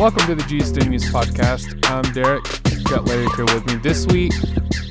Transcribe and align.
Welcome 0.00 0.26
to 0.28 0.34
the 0.34 0.44
Jesus 0.44 0.74
Name 0.76 0.92
News 0.92 1.04
Podcast. 1.12 1.78
I'm 1.90 2.10
Derek. 2.14 2.42
Got 2.84 3.04
Larry 3.04 3.28
here 3.36 3.44
with 3.44 3.66
me. 3.66 3.74
This 3.82 4.06
week, 4.06 4.32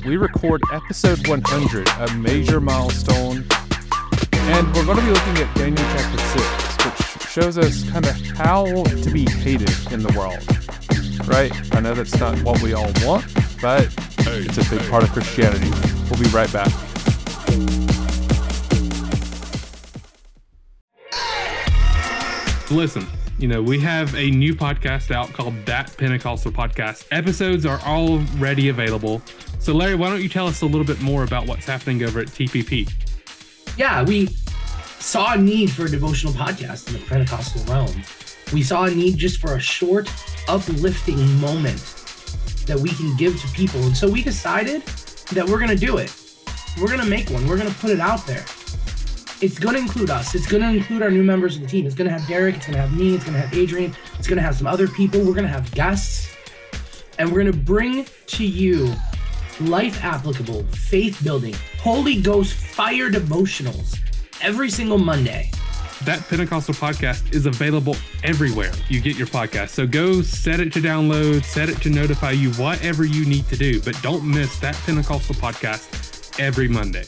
we 0.06 0.16
record 0.16 0.62
episode 0.72 1.26
100, 1.26 1.88
a 1.88 2.14
major 2.14 2.60
milestone. 2.60 3.44
And 4.32 4.72
we're 4.72 4.84
going 4.84 4.98
to 4.98 5.04
be 5.04 5.10
looking 5.10 5.38
at 5.38 5.52
Daniel 5.56 5.84
chapter 5.96 6.18
6, 6.38 6.84
which 6.84 7.28
shows 7.28 7.58
us 7.58 7.90
kind 7.90 8.06
of 8.06 8.14
how 8.36 8.66
to 8.84 9.10
be 9.10 9.28
hated 9.28 9.72
in 9.92 10.04
the 10.04 10.12
world. 10.16 10.46
Right? 11.26 11.50
I 11.74 11.80
know 11.80 11.92
that's 11.92 12.16
not 12.20 12.40
what 12.44 12.62
we 12.62 12.74
all 12.74 12.92
want, 13.02 13.26
but 13.60 13.92
it's 14.28 14.58
a 14.58 14.70
big 14.70 14.88
part 14.88 15.02
of 15.02 15.10
Christianity. 15.10 15.70
We'll 16.08 16.20
be 16.20 16.28
right 16.28 16.52
back. 16.52 16.70
Listen, 22.70 23.04
you 23.38 23.48
know, 23.48 23.62
we 23.62 23.80
have 23.80 24.14
a 24.14 24.30
new 24.30 24.54
podcast 24.54 25.10
out 25.10 25.32
called 25.32 25.54
That 25.66 25.96
Pentecostal 25.96 26.52
Podcast. 26.52 27.06
Episodes 27.10 27.64
are 27.64 27.80
already 27.80 28.68
available. 28.68 29.22
So, 29.58 29.74
Larry, 29.74 29.94
why 29.94 30.10
don't 30.10 30.22
you 30.22 30.28
tell 30.28 30.46
us 30.46 30.62
a 30.62 30.66
little 30.66 30.84
bit 30.86 31.00
more 31.00 31.24
about 31.24 31.46
what's 31.46 31.66
happening 31.66 32.02
over 32.02 32.20
at 32.20 32.28
TPP? 32.28 32.92
Yeah, 33.76 34.02
we 34.02 34.26
saw 34.98 35.34
a 35.34 35.38
need 35.38 35.70
for 35.70 35.86
a 35.86 35.90
devotional 35.90 36.32
podcast 36.32 36.88
in 36.88 36.94
the 36.94 37.06
Pentecostal 37.06 37.62
realm. 37.64 38.02
We 38.52 38.62
saw 38.62 38.84
a 38.84 38.90
need 38.90 39.16
just 39.16 39.40
for 39.40 39.54
a 39.54 39.60
short, 39.60 40.10
uplifting 40.48 41.18
moment 41.40 41.78
that 42.66 42.78
we 42.78 42.90
can 42.90 43.16
give 43.16 43.40
to 43.40 43.48
people. 43.48 43.80
And 43.82 43.96
so 43.96 44.08
we 44.08 44.22
decided 44.22 44.82
that 45.32 45.46
we're 45.48 45.58
going 45.58 45.70
to 45.70 45.76
do 45.76 45.98
it. 45.98 46.14
We're 46.80 46.88
going 46.88 47.00
to 47.00 47.06
make 47.06 47.30
one, 47.30 47.46
we're 47.48 47.56
going 47.56 47.72
to 47.72 47.78
put 47.78 47.90
it 47.90 48.00
out 48.00 48.26
there 48.26 48.44
it's 49.40 49.58
going 49.58 49.74
to 49.74 49.80
include 49.80 50.10
us. 50.10 50.34
It's 50.34 50.46
going 50.46 50.62
to 50.62 50.68
include 50.68 51.02
our 51.02 51.10
new 51.10 51.22
members 51.22 51.56
of 51.56 51.62
the 51.62 51.68
team. 51.68 51.86
It's 51.86 51.94
going 51.94 52.08
to 52.08 52.16
have 52.16 52.26
Derek. 52.28 52.56
It's 52.56 52.66
going 52.66 52.76
to 52.76 52.82
have 52.82 52.96
me. 52.96 53.14
It's 53.14 53.24
going 53.24 53.34
to 53.34 53.40
have 53.40 53.54
Adrian. 53.54 53.94
It's 54.18 54.28
going 54.28 54.36
to 54.36 54.42
have 54.42 54.56
some 54.56 54.66
other 54.66 54.86
people. 54.86 55.20
We're 55.20 55.32
going 55.32 55.44
to 55.44 55.48
have 55.48 55.70
guests. 55.72 56.28
And 57.18 57.28
we're 57.30 57.42
going 57.42 57.52
to 57.52 57.58
bring 57.58 58.06
to 58.26 58.44
you 58.44 58.94
life 59.60 60.02
applicable, 60.04 60.64
faith 60.64 61.22
building, 61.22 61.54
Holy 61.78 62.20
Ghost 62.20 62.54
fire 62.54 63.10
devotionals 63.10 63.98
every 64.42 64.70
single 64.70 64.98
Monday. 64.98 65.50
That 66.04 66.26
Pentecostal 66.28 66.74
podcast 66.74 67.34
is 67.34 67.44
available 67.44 67.94
everywhere 68.24 68.72
you 68.88 69.02
get 69.02 69.16
your 69.16 69.26
podcast. 69.26 69.70
So 69.70 69.86
go 69.86 70.22
set 70.22 70.58
it 70.60 70.72
to 70.72 70.80
download, 70.80 71.44
set 71.44 71.68
it 71.68 71.80
to 71.82 71.90
notify 71.90 72.30
you, 72.30 72.52
whatever 72.52 73.04
you 73.04 73.26
need 73.26 73.46
to 73.48 73.56
do. 73.56 73.82
But 73.82 74.00
don't 74.02 74.24
miss 74.24 74.58
that 74.60 74.74
Pentecostal 74.76 75.34
podcast 75.34 76.40
every 76.40 76.68
Monday. 76.68 77.04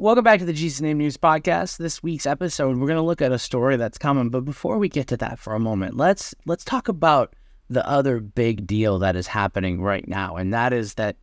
Welcome 0.00 0.24
back 0.24 0.38
to 0.38 0.46
the 0.46 0.54
Jesus 0.54 0.80
Name 0.80 0.96
News 0.96 1.18
Podcast. 1.18 1.76
This 1.76 2.02
week's 2.02 2.24
episode, 2.24 2.78
we're 2.78 2.86
going 2.86 2.96
to 2.96 3.02
look 3.02 3.20
at 3.20 3.32
a 3.32 3.38
story 3.38 3.76
that's 3.76 3.98
coming. 3.98 4.30
But 4.30 4.46
before 4.46 4.78
we 4.78 4.88
get 4.88 5.08
to 5.08 5.16
that 5.18 5.38
for 5.38 5.54
a 5.54 5.60
moment, 5.60 5.94
let's 5.94 6.34
let's 6.46 6.64
talk 6.64 6.88
about 6.88 7.34
the 7.68 7.86
other 7.86 8.18
big 8.18 8.66
deal 8.66 8.98
that 9.00 9.14
is 9.14 9.26
happening 9.26 9.82
right 9.82 10.08
now, 10.08 10.36
and 10.36 10.54
that 10.54 10.72
is 10.72 10.94
that 10.94 11.16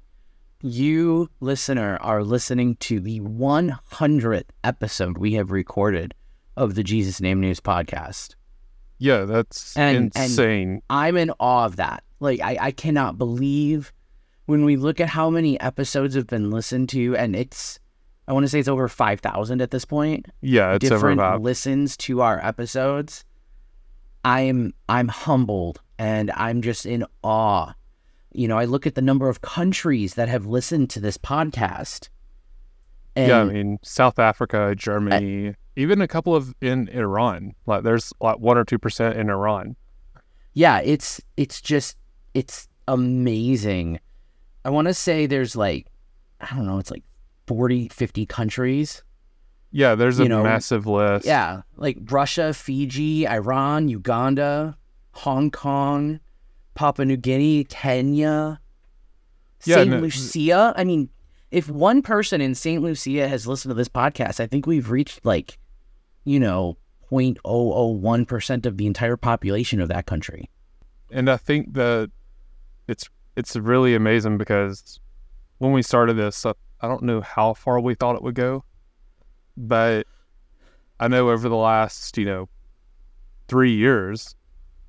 you, 0.62 1.28
listener, 1.40 1.98
are 2.02 2.24
listening 2.24 2.76
to 2.76 3.00
the 3.00 3.20
100th 3.22 4.44
episode 4.64 5.18
we 5.18 5.34
have 5.34 5.50
recorded 5.50 6.14
of 6.56 6.76
the 6.76 6.84
Jesus 6.84 7.20
Name 7.20 7.42
News 7.42 7.60
Podcast. 7.60 8.36
Yeah, 9.00 9.26
that's 9.26 9.76
And- 9.76 9.98
and- 9.98 10.12
insane. 10.16 10.84
I'm 10.88 11.18
in 11.18 11.32
awe 11.40 11.66
of 11.66 11.78
that. 11.78 12.04
Like, 12.20 12.42
I, 12.42 12.58
I 12.62 12.72
cannot 12.72 13.18
believe 13.18 13.92
when 14.46 14.66
we 14.66 14.76
look 14.76 15.00
at 15.00 15.10
how 15.10 15.32
many 15.32 15.60
episodes 15.60 16.14
have 16.14 16.28
been 16.28 16.52
listened 16.52 16.90
to, 16.90 17.18
and 17.18 17.36
it's, 17.36 17.80
I 18.28 18.34
want 18.34 18.44
to 18.44 18.50
say 18.50 18.60
it's 18.60 18.68
over 18.68 18.88
5,000 18.88 19.62
at 19.62 19.72
this 19.72 19.86
point. 19.86 20.26
yeah, 20.42 20.74
it's 20.74 20.86
over 20.86 20.96
different 20.96 21.20
about. 21.20 21.42
listens 21.42 21.96
to 21.98 22.22
our 22.22 22.44
episodes. 22.46 23.24
I'm 24.26 24.74
I'm 24.90 25.08
humbled 25.08 25.80
and 25.98 26.32
I'm 26.32 26.62
just 26.62 26.86
in 26.86 27.06
awe. 27.24 27.74
You 28.34 28.48
know, 28.48 28.58
I 28.58 28.66
look 28.66 28.86
at 28.86 28.96
the 28.96 29.02
number 29.02 29.30
of 29.30 29.42
countries 29.42 30.16
that 30.16 30.28
have 30.28 30.46
listened 30.46 30.90
to 30.92 31.00
this 31.00 31.18
podcast. 31.18 32.10
And 33.16 33.30
yeah, 33.30 33.40
I 33.42 33.44
mean, 33.46 33.80
South 33.82 34.20
Africa, 34.20 34.76
Germany, 34.76 35.56
even 35.76 36.02
a 36.02 36.08
couple 36.08 36.36
of 36.36 36.54
in 36.62 36.88
Iran. 36.90 37.54
Like, 37.66 37.84
there's 37.84 38.12
like 38.20 38.40
one 38.40 38.58
or 38.58 38.66
two 38.66 38.78
percent 38.78 39.18
in 39.18 39.30
Iran. 39.30 39.76
yeah, 40.54 40.82
it's 40.84 41.22
it's 41.38 41.62
just 41.62 41.96
it's 42.34 42.68
amazing. 42.88 44.00
I 44.66 44.70
want 44.70 44.88
to 44.88 44.94
say 44.94 45.26
there's 45.26 45.56
like 45.56 45.88
I 46.42 46.54
don't 46.56 46.66
know, 46.68 46.78
it's 46.80 46.92
like 46.92 47.04
40, 47.48 47.88
50 47.90 48.26
countries. 48.26 49.04
Yeah, 49.72 49.96
there's 49.96 50.20
a 50.20 50.26
know, 50.26 50.44
massive 50.44 50.86
list. 50.88 51.26
Yeah, 51.26 51.62
like 51.76 51.98
Russia, 52.10 52.54
Fiji, 52.54 53.28
Iran, 53.28 53.88
Uganda, 53.90 54.78
Hong 55.12 55.52
Kong, 55.52 56.20
Papua 56.76 57.06
New 57.06 57.18
Guinea, 57.18 57.64
Kenya, 57.66 58.60
Yeah, 59.66 59.76
St. 59.78 59.90
no- 59.90 60.00
Lucia. 60.00 60.74
I 60.78 60.84
mean, 60.84 61.10
if 61.52 61.70
one 61.70 62.02
person 62.02 62.40
in 62.42 62.56
St. 62.56 62.82
Lucia 62.82 63.28
has 63.28 63.48
listened 63.48 63.72
to 63.72 63.76
this 63.76 63.90
podcast, 63.90 64.40
I 64.40 64.48
think 64.48 64.66
we've 64.68 64.90
reached 64.92 65.26
like, 65.26 65.58
you 66.24 66.40
know, 66.40 66.78
0.001% 67.12 68.66
of 68.66 68.78
the 68.78 68.86
entire 68.86 69.18
population 69.18 69.80
of 69.82 69.88
that 69.90 70.06
country. 70.06 70.50
and 71.12 71.30
I 71.30 71.38
think 71.38 71.74
that 71.74 72.12
it's 72.88 73.10
it's 73.38 73.56
really 73.56 73.96
amazing 73.96 74.38
because 74.38 75.00
when 75.60 75.72
we 75.72 75.82
started 75.82 76.16
this, 76.18 76.46
I, 76.46 76.52
I 76.82 76.88
don't 76.88 77.04
know 77.04 77.22
how 77.22 77.54
far 77.54 77.80
we 77.80 77.96
thought 77.96 78.16
it 78.16 78.22
would 78.24 78.36
go, 78.36 78.64
but 79.56 80.06
I 81.00 81.08
know 81.08 81.30
over 81.30 81.48
the 81.50 81.56
last 81.56 82.18
you 82.18 82.26
know 82.26 82.50
three 83.48 83.72
years, 83.74 84.36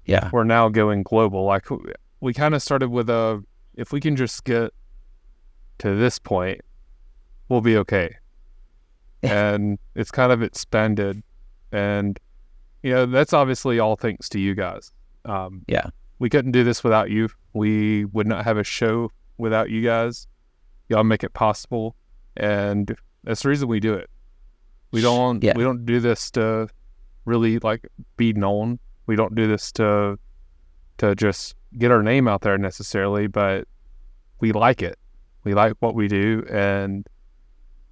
Yeah. 0.04 0.30
we're 0.32 0.44
now 0.44 0.68
going 0.68 1.02
global. 1.02 1.44
Like 1.44 1.66
we 2.20 2.34
kind 2.34 2.54
of 2.54 2.62
started 2.62 2.88
with 2.90 3.08
a, 3.08 3.42
if 3.74 3.92
we 3.92 4.00
can 4.00 4.16
just 4.16 4.44
get 4.44 4.72
to 5.78 5.94
this 5.94 6.18
point, 6.18 6.60
we'll 7.48 7.60
be 7.60 7.76
okay. 7.76 8.16
and 9.22 9.78
it's 9.94 10.10
kind 10.10 10.30
of 10.32 10.42
expanded, 10.42 11.22
and 11.72 12.18
you 12.82 12.90
know 12.92 13.06
that's 13.06 13.32
obviously 13.32 13.78
all 13.78 13.96
thanks 13.96 14.28
to 14.30 14.38
you 14.40 14.54
guys. 14.54 14.92
Um, 15.24 15.62
Yeah. 15.66 15.86
we 16.20 16.30
couldn't 16.30 16.52
do 16.52 16.64
this 16.64 16.82
without 16.84 17.10
you. 17.10 17.28
We 17.52 18.04
would 18.06 18.26
not 18.26 18.44
have 18.44 18.56
a 18.58 18.64
show 18.64 19.10
without 19.36 19.70
you 19.70 19.82
guys. 19.82 20.26
Y'all 20.88 21.04
make 21.04 21.22
it 21.22 21.34
possible, 21.34 21.94
and 22.36 22.96
that's 23.24 23.42
the 23.42 23.48
reason 23.48 23.68
we 23.68 23.80
do 23.80 23.94
it. 23.94 24.08
We 24.90 25.00
don't. 25.00 25.42
Yeah. 25.42 25.52
We 25.56 25.64
don't 25.64 25.84
do 25.84 26.00
this 26.00 26.30
to 26.32 26.68
really 27.24 27.58
like 27.58 27.86
be 28.16 28.32
known. 28.32 28.78
We 29.06 29.16
don't 29.16 29.34
do 29.34 29.46
this 29.46 29.70
to 29.72 30.18
to 30.98 31.14
just 31.14 31.54
get 31.76 31.90
our 31.90 32.02
name 32.02 32.26
out 32.26 32.40
there 32.40 32.58
necessarily, 32.58 33.26
but 33.26 33.68
we 34.40 34.52
like 34.52 34.82
it. 34.82 34.98
We 35.44 35.54
like 35.54 35.74
what 35.80 35.94
we 35.94 36.08
do, 36.08 36.44
and 36.50 37.06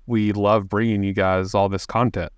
we 0.07 0.33
love 0.33 0.69
bringing 0.69 1.03
you 1.03 1.13
guys 1.13 1.55
all 1.55 1.69
this 1.69 1.87
content. 1.87 2.33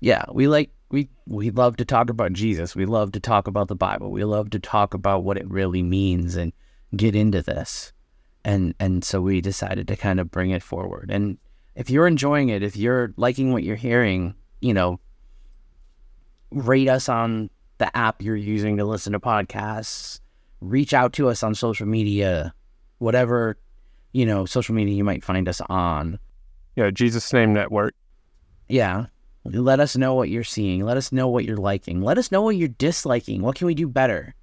Yeah, 0.00 0.24
we 0.32 0.48
like 0.48 0.70
we 0.90 1.08
we 1.26 1.50
love 1.50 1.76
to 1.76 1.84
talk 1.84 2.10
about 2.10 2.32
Jesus. 2.32 2.74
We 2.74 2.86
love 2.86 3.12
to 3.12 3.20
talk 3.20 3.46
about 3.46 3.68
the 3.68 3.76
Bible. 3.76 4.10
We 4.10 4.24
love 4.24 4.50
to 4.50 4.58
talk 4.58 4.94
about 4.94 5.24
what 5.24 5.36
it 5.36 5.48
really 5.48 5.82
means 5.82 6.36
and 6.36 6.52
get 6.96 7.14
into 7.14 7.42
this. 7.42 7.92
And 8.44 8.74
and 8.80 9.04
so 9.04 9.20
we 9.20 9.40
decided 9.40 9.88
to 9.88 9.96
kind 9.96 10.20
of 10.20 10.30
bring 10.30 10.50
it 10.50 10.62
forward. 10.62 11.10
And 11.10 11.38
if 11.74 11.90
you're 11.90 12.06
enjoying 12.06 12.48
it, 12.48 12.62
if 12.62 12.76
you're 12.76 13.12
liking 13.16 13.52
what 13.52 13.62
you're 13.62 13.76
hearing, 13.76 14.34
you 14.60 14.74
know, 14.74 15.00
rate 16.50 16.88
us 16.88 17.08
on 17.08 17.50
the 17.78 17.96
app 17.96 18.22
you're 18.22 18.36
using 18.36 18.76
to 18.76 18.84
listen 18.84 19.12
to 19.12 19.20
podcasts. 19.20 20.20
Reach 20.60 20.92
out 20.92 21.14
to 21.14 21.28
us 21.28 21.42
on 21.42 21.54
social 21.54 21.86
media, 21.86 22.52
whatever, 22.98 23.56
you 24.12 24.26
know, 24.26 24.44
social 24.44 24.74
media 24.74 24.94
you 24.94 25.04
might 25.04 25.24
find 25.24 25.48
us 25.48 25.60
on. 25.68 26.18
Yeah, 26.76 26.90
Jesus 26.90 27.32
Name 27.32 27.54
Network. 27.54 27.94
Yeah. 28.68 29.06
Let 29.44 29.80
us 29.80 29.96
know 29.96 30.14
what 30.14 30.28
you're 30.28 30.44
seeing. 30.44 30.84
Let 30.84 30.98
us 30.98 31.12
know 31.12 31.28
what 31.28 31.46
you're 31.46 31.56
liking. 31.56 32.02
Let 32.02 32.18
us 32.18 32.30
know 32.30 32.42
what 32.42 32.56
you're 32.56 32.68
disliking. 32.68 33.40
What 33.40 33.56
can 33.56 33.66
we 33.66 33.74
do 33.74 33.88
better? 33.88 34.34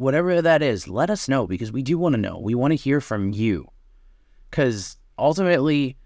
Whatever 0.00 0.40
that 0.40 0.62
is, 0.62 0.88
let 0.88 1.10
us 1.10 1.28
know 1.28 1.46
because 1.46 1.72
we 1.72 1.82
do 1.82 1.98
want 1.98 2.14
to 2.14 2.20
know. 2.20 2.40
We 2.40 2.54
want 2.54 2.70
to 2.70 2.76
hear 2.76 3.02
from 3.02 3.32
you. 3.32 3.68
Because 4.48 4.96
ultimately, 5.18 5.98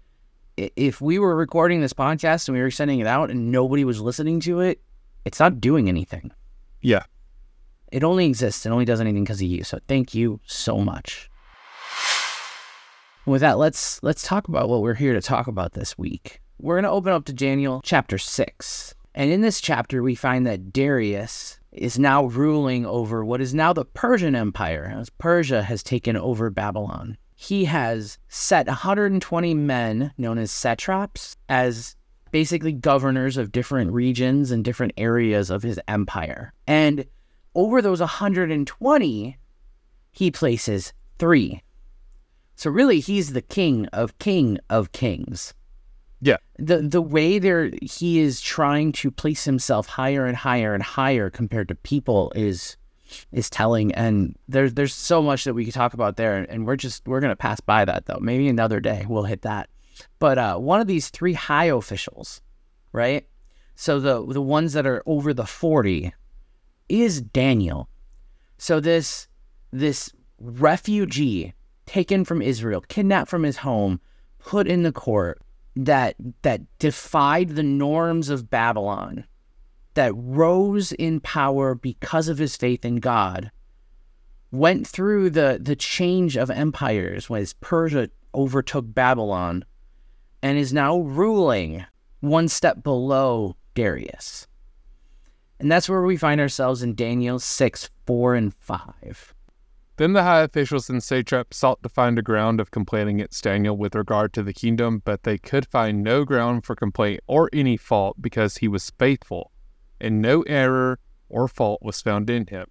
if 0.57 0.99
we 0.99 1.17
were 1.17 1.33
recording 1.33 1.79
this 1.79 1.93
podcast 1.93 2.49
and 2.49 2.57
we 2.57 2.61
were 2.61 2.71
sending 2.71 2.99
it 2.99 3.07
out 3.07 3.31
and 3.31 3.53
nobody 3.53 3.85
was 3.85 4.01
listening 4.01 4.41
to 4.41 4.59
it, 4.59 4.81
it's 5.23 5.39
not 5.39 5.61
doing 5.61 5.87
anything. 5.87 6.33
Yeah. 6.81 7.03
It 7.89 8.03
only 8.03 8.25
exists. 8.25 8.65
It 8.65 8.71
only 8.71 8.83
does 8.83 8.99
anything 8.99 9.23
because 9.23 9.39
of 9.39 9.47
you. 9.47 9.63
So 9.63 9.79
thank 9.87 10.13
you 10.13 10.41
so 10.45 10.79
much. 10.79 11.29
With 13.25 13.39
that, 13.39 13.57
let's 13.57 14.03
let's 14.03 14.23
talk 14.23 14.49
about 14.49 14.67
what 14.67 14.81
we're 14.81 14.95
here 14.95 15.13
to 15.13 15.21
talk 15.21 15.47
about 15.47 15.71
this 15.71 15.97
week. 15.97 16.41
We're 16.59 16.75
going 16.75 16.83
to 16.83 16.89
open 16.89 17.13
up 17.13 17.23
to 17.27 17.33
Daniel 17.33 17.79
chapter 17.81 18.17
6. 18.17 18.93
And 19.13 19.31
in 19.31 19.39
this 19.39 19.61
chapter, 19.61 20.03
we 20.03 20.15
find 20.15 20.45
that 20.45 20.73
Darius 20.73 21.61
is 21.77 21.99
now 21.99 22.25
ruling 22.25 22.85
over 22.85 23.23
what 23.23 23.41
is 23.41 23.53
now 23.53 23.73
the 23.73 23.85
Persian 23.85 24.35
Empire, 24.35 24.93
as 24.97 25.09
Persia 25.09 25.63
has 25.63 25.83
taken 25.83 26.15
over 26.17 26.49
Babylon. 26.49 27.17
He 27.35 27.65
has 27.65 28.17
set 28.27 28.67
120 28.67 29.53
men, 29.53 30.13
known 30.17 30.37
as 30.37 30.51
satraps, 30.51 31.35
as 31.49 31.95
basically 32.31 32.71
governors 32.71 33.37
of 33.37 33.51
different 33.51 33.91
regions 33.91 34.51
and 34.51 34.63
different 34.63 34.93
areas 34.97 35.49
of 35.49 35.63
his 35.63 35.79
empire. 35.87 36.53
And 36.65 37.05
over 37.53 37.81
those 37.81 37.99
120, 37.99 39.37
he 40.11 40.31
places 40.31 40.93
three. 41.17 41.61
So 42.55 42.69
really, 42.69 42.99
he's 42.99 43.33
the 43.33 43.41
king 43.41 43.85
of 43.87 44.17
king 44.17 44.59
of 44.69 44.91
kings. 44.91 45.53
Yeah. 46.25 46.37
The 46.57 46.79
the 46.79 47.03
way 47.03 47.37
there 47.37 47.69
he 47.83 48.19
is 48.19 48.41
trying 48.41 48.93
to 48.93 49.11
place 49.11 49.45
himself 49.45 49.85
higher 49.85 50.25
and 50.25 50.35
higher 50.35 50.73
and 50.73 50.81
higher 50.81 51.29
compared 51.29 51.67
to 51.67 51.75
people 51.75 52.33
is 52.35 52.77
is 53.31 53.47
telling 53.47 53.93
and 53.93 54.35
there's 54.47 54.73
there's 54.73 54.95
so 54.95 55.21
much 55.21 55.43
that 55.43 55.53
we 55.53 55.65
could 55.65 55.75
talk 55.75 55.93
about 55.93 56.17
there 56.17 56.37
and 56.37 56.65
we're 56.65 56.77
just 56.77 57.07
we're 57.07 57.19
gonna 57.19 57.35
pass 57.35 57.59
by 57.59 57.85
that 57.85 58.07
though. 58.07 58.17
Maybe 58.19 58.47
another 58.47 58.79
day 58.79 59.05
we'll 59.07 59.25
hit 59.25 59.43
that. 59.43 59.69
But 60.17 60.39
uh, 60.39 60.57
one 60.57 60.81
of 60.81 60.87
these 60.87 61.09
three 61.09 61.33
high 61.33 61.65
officials, 61.65 62.41
right? 62.91 63.27
So 63.75 63.99
the 63.99 64.25
the 64.25 64.41
ones 64.41 64.73
that 64.73 64.87
are 64.87 65.03
over 65.05 65.31
the 65.31 65.45
40 65.45 66.11
is 66.89 67.21
Daniel. 67.21 67.87
So 68.57 68.79
this 68.79 69.27
this 69.71 70.11
refugee 70.39 71.53
taken 71.85 72.25
from 72.25 72.41
Israel, 72.41 72.81
kidnapped 72.81 73.29
from 73.29 73.43
his 73.43 73.57
home, 73.57 74.01
put 74.39 74.65
in 74.65 74.81
the 74.81 74.91
court 74.91 75.39
that 75.75 76.15
that 76.41 76.61
defied 76.79 77.49
the 77.49 77.63
norms 77.63 78.29
of 78.29 78.49
Babylon, 78.49 79.25
that 79.93 80.13
rose 80.15 80.91
in 80.93 81.19
power 81.19 81.75
because 81.75 82.27
of 82.27 82.37
his 82.37 82.55
faith 82.55 82.85
in 82.85 82.97
God, 82.97 83.51
went 84.51 84.87
through 84.87 85.29
the 85.31 85.59
the 85.61 85.75
change 85.75 86.37
of 86.37 86.49
empires 86.49 87.29
when 87.29 87.45
Persia 87.61 88.09
overtook 88.33 88.85
Babylon, 88.87 89.65
and 90.41 90.57
is 90.57 90.73
now 90.73 90.99
ruling 90.99 91.85
one 92.21 92.47
step 92.47 92.83
below 92.83 93.55
Darius. 93.73 94.47
And 95.59 95.71
that's 95.71 95.87
where 95.87 96.01
we 96.01 96.17
find 96.17 96.41
ourselves 96.41 96.83
in 96.83 96.95
Daniel 96.95 97.39
6, 97.39 97.89
4, 98.05 98.35
and 98.35 98.53
5. 98.53 99.34
Then 99.97 100.11
the 100.11 100.23
high 100.23 100.41
officials 100.41 100.89
and 100.89 101.01
satraps 101.01 101.57
sought 101.57 101.81
to 101.83 101.89
find 101.89 102.19
a 102.19 102.21
ground 102.21 102.59
of 102.59 102.71
complaint 102.71 103.09
against 103.09 103.43
Daniel 103.43 103.77
with 103.77 103.95
regard 103.95 104.33
to 104.33 104.43
the 104.43 104.53
kingdom, 104.53 105.01
but 105.05 105.23
they 105.23 105.37
could 105.37 105.65
find 105.65 106.03
no 106.03 106.25
ground 106.25 106.65
for 106.65 106.75
complaint 106.75 107.21
or 107.27 107.49
any 107.53 107.77
fault 107.77 108.21
because 108.21 108.57
he 108.57 108.67
was 108.67 108.91
faithful, 108.99 109.51
and 110.01 110.21
no 110.21 110.41
error 110.43 110.99
or 111.29 111.47
fault 111.47 111.81
was 111.81 112.01
found 112.01 112.29
in 112.29 112.47
him. 112.47 112.65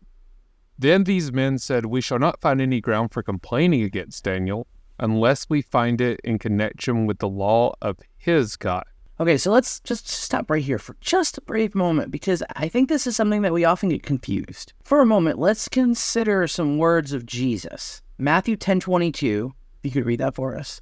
Then 0.79 1.05
these 1.05 1.33
men 1.33 1.59
said, 1.59 1.87
We 1.87 2.03
shall 2.03 2.19
not 2.19 2.43
find 2.43 2.61
any 2.61 2.81
ground 2.81 3.13
for 3.13 3.23
complaining 3.23 3.83
against 3.83 4.25
Daniel 4.25 4.67
unless 4.99 5.49
we 5.49 5.63
find 5.63 6.01
it 6.01 6.21
in 6.25 6.39
connection 6.39 7.07
with 7.07 7.19
the 7.19 7.29
law 7.29 7.75
of 7.81 7.99
his 8.17 8.57
God. 8.57 8.85
Okay, 9.21 9.37
so 9.37 9.53
let's 9.53 9.79
just 9.81 10.09
stop 10.09 10.51
right 10.51 10.63
here 10.63 10.79
for 10.79 10.97
just 11.01 11.39
a 11.39 11.43
brief 11.43 11.73
moment 11.77 12.11
because 12.11 12.43
I 12.57 12.67
think 12.67 12.89
this 12.89 13.07
is 13.07 13.15
something 13.15 13.43
that 13.43 13.53
we 13.53 13.65
often 13.65 13.89
get 13.89 14.03
confused. 14.03 14.73
For 14.83 15.01
a 15.01 15.07
moment, 15.07 15.39
let's 15.39 15.69
consider 15.69 16.49
some 16.49 16.79
words 16.79 17.13
of 17.13 17.25
Jesus. 17.25 18.03
Matthew 18.19 18.57
10 18.57 18.81
22. 18.81 19.55
If 19.79 19.85
you 19.85 19.91
could 19.93 20.07
read 20.07 20.19
that 20.19 20.35
for 20.35 20.57
us. 20.57 20.81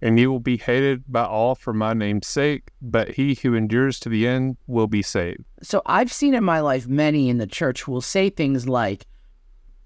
And 0.00 0.18
you 0.18 0.30
will 0.30 0.40
be 0.40 0.56
hated 0.56 1.04
by 1.06 1.24
all 1.24 1.54
for 1.54 1.74
my 1.74 1.92
name's 1.92 2.26
sake, 2.26 2.70
but 2.80 3.10
he 3.10 3.34
who 3.34 3.54
endures 3.54 4.00
to 4.00 4.08
the 4.08 4.26
end 4.26 4.56
will 4.66 4.86
be 4.86 5.02
saved. 5.02 5.44
So 5.62 5.82
I've 5.84 6.10
seen 6.10 6.32
in 6.32 6.42
my 6.42 6.60
life 6.60 6.88
many 6.88 7.28
in 7.28 7.36
the 7.36 7.46
church 7.46 7.82
who 7.82 7.92
will 7.92 8.00
say 8.00 8.30
things 8.30 8.66
like, 8.66 9.06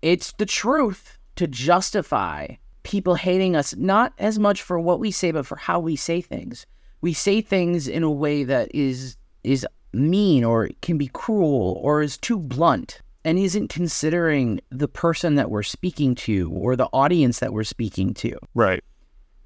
it's 0.00 0.30
the 0.34 0.46
truth 0.46 1.18
to 1.34 1.48
justify 1.48 2.46
people 2.84 3.16
hating 3.16 3.56
us, 3.56 3.74
not 3.74 4.12
as 4.18 4.38
much 4.38 4.62
for 4.62 4.78
what 4.78 5.00
we 5.00 5.10
say, 5.10 5.32
but 5.32 5.46
for 5.46 5.56
how 5.56 5.80
we 5.80 5.96
say 5.96 6.20
things 6.20 6.66
we 7.04 7.12
say 7.12 7.42
things 7.42 7.86
in 7.86 8.02
a 8.02 8.10
way 8.10 8.44
that 8.44 8.74
is 8.74 9.18
is 9.42 9.66
mean 9.92 10.42
or 10.42 10.70
can 10.80 10.96
be 10.96 11.08
cruel 11.08 11.78
or 11.82 12.00
is 12.00 12.16
too 12.16 12.38
blunt 12.38 13.02
and 13.26 13.38
isn't 13.38 13.68
considering 13.68 14.58
the 14.70 14.88
person 14.88 15.34
that 15.34 15.50
we're 15.50 15.62
speaking 15.62 16.14
to 16.14 16.50
or 16.54 16.76
the 16.76 16.88
audience 16.94 17.40
that 17.40 17.52
we're 17.52 17.62
speaking 17.62 18.14
to. 18.14 18.34
Right. 18.54 18.82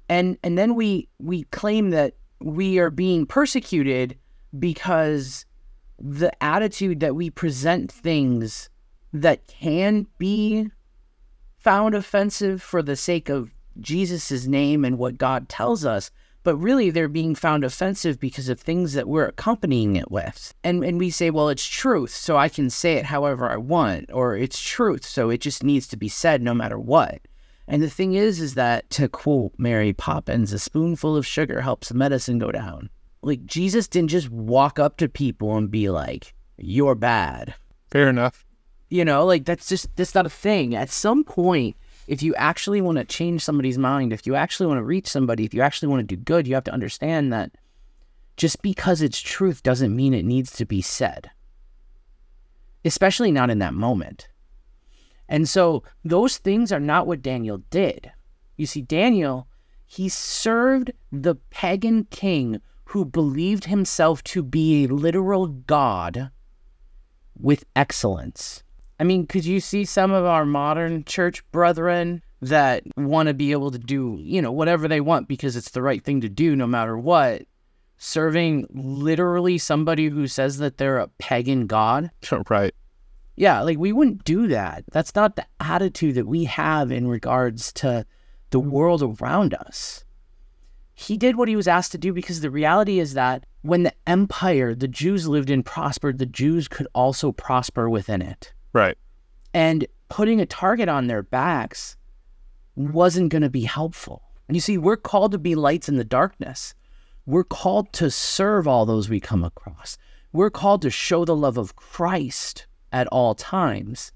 And 0.07 0.37
and 0.41 0.57
then 0.57 0.73
we 0.73 1.09
we 1.19 1.43
claim 1.51 1.89
that 1.89 2.13
we 2.39 2.79
are 2.79 2.89
being 2.89 3.25
persecuted 3.25 4.17
because 4.57 5.45
the 5.99 6.31
attitude 6.41 7.01
that 7.01 7.13
we 7.13 7.29
present 7.29 7.91
things 7.91 8.69
that 9.11 9.45
can 9.47 10.07
be 10.17 10.71
found 11.57 11.93
offensive 11.93 12.61
for 12.61 12.81
the 12.81 12.95
sake 12.95 13.27
of 13.27 13.51
Jesus' 13.81 14.47
name 14.47 14.85
and 14.85 14.97
what 14.97 15.17
God 15.17 15.49
tells 15.49 15.83
us 15.83 16.09
but 16.43 16.55
really 16.55 16.89
they're 16.89 17.07
being 17.07 17.35
found 17.35 17.63
offensive 17.63 18.19
because 18.19 18.49
of 18.49 18.59
things 18.59 18.93
that 18.93 19.07
we're 19.07 19.27
accompanying 19.27 19.95
it 19.95 20.11
with. 20.11 20.53
And 20.63 20.83
and 20.83 20.97
we 20.97 21.09
say, 21.09 21.29
well, 21.29 21.49
it's 21.49 21.67
truth, 21.67 22.11
so 22.11 22.37
I 22.37 22.49
can 22.49 22.69
say 22.69 22.93
it 22.93 23.05
however 23.05 23.49
I 23.49 23.57
want, 23.57 24.09
or 24.13 24.35
it's 24.35 24.61
truth, 24.61 25.05
so 25.05 25.29
it 25.29 25.41
just 25.41 25.63
needs 25.63 25.87
to 25.87 25.97
be 25.97 26.09
said 26.09 26.41
no 26.41 26.53
matter 26.53 26.79
what. 26.79 27.21
And 27.67 27.83
the 27.83 27.89
thing 27.89 28.15
is, 28.15 28.41
is 28.41 28.55
that 28.55 28.89
to 28.91 29.07
quote 29.07 29.53
Mary 29.57 29.93
Poppins, 29.93 30.53
a 30.53 30.59
spoonful 30.59 31.15
of 31.15 31.27
sugar 31.27 31.61
helps 31.61 31.89
the 31.89 31.95
medicine 31.95 32.39
go 32.39 32.51
down. 32.51 32.89
Like 33.21 33.45
Jesus 33.45 33.87
didn't 33.87 34.09
just 34.09 34.29
walk 34.29 34.79
up 34.79 34.97
to 34.97 35.09
people 35.09 35.55
and 35.55 35.69
be 35.69 35.89
like, 35.89 36.33
"You're 36.57 36.95
bad." 36.95 37.53
Fair 37.91 38.09
enough. 38.09 38.45
You 38.89 39.05
know, 39.05 39.25
like 39.25 39.45
that's 39.45 39.67
just 39.67 39.95
that's 39.95 40.15
not 40.15 40.25
a 40.25 40.29
thing. 40.29 40.73
At 40.75 40.89
some 40.89 41.23
point, 41.23 41.75
if 42.09 42.23
you 42.23 42.33
actually 42.33 42.81
want 42.81 42.97
to 42.97 43.05
change 43.05 43.43
somebody's 43.43 43.77
mind, 43.77 44.11
if 44.11 44.25
you 44.25 44.33
actually 44.33 44.65
want 44.65 44.79
to 44.79 44.83
reach 44.83 45.07
somebody, 45.07 45.45
if 45.45 45.53
you 45.53 45.61
actually 45.61 45.89
want 45.89 45.99
to 45.99 46.15
do 46.15 46.19
good, 46.19 46.47
you 46.47 46.55
have 46.55 46.63
to 46.63 46.73
understand 46.73 47.31
that 47.31 47.51
just 48.35 48.63
because 48.63 49.03
it's 49.03 49.21
truth 49.21 49.61
doesn't 49.61 49.95
mean 49.95 50.15
it 50.15 50.25
needs 50.25 50.51
to 50.53 50.65
be 50.65 50.81
said, 50.81 51.29
especially 52.83 53.31
not 53.31 53.51
in 53.51 53.59
that 53.59 53.75
moment. 53.75 54.27
And 55.27 55.47
so 55.47 55.83
those 56.03 56.37
things 56.37 56.71
are 56.71 56.79
not 56.79 57.05
what 57.05 57.21
Daniel 57.21 57.59
did. 57.69 58.11
You 58.57 58.65
see, 58.65 58.81
Daniel, 58.81 59.47
he 59.85 60.09
served 60.09 60.91
the 61.11 61.35
pagan 61.51 62.05
king 62.05 62.59
who 62.85 63.05
believed 63.05 63.65
himself 63.65 64.23
to 64.23 64.41
be 64.41 64.85
a 64.85 64.87
literal 64.87 65.45
god 65.45 66.31
with 67.39 67.65
excellence. 67.75 68.63
I 68.99 69.05
mean, 69.05 69.27
could 69.27 69.45
you 69.45 69.59
see 69.59 69.85
some 69.85 70.11
of 70.11 70.25
our 70.25 70.45
modern 70.45 71.05
church 71.05 71.49
brethren 71.51 72.21
that 72.41 72.83
want 72.97 73.27
to 73.27 73.33
be 73.33 73.51
able 73.51 73.71
to 73.71 73.79
do, 73.79 74.17
you 74.21 74.41
know, 74.41 74.51
whatever 74.51 74.87
they 74.87 75.01
want 75.01 75.27
because 75.27 75.55
it's 75.55 75.71
the 75.71 75.81
right 75.81 76.03
thing 76.03 76.21
to 76.21 76.29
do 76.29 76.55
no 76.55 76.67
matter 76.67 76.97
what, 76.97 77.43
serving 77.97 78.67
literally 78.71 79.57
somebody 79.57 80.09
who 80.09 80.27
says 80.27 80.57
that 80.57 80.77
they're 80.77 80.99
a 80.99 81.07
pagan 81.17 81.67
god? 81.67 82.11
Right. 82.49 82.73
Yeah, 83.35 83.61
like 83.61 83.77
we 83.77 83.93
wouldn't 83.93 84.25
do 84.25 84.47
that. 84.47 84.83
That's 84.91 85.15
not 85.15 85.37
the 85.37 85.45
attitude 85.61 86.15
that 86.15 86.27
we 86.27 86.43
have 86.43 86.91
in 86.91 87.07
regards 87.07 87.71
to 87.73 88.05
the 88.49 88.59
world 88.59 89.01
around 89.01 89.53
us. 89.53 90.03
He 90.93 91.15
did 91.15 91.37
what 91.37 91.47
he 91.47 91.55
was 91.55 91.67
asked 91.67 91.93
to 91.93 91.97
do 91.97 92.11
because 92.11 92.41
the 92.41 92.51
reality 92.51 92.99
is 92.99 93.13
that 93.13 93.45
when 93.61 93.83
the 93.83 93.93
empire 94.05 94.75
the 94.75 94.89
Jews 94.89 95.25
lived 95.25 95.49
in 95.49 95.63
prospered, 95.63 96.17
the 96.17 96.25
Jews 96.25 96.67
could 96.67 96.87
also 96.93 97.31
prosper 97.31 97.89
within 97.89 98.21
it. 98.21 98.51
Right. 98.73 98.97
And 99.53 99.87
putting 100.09 100.39
a 100.39 100.45
target 100.45 100.89
on 100.89 101.07
their 101.07 101.23
backs 101.23 101.97
wasn't 102.75 103.29
going 103.29 103.41
to 103.41 103.49
be 103.49 103.63
helpful. 103.63 104.23
And 104.47 104.55
you 104.55 104.61
see, 104.61 104.77
we're 104.77 104.97
called 104.97 105.31
to 105.33 105.37
be 105.37 105.55
lights 105.55 105.89
in 105.89 105.95
the 105.95 106.03
darkness. 106.03 106.73
We're 107.25 107.43
called 107.43 107.93
to 107.93 108.09
serve 108.09 108.67
all 108.67 108.85
those 108.85 109.09
we 109.09 109.19
come 109.19 109.43
across. 109.43 109.97
We're 110.31 110.49
called 110.49 110.81
to 110.83 110.89
show 110.89 111.25
the 111.25 111.35
love 111.35 111.57
of 111.57 111.75
Christ 111.75 112.67
at 112.91 113.07
all 113.07 113.35
times. 113.35 114.11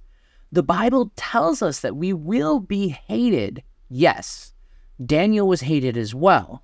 The 0.52 0.64
Bible 0.64 1.12
tells 1.16 1.62
us 1.62 1.80
that 1.80 1.96
we 1.96 2.14
will 2.14 2.60
be 2.60 2.90
hated. 2.90 3.64
Yes, 3.90 4.54
Daniel 5.04 5.48
was 5.48 5.62
hated 5.62 5.98
as 5.98 6.14
well. 6.14 6.64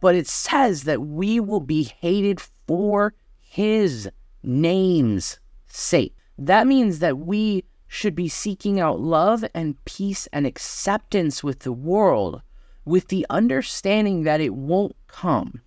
But 0.00 0.14
it 0.14 0.28
says 0.28 0.84
that 0.84 1.00
we 1.00 1.40
will 1.40 1.60
be 1.60 1.84
hated 1.84 2.40
for 2.40 3.14
his 3.40 4.08
name's 4.42 5.40
sake. 5.66 6.14
That 6.38 6.66
means 6.66 7.00
that 7.00 7.18
we 7.18 7.64
should 7.88 8.14
be 8.14 8.28
seeking 8.28 8.78
out 8.78 9.00
love 9.00 9.44
and 9.54 9.82
peace 9.84 10.28
and 10.32 10.46
acceptance 10.46 11.42
with 11.42 11.60
the 11.60 11.72
world 11.72 12.42
with 12.88 13.08
the 13.08 13.26
understanding 13.28 14.22
that 14.22 14.40
it 14.40 14.54
won't 14.54 14.96
come. 15.06 15.60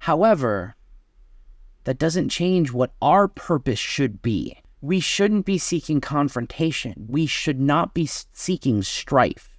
However, 0.00 0.76
that 1.84 1.98
doesn't 1.98 2.28
change 2.28 2.72
what 2.72 2.92
our 3.00 3.26
purpose 3.26 3.78
should 3.78 4.20
be. 4.22 4.58
We 4.80 5.00
shouldn't 5.00 5.46
be 5.46 5.58
seeking 5.58 6.00
confrontation. 6.00 7.06
We 7.08 7.26
should 7.26 7.60
not 7.60 7.94
be 7.94 8.06
seeking 8.06 8.82
strife. 8.82 9.56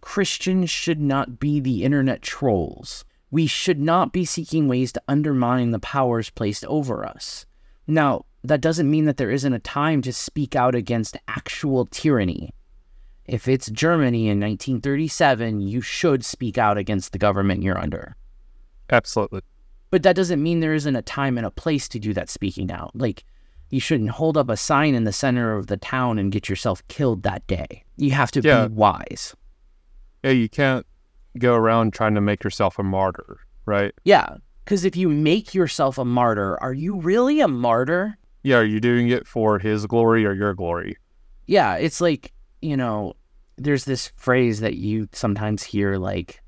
Christians 0.00 0.70
should 0.70 1.00
not 1.00 1.40
be 1.40 1.58
the 1.58 1.82
internet 1.82 2.22
trolls. 2.22 3.04
We 3.30 3.46
should 3.46 3.80
not 3.80 4.12
be 4.12 4.24
seeking 4.24 4.68
ways 4.68 4.92
to 4.92 5.02
undermine 5.08 5.72
the 5.72 5.80
powers 5.80 6.30
placed 6.30 6.64
over 6.66 7.04
us. 7.04 7.46
Now, 7.86 8.26
that 8.44 8.60
doesn't 8.60 8.90
mean 8.90 9.04
that 9.06 9.16
there 9.16 9.30
isn't 9.30 9.52
a 9.52 9.58
time 9.58 10.02
to 10.02 10.12
speak 10.12 10.54
out 10.56 10.74
against 10.74 11.16
actual 11.28 11.86
tyranny. 11.86 12.54
If 13.26 13.46
it's 13.48 13.70
Germany 13.70 14.28
in 14.28 14.40
1937, 14.40 15.60
you 15.60 15.80
should 15.80 16.24
speak 16.24 16.56
out 16.56 16.78
against 16.78 17.12
the 17.12 17.18
government 17.18 17.62
you're 17.62 17.78
under. 17.78 18.16
Absolutely. 18.90 19.42
But 19.90 20.02
that 20.02 20.16
doesn't 20.16 20.42
mean 20.42 20.60
there 20.60 20.74
isn't 20.74 20.96
a 20.96 21.02
time 21.02 21.36
and 21.36 21.46
a 21.46 21.50
place 21.50 21.88
to 21.90 21.98
do 21.98 22.14
that 22.14 22.30
speaking 22.30 22.70
out. 22.70 22.90
Like, 22.94 23.24
you 23.70 23.80
shouldn't 23.80 24.10
hold 24.10 24.38
up 24.38 24.48
a 24.48 24.56
sign 24.56 24.94
in 24.94 25.04
the 25.04 25.12
center 25.12 25.54
of 25.56 25.66
the 25.66 25.76
town 25.76 26.18
and 26.18 26.32
get 26.32 26.48
yourself 26.48 26.86
killed 26.88 27.22
that 27.24 27.46
day. 27.46 27.84
You 27.96 28.12
have 28.12 28.30
to 28.32 28.40
Yeah. 28.40 28.68
be 28.68 28.74
wise. 28.74 29.34
Yeah, 30.24 30.30
you 30.30 30.48
can't 30.48 30.86
go 31.38 31.54
around 31.54 31.92
trying 31.92 32.14
to 32.14 32.20
make 32.20 32.42
yourself 32.44 32.78
a 32.78 32.82
martyr, 32.82 33.40
right? 33.66 33.92
Yeah. 34.04 34.36
Because 34.64 34.84
if 34.84 34.96
you 34.96 35.08
make 35.08 35.54
yourself 35.54 35.98
a 35.98 36.04
martyr, 36.04 36.58
are 36.62 36.72
you 36.74 36.96
really 37.00 37.40
a 37.40 37.48
martyr? 37.48 38.16
Yeah, 38.48 38.56
are 38.56 38.64
you 38.64 38.80
doing 38.80 39.10
it 39.10 39.26
for 39.26 39.58
his 39.58 39.84
glory 39.84 40.24
or 40.24 40.32
your 40.32 40.54
glory? 40.54 40.96
Yeah. 41.46 41.74
It's 41.74 42.00
like, 42.00 42.32
you 42.62 42.78
know, 42.78 43.12
there's 43.56 43.84
this 43.84 44.10
phrase 44.16 44.60
that 44.60 44.76
you 44.76 45.06
sometimes 45.12 45.62
hear, 45.62 45.98
like, 45.98 46.40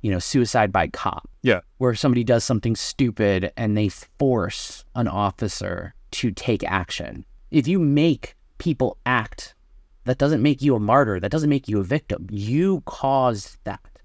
you 0.00 0.10
know, 0.10 0.18
suicide 0.18 0.72
by 0.72 0.88
cop. 0.88 1.30
Yeah. 1.42 1.60
Where 1.78 1.94
somebody 1.94 2.24
does 2.24 2.42
something 2.42 2.74
stupid 2.74 3.52
and 3.56 3.76
they 3.76 3.88
force 3.88 4.84
an 4.96 5.06
officer 5.06 5.94
to 6.10 6.32
take 6.32 6.64
action. 6.64 7.24
If 7.52 7.68
you 7.68 7.78
make 7.78 8.34
people 8.58 8.98
act, 9.06 9.54
that 10.06 10.18
doesn't 10.18 10.42
make 10.42 10.60
you 10.60 10.74
a 10.74 10.80
martyr. 10.80 11.20
That 11.20 11.30
doesn't 11.30 11.50
make 11.50 11.68
you 11.68 11.78
a 11.78 11.84
victim. 11.84 12.26
You 12.32 12.82
caused 12.84 13.58
that. 13.62 14.00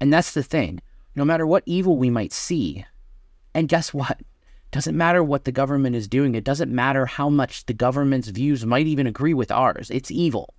And 0.00 0.12
that's 0.12 0.34
the 0.34 0.42
thing. 0.42 0.80
No 1.14 1.24
matter 1.24 1.46
what 1.46 1.62
evil 1.64 1.96
we 1.96 2.10
might 2.10 2.32
see, 2.32 2.84
and 3.54 3.68
guess 3.68 3.94
what? 3.94 4.18
Doesn't 4.70 4.96
matter 4.96 5.24
what 5.24 5.44
the 5.44 5.52
government 5.52 5.96
is 5.96 6.08
doing. 6.08 6.34
It 6.34 6.44
doesn't 6.44 6.70
matter 6.70 7.06
how 7.06 7.28
much 7.30 7.64
the 7.66 7.72
government's 7.72 8.28
views 8.28 8.66
might 8.66 8.86
even 8.86 9.06
agree 9.06 9.34
with 9.34 9.50
ours. 9.50 9.90
It's 9.90 10.10
evil. 10.10 10.54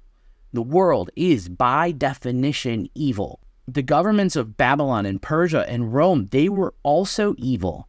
The 0.52 0.64
world 0.64 1.12
is, 1.16 1.48
by 1.48 1.92
definition, 1.92 2.90
evil. 2.96 3.40
The 3.68 3.84
governments 3.84 4.36
of 4.36 4.58
Babylon 4.58 5.06
and 5.06 5.22
Persia 5.22 5.64
and 5.70 5.94
Rome, 5.94 6.28
they 6.32 6.50
were 6.50 6.74
also 6.82 7.36
evil. 7.38 7.88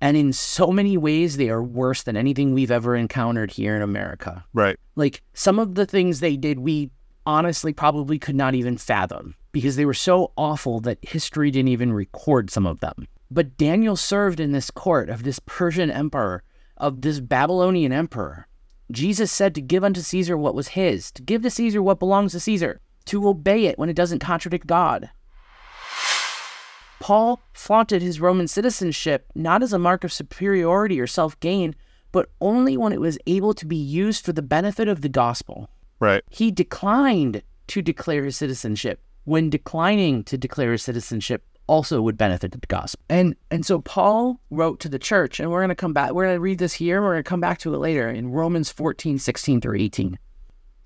And 0.00 0.16
in 0.16 0.32
so 0.32 0.68
many 0.68 0.96
ways, 0.96 1.36
they 1.36 1.50
are 1.50 1.62
worse 1.62 2.02
than 2.02 2.16
anything 2.16 2.54
we've 2.54 2.70
ever 2.70 2.96
encountered 2.96 3.50
here 3.50 3.76
in 3.76 3.82
America. 3.82 4.44
Right. 4.54 4.78
Like 4.96 5.22
some 5.34 5.58
of 5.58 5.74
the 5.74 5.84
things 5.84 6.20
they 6.20 6.36
did, 6.36 6.60
we 6.60 6.90
honestly 7.26 7.74
probably 7.74 8.18
could 8.18 8.36
not 8.36 8.54
even 8.54 8.78
fathom 8.78 9.34
because 9.52 9.76
they 9.76 9.84
were 9.84 9.92
so 9.92 10.32
awful 10.36 10.80
that 10.80 10.98
history 11.02 11.50
didn't 11.50 11.68
even 11.68 11.92
record 11.92 12.48
some 12.48 12.66
of 12.66 12.80
them. 12.80 13.06
But 13.30 13.56
Daniel 13.56 13.96
served 13.96 14.40
in 14.40 14.52
this 14.52 14.70
court 14.70 15.10
of 15.10 15.22
this 15.22 15.38
Persian 15.44 15.90
emperor, 15.90 16.42
of 16.76 17.02
this 17.02 17.20
Babylonian 17.20 17.92
emperor. 17.92 18.46
Jesus 18.90 19.30
said 19.30 19.54
to 19.54 19.60
give 19.60 19.84
unto 19.84 20.00
Caesar 20.00 20.36
what 20.36 20.54
was 20.54 20.68
his, 20.68 21.10
to 21.12 21.22
give 21.22 21.42
to 21.42 21.50
Caesar 21.50 21.82
what 21.82 21.98
belongs 21.98 22.32
to 22.32 22.40
Caesar, 22.40 22.80
to 23.06 23.28
obey 23.28 23.66
it 23.66 23.78
when 23.78 23.90
it 23.90 23.96
doesn't 23.96 24.20
contradict 24.20 24.66
God. 24.66 25.10
Paul 27.00 27.40
flaunted 27.52 28.02
his 28.02 28.20
Roman 28.20 28.48
citizenship 28.48 29.26
not 29.34 29.62
as 29.62 29.72
a 29.72 29.78
mark 29.78 30.04
of 30.04 30.12
superiority 30.12 30.98
or 31.00 31.06
self 31.06 31.38
gain, 31.40 31.74
but 32.12 32.30
only 32.40 32.76
when 32.76 32.92
it 32.92 33.00
was 33.00 33.18
able 33.26 33.54
to 33.54 33.66
be 33.66 33.76
used 33.76 34.24
for 34.24 34.32
the 34.32 34.42
benefit 34.42 34.88
of 34.88 35.02
the 35.02 35.08
gospel. 35.08 35.68
Right. 36.00 36.22
He 36.30 36.50
declined 36.50 37.42
to 37.68 37.82
declare 37.82 38.24
his 38.24 38.36
citizenship 38.36 39.00
when 39.24 39.50
declining 39.50 40.24
to 40.24 40.38
declare 40.38 40.72
his 40.72 40.82
citizenship 40.82 41.44
also 41.68 42.02
would 42.02 42.18
benefit 42.18 42.50
the 42.50 42.58
gospel. 42.66 43.00
And 43.08 43.36
and 43.50 43.64
so 43.64 43.80
Paul 43.80 44.40
wrote 44.50 44.80
to 44.80 44.88
the 44.88 44.98
church, 44.98 45.38
and 45.38 45.50
we're 45.50 45.60
gonna 45.60 45.76
come 45.76 45.92
back, 45.92 46.12
we're 46.12 46.26
gonna 46.26 46.40
read 46.40 46.58
this 46.58 46.72
here, 46.72 47.00
we're 47.00 47.12
gonna 47.12 47.22
come 47.22 47.40
back 47.40 47.58
to 47.60 47.74
it 47.74 47.78
later 47.78 48.10
in 48.10 48.30
Romans 48.30 48.70
14, 48.72 49.18
16 49.18 49.60
through 49.60 49.78
18. 49.78 50.18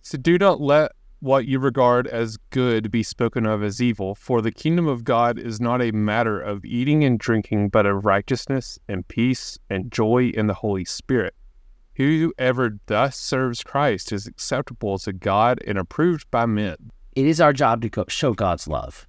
So 0.02 0.18
do 0.18 0.36
not 0.36 0.60
let 0.60 0.92
what 1.20 1.46
you 1.46 1.60
regard 1.60 2.08
as 2.08 2.36
good 2.50 2.90
be 2.90 3.04
spoken 3.04 3.46
of 3.46 3.62
as 3.62 3.80
evil, 3.80 4.16
for 4.16 4.42
the 4.42 4.50
kingdom 4.50 4.88
of 4.88 5.04
God 5.04 5.38
is 5.38 5.60
not 5.60 5.80
a 5.80 5.92
matter 5.92 6.40
of 6.40 6.64
eating 6.64 7.04
and 7.04 7.16
drinking, 7.16 7.68
but 7.68 7.86
of 7.86 8.04
righteousness 8.04 8.78
and 8.88 9.06
peace 9.06 9.56
and 9.70 9.92
joy 9.92 10.32
in 10.34 10.48
the 10.48 10.54
Holy 10.54 10.84
Spirit. 10.84 11.34
Whoever 11.94 12.78
thus 12.86 13.16
serves 13.16 13.62
Christ 13.62 14.10
is 14.10 14.26
acceptable 14.26 14.98
to 14.98 15.12
God 15.12 15.62
and 15.64 15.78
approved 15.78 16.28
by 16.32 16.46
men. 16.46 16.90
It 17.14 17.26
is 17.26 17.40
our 17.40 17.52
job 17.52 17.82
to 17.82 18.04
show 18.08 18.32
God's 18.32 18.66
love, 18.66 19.06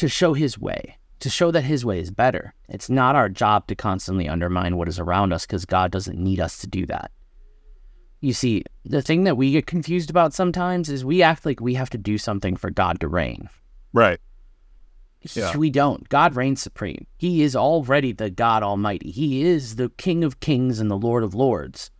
to 0.00 0.08
show 0.08 0.32
his 0.32 0.58
way, 0.58 0.96
to 1.18 1.28
show 1.28 1.50
that 1.50 1.60
his 1.60 1.84
way 1.84 2.00
is 2.00 2.10
better. 2.10 2.54
It's 2.70 2.88
not 2.88 3.16
our 3.16 3.28
job 3.28 3.66
to 3.66 3.74
constantly 3.74 4.30
undermine 4.30 4.78
what 4.78 4.88
is 4.88 4.98
around 4.98 5.34
us 5.34 5.44
because 5.44 5.66
God 5.66 5.90
doesn't 5.90 6.18
need 6.18 6.40
us 6.40 6.56
to 6.60 6.66
do 6.66 6.86
that. 6.86 7.10
You 8.22 8.32
see, 8.32 8.64
the 8.82 9.02
thing 9.02 9.24
that 9.24 9.36
we 9.36 9.52
get 9.52 9.66
confused 9.66 10.08
about 10.08 10.32
sometimes 10.32 10.88
is 10.88 11.04
we 11.04 11.22
act 11.22 11.44
like 11.44 11.60
we 11.60 11.74
have 11.74 11.90
to 11.90 11.98
do 11.98 12.16
something 12.16 12.56
for 12.56 12.70
God 12.70 12.98
to 13.00 13.08
reign. 13.08 13.50
Right. 13.92 14.18
Yeah. 15.34 15.54
We 15.54 15.68
don't. 15.68 16.08
God 16.08 16.34
reigns 16.34 16.62
supreme. 16.62 17.06
He 17.18 17.42
is 17.42 17.54
already 17.54 18.12
the 18.12 18.30
God 18.30 18.62
Almighty. 18.62 19.10
He 19.10 19.42
is 19.42 19.76
the 19.76 19.90
King 19.98 20.24
of 20.24 20.40
Kings 20.40 20.80
and 20.80 20.90
the 20.90 20.96
Lord 20.96 21.24
of 21.24 21.34
Lords. 21.34 21.90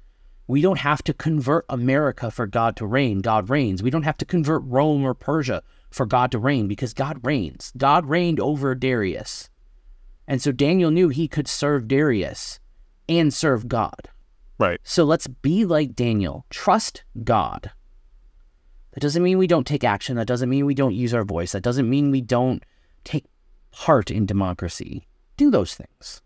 We 0.47 0.63
don't 0.63 0.79
have 0.79 1.03
to 1.03 1.13
convert 1.13 1.67
America 1.69 2.31
for 2.31 2.47
God 2.47 2.77
to 2.77 2.87
reign. 2.87 3.21
God 3.21 3.51
reigns. 3.51 3.83
We 3.83 3.91
don't 3.91 4.05
have 4.05 4.17
to 4.17 4.25
convert 4.25 4.63
Rome 4.65 5.05
or 5.05 5.13
Persia 5.13 5.63
for 5.91 6.07
God 6.07 6.31
to 6.33 6.39
reign 6.39 6.69
because 6.69 6.95
God 6.95 7.21
reigns. 7.25 7.73
God 7.77 8.07
reigned 8.07 8.41
over 8.41 8.75
Darius. 8.75 9.51
And 10.27 10.41
so 10.41 10.53
Daniel 10.53 10.91
knew 10.91 11.09
he 11.09 11.27
could 11.27 11.49
serve 11.49 11.89
Darius 11.89 12.61
and 13.09 13.35
serve 13.35 13.69
God. 13.69 14.09
Right. 14.59 14.81
So 14.85 15.05
let's 15.05 15.27
be 15.27 15.65
like 15.65 15.97
Daniel. 15.97 16.45
Trust 16.51 17.03
God. 17.25 17.71
That 18.93 19.01
doesn't 19.01 19.23
mean 19.23 19.39
we 19.39 19.47
don't 19.47 19.67
take 19.67 19.85
action. 19.85 20.17
That 20.17 20.27
doesn't 20.27 20.49
mean 20.49 20.67
we 20.67 20.75
don't 20.75 20.95
use 20.95 21.15
our 21.15 21.25
voice. 21.25 21.53
That 21.53 21.63
doesn't 21.63 21.89
mean 21.89 22.11
we 22.11 22.21
don't 22.21 22.65
take 23.05 23.25
part 23.73 24.11
in 24.11 24.27
democracy. 24.27 25.07
Do 25.37 25.51
those 25.51 25.75
things. 25.75 26.23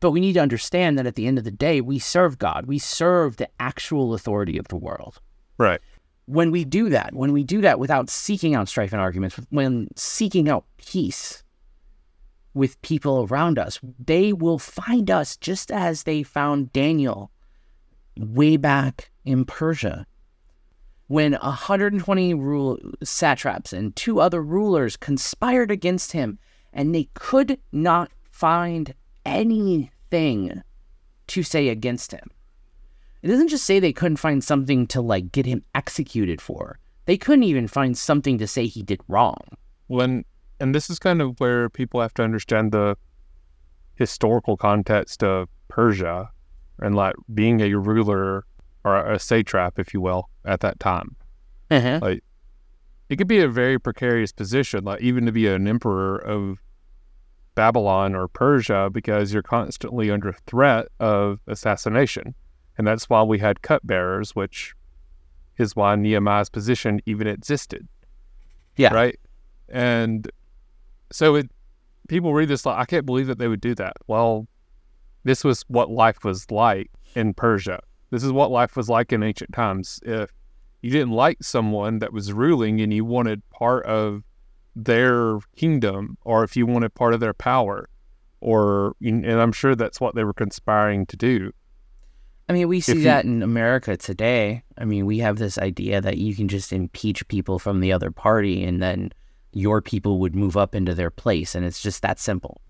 But 0.00 0.12
we 0.12 0.20
need 0.20 0.34
to 0.34 0.40
understand 0.40 0.98
that 0.98 1.06
at 1.06 1.14
the 1.14 1.26
end 1.26 1.38
of 1.38 1.44
the 1.44 1.50
day, 1.50 1.80
we 1.80 1.98
serve 1.98 2.38
God. 2.38 2.66
We 2.66 2.78
serve 2.78 3.36
the 3.36 3.48
actual 3.58 4.14
authority 4.14 4.56
of 4.56 4.68
the 4.68 4.76
world. 4.76 5.20
Right. 5.58 5.80
When 6.26 6.50
we 6.50 6.64
do 6.64 6.88
that, 6.90 7.14
when 7.14 7.32
we 7.32 7.42
do 7.42 7.60
that 7.62 7.78
without 7.78 8.08
seeking 8.08 8.54
out 8.54 8.68
strife 8.68 8.92
and 8.92 9.00
arguments, 9.00 9.36
when 9.50 9.88
seeking 9.96 10.48
out 10.48 10.64
peace 10.76 11.42
with 12.54 12.80
people 12.82 13.26
around 13.30 13.58
us, 13.58 13.80
they 13.98 14.32
will 14.32 14.58
find 14.58 15.10
us 15.10 15.36
just 15.36 15.70
as 15.70 16.04
they 16.04 16.22
found 16.22 16.72
Daniel 16.72 17.30
way 18.16 18.56
back 18.56 19.10
in 19.24 19.44
Persia. 19.44 20.06
When 21.06 21.32
120 21.32 22.34
rule 22.34 22.78
satraps 23.02 23.72
and 23.72 23.94
two 23.96 24.20
other 24.20 24.42
rulers 24.42 24.96
conspired 24.96 25.70
against 25.70 26.12
him, 26.12 26.38
and 26.72 26.94
they 26.94 27.08
could 27.14 27.58
not 27.72 28.12
find 28.30 28.94
anything 29.24 30.62
to 31.26 31.42
say 31.42 31.68
against 31.68 32.12
him. 32.12 32.30
It 33.22 33.28
doesn't 33.28 33.48
just 33.48 33.64
say 33.64 33.80
they 33.80 33.92
couldn't 33.92 34.16
find 34.16 34.42
something 34.42 34.86
to 34.88 35.00
like 35.00 35.32
get 35.32 35.46
him 35.46 35.62
executed 35.74 36.40
for. 36.40 36.78
They 37.04 37.16
couldn't 37.16 37.44
even 37.44 37.68
find 37.68 37.96
something 37.96 38.38
to 38.38 38.46
say 38.46 38.66
he 38.66 38.82
did 38.82 39.00
wrong. 39.08 39.38
When 39.88 40.24
and 40.60 40.74
this 40.74 40.90
is 40.90 40.98
kind 40.98 41.22
of 41.22 41.38
where 41.40 41.68
people 41.68 42.00
have 42.00 42.14
to 42.14 42.22
understand 42.22 42.72
the 42.72 42.96
historical 43.94 44.56
context 44.56 45.22
of 45.22 45.48
Persia 45.68 46.30
and 46.78 46.94
like 46.94 47.14
being 47.34 47.60
a 47.60 47.74
ruler 47.74 48.44
or 48.84 48.96
a 48.96 49.18
satrap, 49.18 49.78
if 49.78 49.92
you 49.92 50.00
will, 50.00 50.28
at 50.44 50.60
that 50.60 50.80
time. 50.80 51.16
Uh-huh. 51.70 51.98
Like 52.00 52.24
it 53.08 53.16
could 53.16 53.28
be 53.28 53.40
a 53.40 53.48
very 53.48 53.78
precarious 53.78 54.32
position, 54.32 54.84
like 54.84 55.00
even 55.02 55.26
to 55.26 55.32
be 55.32 55.46
an 55.48 55.66
emperor 55.66 56.16
of 56.16 56.58
Babylon 57.54 58.14
or 58.14 58.28
Persia, 58.28 58.88
because 58.90 59.32
you're 59.32 59.42
constantly 59.42 60.10
under 60.10 60.32
threat 60.46 60.88
of 61.00 61.40
assassination. 61.46 62.34
And 62.80 62.86
that's 62.86 63.10
why 63.10 63.22
we 63.22 63.38
had 63.38 63.60
cupbearers, 63.60 64.34
which 64.34 64.74
is 65.58 65.76
why 65.76 65.94
Nehemiah's 65.96 66.48
position 66.48 67.02
even 67.04 67.26
existed. 67.26 67.86
Yeah. 68.76 68.94
Right. 68.94 69.20
And 69.68 70.30
so 71.12 71.34
it 71.34 71.50
people 72.08 72.32
read 72.32 72.48
this 72.48 72.64
like 72.64 72.78
I 72.78 72.86
can't 72.86 73.04
believe 73.04 73.26
that 73.26 73.38
they 73.38 73.48
would 73.48 73.60
do 73.60 73.74
that. 73.74 73.98
Well, 74.06 74.48
this 75.24 75.44
was 75.44 75.62
what 75.68 75.90
life 75.90 76.24
was 76.24 76.50
like 76.50 76.90
in 77.14 77.34
Persia. 77.34 77.80
This 78.08 78.24
is 78.24 78.32
what 78.32 78.50
life 78.50 78.76
was 78.76 78.88
like 78.88 79.12
in 79.12 79.22
ancient 79.22 79.52
times. 79.52 80.00
If 80.02 80.30
you 80.80 80.90
didn't 80.90 81.12
like 81.12 81.42
someone 81.42 81.98
that 81.98 82.14
was 82.14 82.32
ruling 82.32 82.80
and 82.80 82.94
you 82.94 83.04
wanted 83.04 83.42
part 83.50 83.84
of 83.84 84.22
their 84.74 85.38
kingdom 85.54 86.16
or 86.24 86.44
if 86.44 86.56
you 86.56 86.64
wanted 86.64 86.94
part 86.94 87.12
of 87.12 87.20
their 87.20 87.34
power 87.34 87.90
or 88.40 88.96
and 89.02 89.26
I'm 89.30 89.52
sure 89.52 89.74
that's 89.74 90.00
what 90.00 90.14
they 90.14 90.24
were 90.24 90.32
conspiring 90.32 91.04
to 91.08 91.16
do. 91.18 91.52
I 92.50 92.52
mean, 92.52 92.68
we 92.68 92.80
see 92.80 92.94
you- 92.98 93.02
that 93.04 93.24
in 93.24 93.42
America 93.42 93.96
today. 93.96 94.62
I 94.76 94.84
mean, 94.84 95.06
we 95.06 95.18
have 95.18 95.38
this 95.38 95.56
idea 95.58 96.00
that 96.00 96.18
you 96.18 96.34
can 96.34 96.48
just 96.48 96.72
impeach 96.72 97.26
people 97.28 97.58
from 97.58 97.80
the 97.80 97.92
other 97.92 98.10
party 98.10 98.64
and 98.64 98.82
then 98.82 99.12
your 99.52 99.80
people 99.80 100.18
would 100.20 100.34
move 100.34 100.56
up 100.56 100.74
into 100.74 100.94
their 100.94 101.10
place. 101.10 101.54
And 101.54 101.64
it's 101.64 101.80
just 101.82 102.02
that 102.02 102.18
simple. 102.18 102.60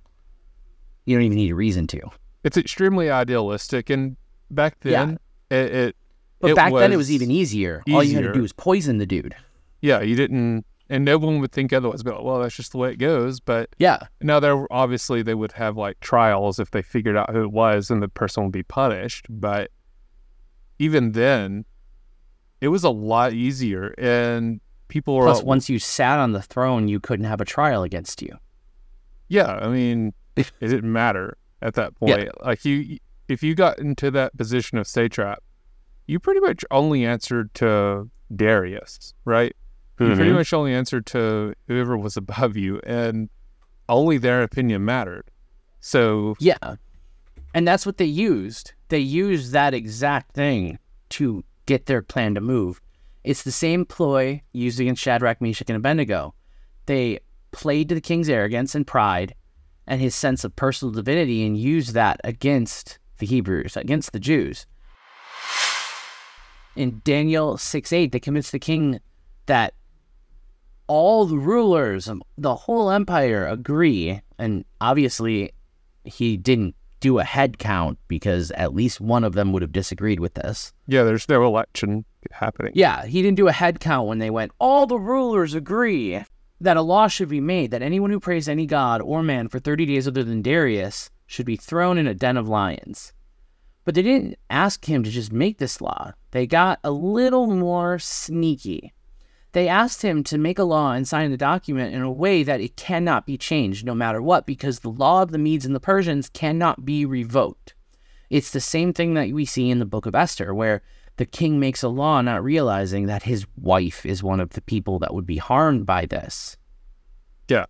You 1.06 1.16
don't 1.16 1.24
even 1.24 1.36
need 1.36 1.50
a 1.50 1.54
reason 1.54 1.86
to. 1.88 2.00
It's 2.44 2.56
extremely 2.56 3.10
idealistic 3.10 3.90
and 3.90 4.16
back 4.50 4.76
Yeah. 4.84 5.06
then 5.06 5.18
It, 5.50 5.74
it 5.74 5.96
But 6.40 6.50
It 6.52 6.56
back 6.56 6.72
then 6.72 6.92
it 6.92 6.96
was 6.96 7.08
was 7.08 7.12
even 7.12 7.30
easier. 7.30 7.82
All 7.92 8.02
you 8.04 8.14
had 8.14 8.24
to 8.24 8.32
do 8.32 8.40
was 8.42 8.52
poison 8.52 8.98
the 8.98 9.06
dude. 9.06 9.34
yeah, 9.82 10.00
you 10.00 10.14
didn't, 10.16 10.64
and 10.90 11.04
no 11.04 11.16
one 11.16 11.40
would 11.40 11.52
think 11.52 11.72
otherwise. 11.72 12.02
But 12.02 12.22
well, 12.24 12.40
that's 12.40 12.54
just 12.56 12.72
the 12.72 12.78
way 12.78 12.90
it 12.92 12.96
goes. 12.98 13.40
But 13.40 13.70
Yeah. 13.78 14.00
now 14.20 14.40
there 14.40 14.66
obviously 14.70 15.22
they 15.22 15.34
would 15.34 15.52
have 15.52 15.76
like 15.78 15.98
trials 16.00 16.58
if 16.58 16.70
they 16.72 16.82
figured 16.82 17.16
out 17.16 17.30
who 17.30 17.42
it 17.42 17.52
was, 17.52 17.90
and 17.90 18.02
the 18.02 18.08
person 18.08 18.42
would 18.42 18.52
be 18.52 18.62
punished. 18.64 19.26
But 19.30 19.70
even 20.78 21.12
then, 21.12 21.64
it 22.60 22.68
was 22.68 22.84
a 22.84 22.90
lot 22.90 23.32
easier, 23.32 23.94
and 23.96 24.60
people 24.88 25.16
were 25.16 25.26
Plus, 25.26 25.42
once 25.42 25.70
you 25.70 25.78
sat 25.78 26.18
on 26.18 26.32
the 26.32 26.42
throne, 26.42 26.88
you 26.88 27.00
couldn't 27.00 27.26
have 27.26 27.40
a 27.40 27.44
trial 27.44 27.82
against 27.82 28.20
you. 28.22 28.36
Yeah, 29.28 29.46
I 29.62 29.68
mean, 29.68 30.12
it 30.36 30.50
didn't 30.60 30.92
matter 30.92 31.36
at 31.62 31.74
that 31.74 31.92
Yeah. 32.00 32.16
point. 32.16 32.44
Like 32.44 32.64
you, 32.64 32.98
if 33.28 33.42
you 33.42 33.54
got 33.54 33.78
into 33.78 34.10
that 34.10 34.36
position 34.36 34.76
of 34.78 34.86
satrap, 34.86 35.42
you 36.06 36.18
pretty 36.18 36.40
much 36.40 36.64
only 36.70 37.04
answered 37.04 37.54
to 37.54 38.10
Darius, 38.34 39.14
right? 39.24 39.54
You 40.00 40.14
pretty 40.14 40.30
Mhm. 40.30 40.34
much 40.34 40.52
only 40.54 40.72
answered 40.74 41.04
to 41.06 41.54
whoever 41.68 41.96
was 41.98 42.16
above 42.16 42.56
you, 42.56 42.80
and 42.84 43.28
only 43.88 44.16
their 44.18 44.42
opinion 44.42 44.84
mattered. 44.84 45.30
So 45.80 46.36
Yeah. 46.38 46.76
And 47.52 47.66
that's 47.66 47.84
what 47.84 47.98
they 47.98 48.04
used. 48.06 48.72
They 48.88 48.98
used 49.00 49.52
that 49.52 49.74
exact 49.74 50.32
thing 50.32 50.78
to 51.10 51.44
get 51.66 51.86
their 51.86 52.00
plan 52.00 52.34
to 52.34 52.40
move. 52.40 52.80
It's 53.24 53.42
the 53.42 53.52
same 53.52 53.84
ploy 53.84 54.42
used 54.52 54.80
against 54.80 55.02
Shadrach, 55.02 55.40
Meshach, 55.40 55.68
and 55.68 55.76
Abednego. 55.76 56.34
They 56.86 57.18
played 57.52 57.88
to 57.88 57.94
the 57.94 58.00
king's 58.00 58.28
arrogance 58.28 58.74
and 58.74 58.86
pride 58.86 59.34
and 59.86 60.00
his 60.00 60.14
sense 60.14 60.44
of 60.44 60.54
personal 60.56 60.92
divinity 60.92 61.44
and 61.44 61.58
used 61.58 61.92
that 61.94 62.20
against 62.24 62.98
the 63.18 63.26
Hebrews, 63.26 63.76
against 63.76 64.12
the 64.12 64.20
Jews. 64.20 64.66
In 66.76 67.02
Daniel 67.04 67.58
6 67.58 67.92
8, 67.92 68.12
they 68.12 68.20
convinced 68.20 68.52
the 68.52 68.58
king 68.60 69.00
that 69.46 69.74
all 70.90 71.24
the 71.24 71.38
rulers 71.38 72.08
of 72.08 72.20
the 72.36 72.56
whole 72.56 72.90
empire 72.90 73.46
agree, 73.46 74.20
and 74.40 74.64
obviously 74.80 75.52
he 76.02 76.36
didn't 76.36 76.74
do 76.98 77.20
a 77.20 77.24
head 77.24 77.58
count 77.58 77.96
because 78.08 78.50
at 78.50 78.74
least 78.74 79.00
one 79.00 79.22
of 79.22 79.34
them 79.34 79.52
would 79.52 79.62
have 79.62 79.70
disagreed 79.70 80.18
with 80.18 80.34
this. 80.34 80.72
yeah, 80.88 81.04
there's 81.04 81.28
no 81.28 81.46
election 81.46 82.04
happening. 82.32 82.72
Yeah, 82.74 83.06
he 83.06 83.22
didn't 83.22 83.36
do 83.36 83.46
a 83.46 83.52
head 83.52 83.78
count 83.78 84.08
when 84.08 84.18
they 84.18 84.30
went, 84.30 84.50
all 84.58 84.84
the 84.84 84.98
rulers 84.98 85.54
agree 85.54 86.24
that 86.60 86.76
a 86.76 86.82
law 86.82 87.06
should 87.06 87.28
be 87.28 87.40
made 87.40 87.70
that 87.70 87.82
anyone 87.82 88.10
who 88.10 88.18
prays 88.18 88.48
any 88.48 88.66
god 88.66 89.00
or 89.00 89.22
man 89.22 89.46
for 89.46 89.60
30 89.60 89.86
days 89.86 90.08
other 90.08 90.24
than 90.24 90.42
Darius 90.42 91.08
should 91.24 91.46
be 91.46 91.56
thrown 91.56 91.98
in 91.98 92.08
a 92.08 92.14
den 92.14 92.36
of 92.36 92.48
lions. 92.48 93.12
But 93.84 93.94
they 93.94 94.02
didn't 94.02 94.38
ask 94.50 94.86
him 94.86 95.04
to 95.04 95.10
just 95.10 95.32
make 95.32 95.58
this 95.58 95.80
law. 95.80 96.14
They 96.32 96.48
got 96.48 96.80
a 96.82 96.90
little 96.90 97.46
more 97.46 98.00
sneaky. 98.00 98.92
They 99.52 99.66
asked 99.66 100.02
him 100.02 100.22
to 100.24 100.38
make 100.38 100.58
a 100.58 100.64
law 100.64 100.92
and 100.92 101.06
sign 101.08 101.30
the 101.30 101.36
document 101.36 101.94
in 101.94 102.02
a 102.02 102.10
way 102.10 102.42
that 102.44 102.60
it 102.60 102.76
cannot 102.76 103.26
be 103.26 103.36
changed 103.36 103.84
no 103.84 103.94
matter 103.94 104.22
what, 104.22 104.46
because 104.46 104.80
the 104.80 104.90
law 104.90 105.22
of 105.22 105.32
the 105.32 105.38
Medes 105.38 105.66
and 105.66 105.74
the 105.74 105.80
Persians 105.80 106.28
cannot 106.28 106.84
be 106.84 107.04
revoked. 107.04 107.74
It's 108.28 108.52
the 108.52 108.60
same 108.60 108.92
thing 108.92 109.14
that 109.14 109.32
we 109.32 109.44
see 109.44 109.68
in 109.68 109.80
the 109.80 109.84
book 109.84 110.06
of 110.06 110.14
Esther, 110.14 110.54
where 110.54 110.82
the 111.16 111.26
king 111.26 111.58
makes 111.58 111.82
a 111.82 111.88
law 111.88 112.20
not 112.20 112.44
realizing 112.44 113.06
that 113.06 113.24
his 113.24 113.44
wife 113.56 114.06
is 114.06 114.22
one 114.22 114.38
of 114.38 114.50
the 114.50 114.62
people 114.62 115.00
that 115.00 115.12
would 115.12 115.26
be 115.26 115.38
harmed 115.38 115.84
by 115.84 116.06
this. 116.06 116.56
Yeah. 117.48 117.66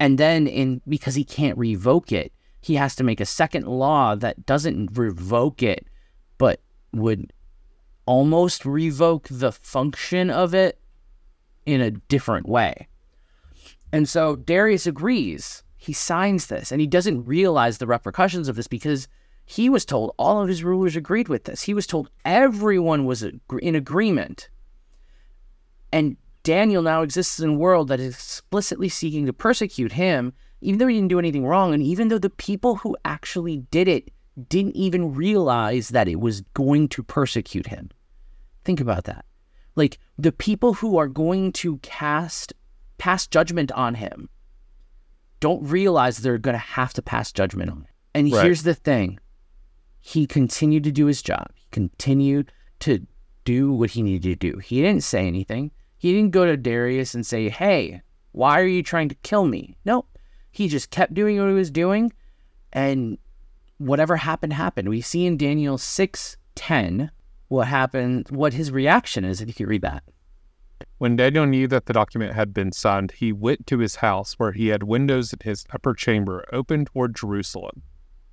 And 0.00 0.18
then 0.18 0.48
in 0.48 0.82
because 0.88 1.14
he 1.14 1.24
can't 1.24 1.56
revoke 1.56 2.10
it, 2.10 2.32
he 2.60 2.74
has 2.74 2.96
to 2.96 3.04
make 3.04 3.20
a 3.20 3.26
second 3.26 3.66
law 3.66 4.16
that 4.16 4.44
doesn't 4.46 4.98
revoke 4.98 5.62
it, 5.62 5.86
but 6.38 6.60
would 6.92 7.32
almost 8.04 8.66
revoke 8.66 9.28
the 9.30 9.52
function 9.52 10.28
of 10.28 10.54
it 10.54 10.78
in 11.66 11.80
a 11.80 11.90
different 11.90 12.48
way. 12.48 12.88
And 13.92 14.08
so 14.08 14.36
Darius 14.36 14.86
agrees. 14.86 15.62
He 15.76 15.92
signs 15.92 16.46
this 16.46 16.72
and 16.72 16.80
he 16.80 16.86
doesn't 16.86 17.24
realize 17.24 17.78
the 17.78 17.86
repercussions 17.86 18.48
of 18.48 18.56
this 18.56 18.66
because 18.66 19.06
he 19.46 19.68
was 19.68 19.84
told 19.84 20.14
all 20.18 20.40
of 20.40 20.48
his 20.48 20.64
rulers 20.64 20.96
agreed 20.96 21.28
with 21.28 21.44
this. 21.44 21.62
He 21.62 21.74
was 21.74 21.86
told 21.86 22.08
everyone 22.24 23.04
was 23.04 23.22
in 23.22 23.74
agreement. 23.74 24.48
And 25.92 26.16
Daniel 26.42 26.82
now 26.82 27.02
exists 27.02 27.38
in 27.40 27.50
a 27.50 27.54
world 27.54 27.88
that 27.88 28.00
is 28.00 28.14
explicitly 28.14 28.88
seeking 28.88 29.26
to 29.26 29.32
persecute 29.32 29.92
him, 29.92 30.32
even 30.60 30.78
though 30.78 30.86
he 30.86 30.94
didn't 30.94 31.08
do 31.08 31.18
anything 31.18 31.46
wrong, 31.46 31.72
and 31.72 31.82
even 31.82 32.08
though 32.08 32.18
the 32.18 32.30
people 32.30 32.76
who 32.76 32.96
actually 33.04 33.58
did 33.58 33.86
it 33.86 34.10
didn't 34.48 34.76
even 34.76 35.14
realize 35.14 35.90
that 35.90 36.08
it 36.08 36.20
was 36.20 36.40
going 36.54 36.88
to 36.88 37.02
persecute 37.02 37.66
him. 37.66 37.90
Think 38.64 38.80
about 38.80 39.04
that. 39.04 39.24
Like 39.76 39.98
the 40.18 40.32
people 40.32 40.74
who 40.74 40.96
are 40.98 41.08
going 41.08 41.52
to 41.54 41.78
cast 41.78 42.52
pass 42.98 43.26
judgment 43.26 43.72
on 43.72 43.96
him 43.96 44.28
don't 45.40 45.62
realize 45.68 46.18
they're 46.18 46.38
going 46.38 46.54
to 46.54 46.58
have 46.58 46.92
to 46.94 47.02
pass 47.02 47.32
judgment 47.32 47.70
on 47.70 47.78
him. 47.78 47.86
And 48.14 48.32
Right. 48.32 48.44
here's 48.44 48.62
the 48.62 48.74
thing. 48.74 49.18
He 50.00 50.26
continued 50.26 50.84
to 50.84 50.92
do 50.92 51.06
his 51.06 51.22
job. 51.22 51.48
He 51.54 51.66
continued 51.72 52.52
to 52.80 53.06
do 53.44 53.72
what 53.72 53.90
he 53.90 54.02
needed 54.02 54.40
to 54.40 54.52
do. 54.52 54.58
He 54.58 54.80
didn't 54.80 55.02
say 55.02 55.26
anything. 55.26 55.70
He 55.96 56.12
didn't 56.12 56.30
go 56.30 56.46
to 56.46 56.56
Darius 56.56 57.14
and 57.14 57.26
say, 57.26 57.48
"Hey, 57.48 58.02
why 58.32 58.60
are 58.60 58.66
you 58.66 58.82
trying 58.82 59.08
to 59.08 59.14
kill 59.16 59.46
me?" 59.46 59.76
No. 59.84 60.06
He 60.50 60.68
just 60.68 60.90
kept 60.90 61.14
doing 61.14 61.38
what 61.38 61.48
he 61.48 61.54
was 61.54 61.70
doing 61.70 62.12
and 62.72 63.18
whatever 63.78 64.16
happened 64.18 64.52
happened. 64.52 64.88
We 64.88 65.00
see 65.00 65.26
in 65.26 65.36
Daniel 65.36 65.78
6:10 65.78 67.10
what 67.54 67.68
happened, 67.68 68.28
what 68.30 68.52
his 68.52 68.70
reaction 68.70 69.24
is 69.24 69.40
if 69.40 69.58
you 69.58 69.66
read 69.66 69.82
that. 69.82 70.02
When 70.98 71.16
Daniel 71.16 71.46
knew 71.46 71.66
that 71.68 71.86
the 71.86 71.92
document 71.92 72.34
had 72.34 72.52
been 72.52 72.72
signed, 72.72 73.12
he 73.12 73.32
went 73.32 73.66
to 73.68 73.78
his 73.78 73.96
house 73.96 74.34
where 74.34 74.52
he 74.52 74.68
had 74.68 74.82
windows 74.82 75.32
in 75.32 75.38
his 75.42 75.64
upper 75.72 75.94
chamber 75.94 76.44
open 76.52 76.84
toward 76.84 77.16
Jerusalem. 77.16 77.82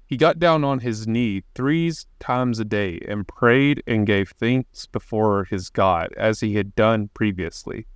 He 0.05 0.17
got 0.17 0.39
down 0.39 0.63
on 0.63 0.79
his 0.79 1.07
knee 1.07 1.43
three 1.55 1.91
times 2.19 2.59
a 2.59 2.65
day 2.65 2.99
and 3.07 3.27
prayed 3.27 3.81
and 3.87 4.05
gave 4.05 4.31
thanks 4.31 4.85
before 4.85 5.45
his 5.45 5.69
God 5.69 6.09
as 6.17 6.41
he 6.41 6.55
had 6.55 6.75
done 6.75 7.09
previously. 7.13 7.87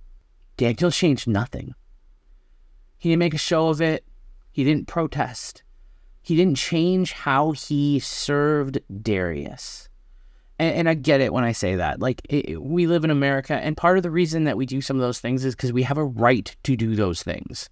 Daniel 0.56 0.90
changed 0.90 1.28
nothing. 1.28 1.74
He 2.96 3.10
didn't 3.10 3.20
make 3.20 3.34
a 3.34 3.38
show 3.38 3.68
of 3.68 3.82
it. 3.82 4.04
He 4.50 4.64
didn't 4.64 4.88
protest. 4.88 5.62
He 6.22 6.34
didn't 6.34 6.56
change 6.56 7.12
how 7.12 7.52
he 7.52 7.98
served 7.98 8.80
Darius. 9.02 9.88
And, 10.58 10.74
and 10.74 10.88
I 10.88 10.94
get 10.94 11.20
it 11.20 11.32
when 11.32 11.44
I 11.44 11.52
say 11.52 11.76
that. 11.76 12.00
Like, 12.00 12.22
it, 12.28 12.62
we 12.62 12.86
live 12.86 13.04
in 13.04 13.10
America, 13.10 13.54
and 13.54 13.76
part 13.76 13.96
of 13.96 14.02
the 14.02 14.10
reason 14.10 14.44
that 14.44 14.56
we 14.56 14.66
do 14.66 14.80
some 14.80 14.96
of 14.96 15.02
those 15.02 15.20
things 15.20 15.44
is 15.44 15.54
because 15.54 15.72
we 15.72 15.82
have 15.82 15.98
a 15.98 16.04
right 16.04 16.54
to 16.64 16.76
do 16.76 16.96
those 16.96 17.22
things. 17.22 17.68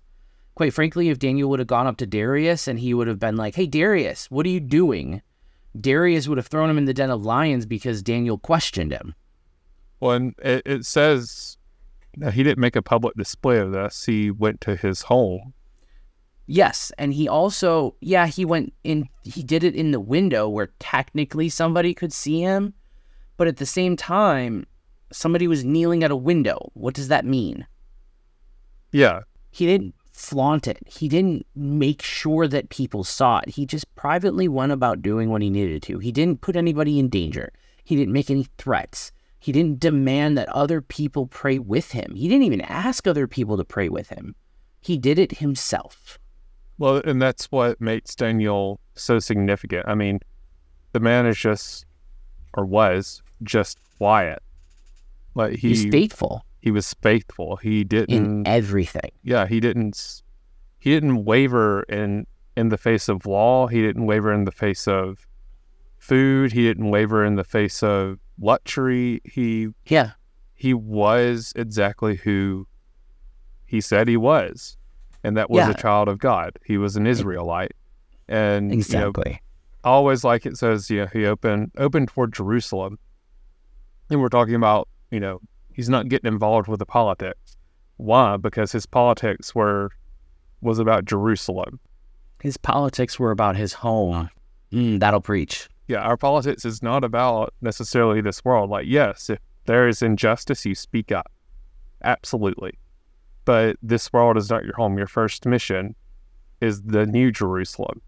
Quite 0.54 0.72
frankly, 0.72 1.08
if 1.08 1.18
Daniel 1.18 1.50
would 1.50 1.58
have 1.58 1.68
gone 1.68 1.86
up 1.86 1.96
to 1.96 2.06
Darius 2.06 2.68
and 2.68 2.78
he 2.78 2.94
would 2.94 3.08
have 3.08 3.18
been 3.18 3.36
like, 3.36 3.56
hey, 3.56 3.66
Darius, 3.66 4.30
what 4.30 4.46
are 4.46 4.50
you 4.50 4.60
doing? 4.60 5.20
Darius 5.78 6.28
would 6.28 6.38
have 6.38 6.46
thrown 6.46 6.70
him 6.70 6.78
in 6.78 6.84
the 6.84 6.94
den 6.94 7.10
of 7.10 7.24
lions 7.24 7.66
because 7.66 8.02
Daniel 8.02 8.38
questioned 8.38 8.92
him. 8.92 9.14
Well, 9.98 10.12
and 10.12 10.34
it, 10.38 10.62
it 10.64 10.86
says 10.86 11.58
that 12.18 12.34
he 12.34 12.44
didn't 12.44 12.60
make 12.60 12.76
a 12.76 12.82
public 12.82 13.16
display 13.16 13.58
of 13.58 13.72
this. 13.72 14.04
He 14.04 14.30
went 14.30 14.60
to 14.60 14.76
his 14.76 15.02
home. 15.02 15.54
Yes, 16.46 16.92
and 16.98 17.14
he 17.14 17.26
also, 17.26 17.96
yeah, 18.00 18.26
he 18.26 18.44
went 18.44 18.74
in, 18.84 19.08
he 19.22 19.42
did 19.42 19.64
it 19.64 19.74
in 19.74 19.92
the 19.92 20.00
window 20.00 20.48
where 20.48 20.72
technically 20.78 21.48
somebody 21.48 21.94
could 21.94 22.12
see 22.12 22.40
him, 22.40 22.74
but 23.36 23.48
at 23.48 23.56
the 23.56 23.66
same 23.66 23.96
time, 23.96 24.66
somebody 25.10 25.48
was 25.48 25.64
kneeling 25.64 26.04
at 26.04 26.10
a 26.10 26.16
window. 26.16 26.70
What 26.74 26.94
does 26.94 27.08
that 27.08 27.24
mean? 27.24 27.66
Yeah, 28.92 29.20
He 29.50 29.66
didn't 29.66 29.94
flaunt 30.12 30.68
it, 30.68 30.78
he 30.86 31.08
didn't 31.08 31.46
make 31.56 32.02
sure 32.02 32.46
that 32.46 32.68
people 32.68 33.04
saw 33.04 33.38
it. 33.38 33.48
He 33.48 33.66
just 33.66 33.92
privately 33.94 34.46
went 34.46 34.72
about 34.72 35.02
doing 35.02 35.30
what 35.30 35.42
he 35.42 35.50
needed 35.50 35.82
to. 35.84 35.98
He 35.98 36.12
didn't 36.12 36.40
put 36.42 36.56
anybody 36.56 36.98
in 36.98 37.08
danger, 37.08 37.52
he 37.82 37.96
didn't 37.96 38.12
make 38.12 38.30
any 38.30 38.46
threats. 38.58 39.12
He 39.38 39.52
didn't 39.52 39.78
demand 39.78 40.38
that 40.38 40.48
other 40.48 40.80
people 40.80 41.26
pray 41.26 41.58
with 41.58 41.92
him. 41.92 42.14
He 42.14 42.28
didn't 42.28 42.44
even 42.44 42.62
ask 42.62 43.06
other 43.06 43.26
people 43.26 43.58
to 43.58 43.64
pray 43.64 43.90
with 43.90 44.08
him. 44.08 44.34
He 44.80 44.96
did 44.96 45.18
it 45.18 45.36
himself. 45.36 46.18
Well, 46.78 46.96
and 47.04 47.20
that's 47.22 47.46
what 47.52 47.80
makes 47.80 48.14
Daniel 48.14 48.80
so 48.94 49.18
significant. 49.18 49.86
I 49.88 49.94
mean, 49.94 50.20
the 50.92 51.00
man 51.00 51.26
is 51.26 51.38
just, 51.38 51.86
or 52.54 52.64
was 52.64 53.22
just 53.42 53.78
quiet. 53.98 54.40
Like 55.34 55.56
he 55.56 55.68
He's 55.70 55.86
faithful. 55.86 56.44
he 56.60 56.70
was 56.70 56.94
faithful. 56.94 57.56
He 57.56 57.84
didn't. 57.84 58.14
In 58.14 58.46
everything. 58.46 59.10
yeah, 59.22 59.46
he 59.46 59.60
didn't. 59.60 60.22
He 60.78 60.90
didn't 60.90 61.24
waver 61.24 61.82
in 61.84 62.26
in 62.56 62.68
the 62.68 62.76
face 62.78 63.08
of 63.08 63.26
law. 63.26 63.66
He 63.66 63.80
didn't 63.82 64.06
waver 64.06 64.32
in 64.32 64.44
the 64.44 64.52
face 64.52 64.86
of 64.86 65.26
food. 65.98 66.52
He 66.52 66.62
didn't 66.62 66.90
waver 66.90 67.24
in 67.24 67.34
the 67.36 67.44
face 67.44 67.82
of 67.82 68.18
luxury. 68.40 69.20
He 69.24 69.68
Yeah. 69.86 70.12
he 70.54 70.72
was 70.74 71.52
exactly 71.56 72.16
who 72.16 72.68
he 73.64 73.80
said 73.80 74.06
he 74.06 74.16
was, 74.16 74.76
and 75.24 75.36
that 75.36 75.50
was 75.50 75.58
Yeah. 75.66 75.70
a 75.70 75.74
child 75.74 76.06
of 76.08 76.18
God. 76.18 76.56
He 76.64 76.78
was 76.78 76.96
an 76.96 77.06
Israelite, 77.06 77.72
and 78.28 78.66
you 78.70 78.76
know, 78.76 78.78
Exactly. 78.78 79.40
Always 79.82 80.22
like 80.24 80.46
it 80.46 80.56
says, 80.56 80.88
you 80.88 81.00
know, 81.00 81.06
he 81.12 81.26
opened 81.26 81.72
opened 81.76 82.08
toward 82.08 82.32
Jerusalem. 82.32 82.98
And 84.10 84.20
we're 84.20 84.28
talking 84.28 84.54
about, 84.54 84.88
you 85.10 85.18
know, 85.20 85.40
he's 85.72 85.88
not 85.88 86.08
getting 86.08 86.28
involved 86.28 86.68
with 86.68 86.78
the 86.78 86.86
politics. 86.86 87.56
Why? 87.96 88.36
Because 88.36 88.70
his 88.72 88.86
politics 88.86 89.54
were 89.54 89.90
was 90.62 90.78
about 90.78 91.04
Jerusalem. 91.04 91.80
His 92.42 92.56
politics 92.56 93.18
were 93.18 93.30
about 93.30 93.56
his 93.56 93.72
home. 93.74 94.30
Mm, 94.72 95.00
that'll 95.00 95.20
preach. 95.20 95.68
Yeah, 95.88 95.98
our 96.00 96.16
politics 96.16 96.64
is 96.64 96.82
not 96.82 97.04
about 97.04 97.52
necessarily 97.60 98.20
this 98.22 98.42
world. 98.44 98.70
Like, 98.70 98.86
yes, 98.86 99.28
if 99.30 99.38
there 99.66 99.86
is 99.86 100.00
injustice, 100.02 100.64
you 100.64 100.74
speak 100.74 101.12
up. 101.12 101.30
Absolutely. 102.02 102.78
But 103.44 103.76
this 103.82 104.12
world 104.12 104.36
is 104.36 104.50
not 104.50 104.64
your 104.64 104.74
home. 104.74 104.96
Your 104.96 105.06
first 105.06 105.44
mission 105.46 105.94
is 106.60 106.82
the 106.82 107.06
New 107.06 107.30
Jerusalem. 107.30 108.00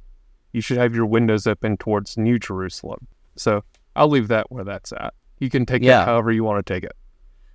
You 0.53 0.61
should 0.61 0.79
have 0.79 0.95
your 0.95 1.07
windows 1.07 1.47
open 1.47 1.77
towards 1.77 2.17
New 2.17 2.39
Jerusalem. 2.39 3.07
So 3.37 3.63
I'll 3.95 4.09
leave 4.09 4.29
that 4.29 4.51
where 4.51 4.65
that's 4.65 4.93
at. 4.93 5.13
You 5.39 5.51
can 5.51 5.67
take 5.67 5.83
Yeah. 5.83 6.03
it 6.03 6.07
however 6.07 6.33
you 6.33 6.45
want 6.45 6.65
to 6.65 6.73
take 6.75 6.85
it. 6.85 6.93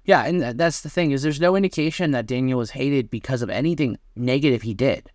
Yeah, 0.05 0.25
and 0.25 0.59
that's 0.59 0.81
the 0.81 0.89
thing 0.89 1.11
is 1.11 1.21
there's 1.23 1.41
no 1.41 1.55
indication 1.55 2.11
that 2.11 2.25
Daniel 2.27 2.59
was 2.59 2.71
hated 2.71 3.09
because 3.09 3.41
of 3.41 3.49
anything 3.49 3.97
negative 4.15 4.63
he 4.63 4.73
did. 4.73 5.11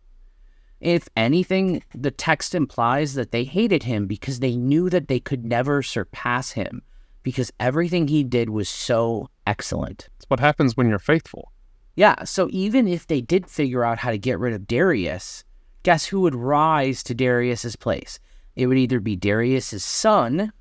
If 0.81 1.09
anything, 1.17 1.83
the 1.95 2.11
text 2.11 2.55
implies 2.55 3.15
that 3.15 3.31
they 3.33 3.45
hated 3.45 3.85
him 3.85 4.07
because 4.07 4.41
they 4.41 4.57
knew 4.57 4.91
that 4.91 5.09
they 5.09 5.19
could 5.21 5.45
never 5.45 5.83
surpass 5.83 6.53
him 6.53 6.83
because 7.23 7.53
everything 7.59 8.09
he 8.09 8.23
did 8.23 8.51
was 8.51 8.69
so 8.69 9.29
excellent. 9.47 10.09
It's 10.17 10.27
what 10.29 10.39
happens 10.41 10.77
when 10.77 10.89
you're 10.89 10.99
faithful. 10.99 11.51
Yeah, 11.97 12.25
so 12.25 12.49
even 12.53 12.87
if 12.87 13.07
they 13.07 13.23
did 13.23 13.49
figure 13.49 13.83
out 13.83 13.99
how 13.99 14.11
to 14.11 14.19
get 14.19 14.39
rid 14.39 14.53
of 14.53 14.67
Darius, 14.67 15.45
guess 15.83 16.05
who 16.05 16.21
would 16.21 16.35
rise 16.35 17.03
to 17.05 17.15
Darius's 17.15 17.75
place? 17.75 18.19
It 18.55 18.67
would 18.67 18.79
either 18.79 19.01
be 19.01 19.17
Darius's 19.17 19.85
son, 19.85 20.53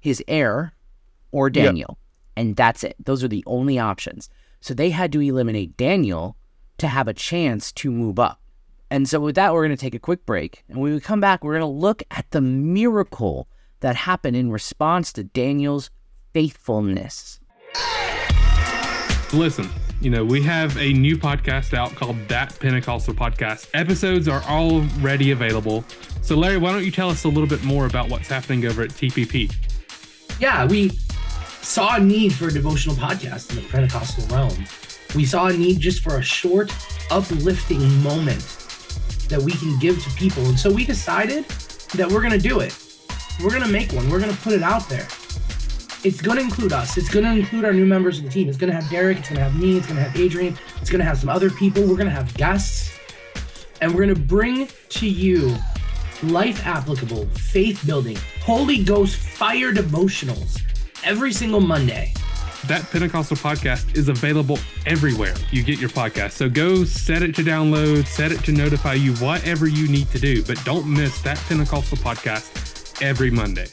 his 0.00 0.22
heir, 0.26 0.74
or. 1.32 1.50
Daniel. 1.50 1.98
And 2.36 2.56
that's 2.56 2.82
it. 2.82 2.96
Those 2.98 3.22
are 3.22 3.28
the 3.28 3.44
only 3.46 3.78
options. 3.78 4.28
So 4.60 4.74
they 4.74 4.90
had 4.90 5.12
to 5.12 5.20
eliminate 5.20 5.76
Daniel 5.76 6.36
to 6.78 6.88
have 6.88 7.06
a 7.06 7.14
chance 7.14 7.70
to 7.72 7.90
move 7.90 8.18
up. 8.18 8.40
And 8.90 9.08
so 9.08 9.20
with 9.20 9.34
that, 9.34 9.52
we're 9.52 9.66
going 9.66 9.76
to 9.76 9.80
take 9.80 9.94
a 9.94 9.98
quick 9.98 10.24
break. 10.24 10.64
And 10.68 10.78
when 10.78 10.94
we 10.94 11.00
come 11.00 11.20
back, 11.20 11.44
we're 11.44 11.58
going 11.58 11.60
to 11.60 11.66
look 11.66 12.02
at 12.10 12.30
the 12.30 12.40
miracle 12.40 13.48
that 13.80 13.96
happened 13.96 14.36
in 14.36 14.50
response 14.50 15.12
to 15.12 15.24
Daniel's 15.24 15.90
faithfulness. 16.32 17.40
Listen, 19.34 19.68
you 20.00 20.10
know, 20.10 20.24
we 20.24 20.40
have 20.42 20.76
a 20.78 20.92
new 20.92 21.16
podcast 21.16 21.74
out 21.74 21.94
called 21.96 22.16
That 22.28 22.58
Pentecostal 22.60 23.14
Podcast. 23.14 23.68
Episodes 23.74 24.28
are 24.28 24.42
already 24.44 25.32
available. 25.32 25.84
So, 26.22 26.36
Larry, 26.36 26.56
why 26.56 26.70
don't 26.70 26.84
you 26.84 26.92
tell 26.92 27.10
us 27.10 27.24
a 27.24 27.28
little 27.28 27.48
bit 27.48 27.64
more 27.64 27.86
about 27.86 28.08
what's 28.08 28.28
happening 28.28 28.64
over 28.64 28.82
at 28.82 28.90
TPP? 28.90 29.52
yeah, 30.40 30.66
we 30.66 30.90
saw 31.62 31.96
a 31.96 32.00
need 32.00 32.32
for 32.32 32.48
a 32.48 32.52
devotional 32.52 32.96
podcast 32.96 33.50
in 33.50 33.56
the 33.56 33.68
Pentecostal 33.68 34.24
realm. 34.36 34.64
We 35.14 35.24
saw 35.24 35.46
a 35.46 35.52
need 35.52 35.80
just 35.80 36.02
for 36.02 36.18
a 36.18 36.22
short, 36.22 36.72
uplifting 37.10 37.80
moment 38.02 38.42
that 39.28 39.40
we 39.40 39.52
can 39.52 39.78
give 39.78 40.02
to 40.02 40.10
people. 40.10 40.44
And 40.44 40.58
so 40.58 40.72
we 40.72 40.84
decided 40.84 41.44
that 41.94 42.10
we're 42.10 42.20
going 42.20 42.32
to 42.32 42.38
do 42.38 42.60
it. 42.60 42.76
We're 43.42 43.50
going 43.50 43.62
to 43.62 43.68
make 43.68 43.92
one, 43.92 44.10
we're 44.10 44.20
going 44.20 44.34
to 44.34 44.40
put 44.42 44.52
it 44.52 44.62
out 44.62 44.88
there. 44.88 45.06
It's 46.04 46.20
going 46.20 46.36
to 46.36 46.44
include 46.44 46.74
us. 46.74 46.98
It's 46.98 47.08
going 47.08 47.24
to 47.24 47.32
include 47.32 47.64
our 47.64 47.72
new 47.72 47.86
members 47.86 48.18
of 48.18 48.24
the 48.24 48.30
team. 48.30 48.46
It's 48.50 48.58
going 48.58 48.70
to 48.70 48.78
have 48.78 48.90
Derek. 48.90 49.18
It's 49.18 49.30
going 49.30 49.38
to 49.38 49.44
have 49.44 49.58
me. 49.58 49.78
It's 49.78 49.86
going 49.86 49.96
to 49.96 50.02
have 50.02 50.14
Adrian. 50.20 50.58
It's 50.82 50.90
going 50.90 50.98
to 50.98 51.04
have 51.04 51.16
some 51.16 51.30
other 51.30 51.48
people. 51.48 51.80
We're 51.80 51.96
going 51.96 52.08
to 52.08 52.10
have 52.10 52.32
guests. 52.34 52.98
And 53.80 53.90
we're 53.90 54.04
going 54.04 54.14
to 54.14 54.20
bring 54.20 54.68
to 54.90 55.08
you 55.08 55.56
life 56.22 56.66
applicable, 56.66 57.24
faith 57.30 57.86
building, 57.86 58.18
Holy 58.42 58.84
Ghost 58.84 59.16
fire 59.16 59.72
devotionals 59.72 60.60
every 61.04 61.32
single 61.32 61.60
Monday. 61.60 62.12
That 62.66 62.82
Pentecostal 62.90 63.38
Podcast 63.38 63.96
is 63.96 64.08
available 64.10 64.58
everywhere 64.86 65.34
you 65.50 65.62
get 65.62 65.78
your 65.78 65.90
podcast. 65.90 66.32
So 66.32 66.50
go 66.50 66.84
set 66.84 67.22
it 67.22 67.34
to 67.36 67.42
download, 67.42 68.06
set 68.06 68.30
it 68.30 68.44
to 68.44 68.52
notify 68.52 68.94
you, 68.94 69.14
whatever 69.16 69.68
you 69.68 69.88
need 69.88 70.10
to 70.10 70.18
do. 70.18 70.42
But 70.44 70.62
don't 70.64 70.86
miss 70.86 71.20
that 71.22 71.38
Pentecostal 71.38 71.96
Podcast 71.98 73.02
every 73.02 73.30
Monday. 73.30 73.66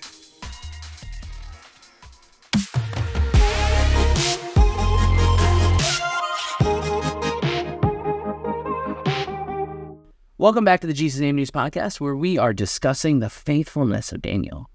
Welcome 10.41 10.65
back 10.65 10.81
to 10.81 10.87
the 10.87 10.93
Jesus 10.93 11.21
Name 11.21 11.35
News 11.35 11.51
Podcast, 11.51 11.99
where 11.99 12.15
we 12.15 12.39
are 12.39 12.51
discussing 12.51 13.19
the 13.19 13.29
faithfulness 13.29 14.11
of 14.11 14.23
Daniel. 14.23 14.71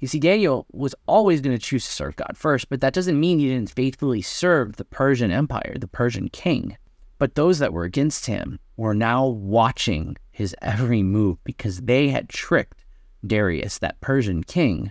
You 0.00 0.08
see, 0.08 0.18
Daniel 0.18 0.66
was 0.72 0.96
always 1.06 1.40
going 1.40 1.56
to 1.56 1.64
choose 1.64 1.84
to 1.84 1.92
serve 1.92 2.16
God 2.16 2.36
first, 2.36 2.68
but 2.68 2.80
that 2.80 2.94
doesn't 2.94 3.20
mean 3.20 3.38
he 3.38 3.46
didn't 3.46 3.70
faithfully 3.70 4.22
serve 4.22 4.74
the 4.74 4.84
Persian 4.84 5.30
Empire, 5.30 5.76
the 5.78 5.86
Persian 5.86 6.30
king. 6.30 6.76
But 7.18 7.36
those 7.36 7.60
that 7.60 7.72
were 7.72 7.84
against 7.84 8.26
him 8.26 8.58
were 8.76 8.92
now 8.92 9.24
watching 9.24 10.16
his 10.32 10.56
every 10.60 11.04
move 11.04 11.38
because 11.44 11.82
they 11.82 12.08
had 12.08 12.28
tricked 12.28 12.84
Darius, 13.24 13.78
that 13.78 14.00
Persian 14.00 14.42
king, 14.42 14.90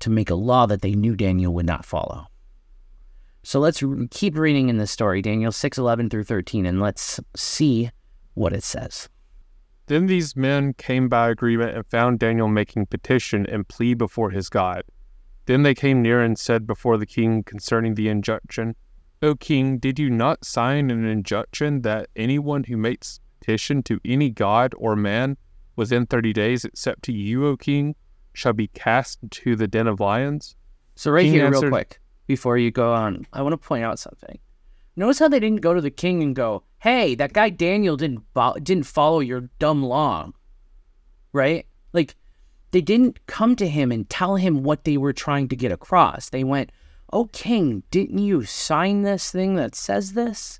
to 0.00 0.10
make 0.10 0.30
a 0.30 0.34
law 0.34 0.66
that 0.66 0.82
they 0.82 0.94
knew 0.94 1.14
Daniel 1.14 1.54
would 1.54 1.64
not 1.64 1.84
follow. 1.84 2.26
So 3.44 3.60
let's 3.60 3.84
keep 4.10 4.36
reading 4.36 4.68
in 4.68 4.78
this 4.78 4.90
story, 4.90 5.22
Daniel 5.22 5.52
6 5.52 5.78
11 5.78 6.10
through 6.10 6.24
13, 6.24 6.66
and 6.66 6.80
let's 6.80 7.20
see 7.36 7.92
what 8.34 8.52
it 8.52 8.64
says. 8.64 9.08
Then 9.88 10.04
these 10.04 10.36
men 10.36 10.74
came 10.74 11.08
by 11.08 11.30
agreement 11.30 11.74
and 11.74 11.86
found 11.86 12.18
Daniel 12.18 12.46
making 12.46 12.86
petition 12.86 13.46
and 13.46 13.66
plea 13.66 13.94
before 13.94 14.30
his 14.30 14.50
God. 14.50 14.82
Then 15.46 15.62
they 15.62 15.74
came 15.74 16.02
near 16.02 16.22
and 16.22 16.38
said 16.38 16.66
before 16.66 16.98
the 16.98 17.06
king 17.06 17.42
concerning 17.42 17.94
the 17.94 18.08
injunction, 18.08 18.76
O 19.22 19.34
king, 19.34 19.78
did 19.78 19.98
you 19.98 20.10
not 20.10 20.44
sign 20.44 20.90
an 20.90 21.06
injunction 21.06 21.80
that 21.82 22.10
anyone 22.14 22.64
who 22.64 22.76
makes 22.76 23.18
petition 23.40 23.82
to 23.84 23.98
any 24.04 24.28
god 24.28 24.74
or 24.76 24.94
man 24.94 25.38
within 25.74 26.04
thirty 26.06 26.34
days, 26.34 26.66
except 26.66 27.02
to 27.04 27.12
you, 27.12 27.46
O 27.46 27.56
king, 27.56 27.94
shall 28.34 28.52
be 28.52 28.68
cast 28.68 29.18
into 29.22 29.56
the 29.56 29.66
den 29.66 29.86
of 29.86 30.00
lions? 30.00 30.54
So 30.96 31.10
right 31.10 31.22
King 31.24 31.32
here, 31.32 31.46
answered- 31.46 31.62
real 31.62 31.70
quick, 31.70 31.98
before 32.26 32.58
you 32.58 32.70
go 32.70 32.92
on, 32.92 33.26
I 33.32 33.40
want 33.40 33.54
to 33.54 33.56
point 33.56 33.84
out 33.84 33.98
something. 33.98 34.38
Notice 34.98 35.20
how 35.20 35.28
they 35.28 35.38
didn't 35.38 35.60
go 35.60 35.74
to 35.74 35.80
the 35.80 35.92
king 35.92 36.24
and 36.24 36.34
go, 36.34 36.64
"Hey, 36.80 37.14
that 37.14 37.32
guy 37.32 37.50
Daniel 37.50 37.96
didn't 37.96 38.24
fo- 38.34 38.58
didn't 38.60 38.86
follow 38.86 39.20
your 39.20 39.42
dumb 39.60 39.80
law," 39.80 40.32
right? 41.32 41.66
Like 41.92 42.16
they 42.72 42.80
didn't 42.80 43.24
come 43.26 43.54
to 43.56 43.68
him 43.68 43.92
and 43.92 44.10
tell 44.10 44.34
him 44.34 44.64
what 44.64 44.82
they 44.82 44.96
were 44.96 45.12
trying 45.12 45.46
to 45.50 45.54
get 45.54 45.70
across. 45.70 46.30
They 46.30 46.42
went, 46.42 46.72
"Oh, 47.12 47.26
king, 47.26 47.84
didn't 47.92 48.18
you 48.18 48.42
sign 48.42 49.02
this 49.02 49.30
thing 49.30 49.54
that 49.54 49.76
says 49.76 50.14
this?" 50.14 50.58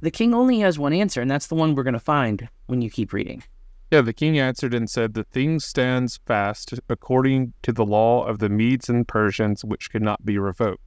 The 0.00 0.10
king 0.10 0.34
only 0.34 0.58
has 0.58 0.78
one 0.78 0.92
answer, 0.92 1.22
and 1.22 1.30
that's 1.30 1.46
the 1.46 1.54
one 1.54 1.74
we're 1.74 1.82
going 1.82 1.94
to 1.94 2.00
find 2.00 2.50
when 2.66 2.82
you 2.82 2.90
keep 2.90 3.14
reading. 3.14 3.44
Yeah, 3.90 4.02
the 4.02 4.12
king 4.12 4.38
answered 4.38 4.74
and 4.74 4.90
said, 4.90 5.14
The 5.14 5.24
thing 5.24 5.58
stands 5.58 6.20
fast 6.26 6.78
according 6.90 7.54
to 7.62 7.72
the 7.72 7.86
law 7.86 8.26
of 8.26 8.40
the 8.40 8.50
Medes 8.50 8.90
and 8.90 9.08
Persians, 9.08 9.64
which 9.64 9.90
cannot 9.90 10.24
be 10.24 10.38
revoked. 10.38 10.82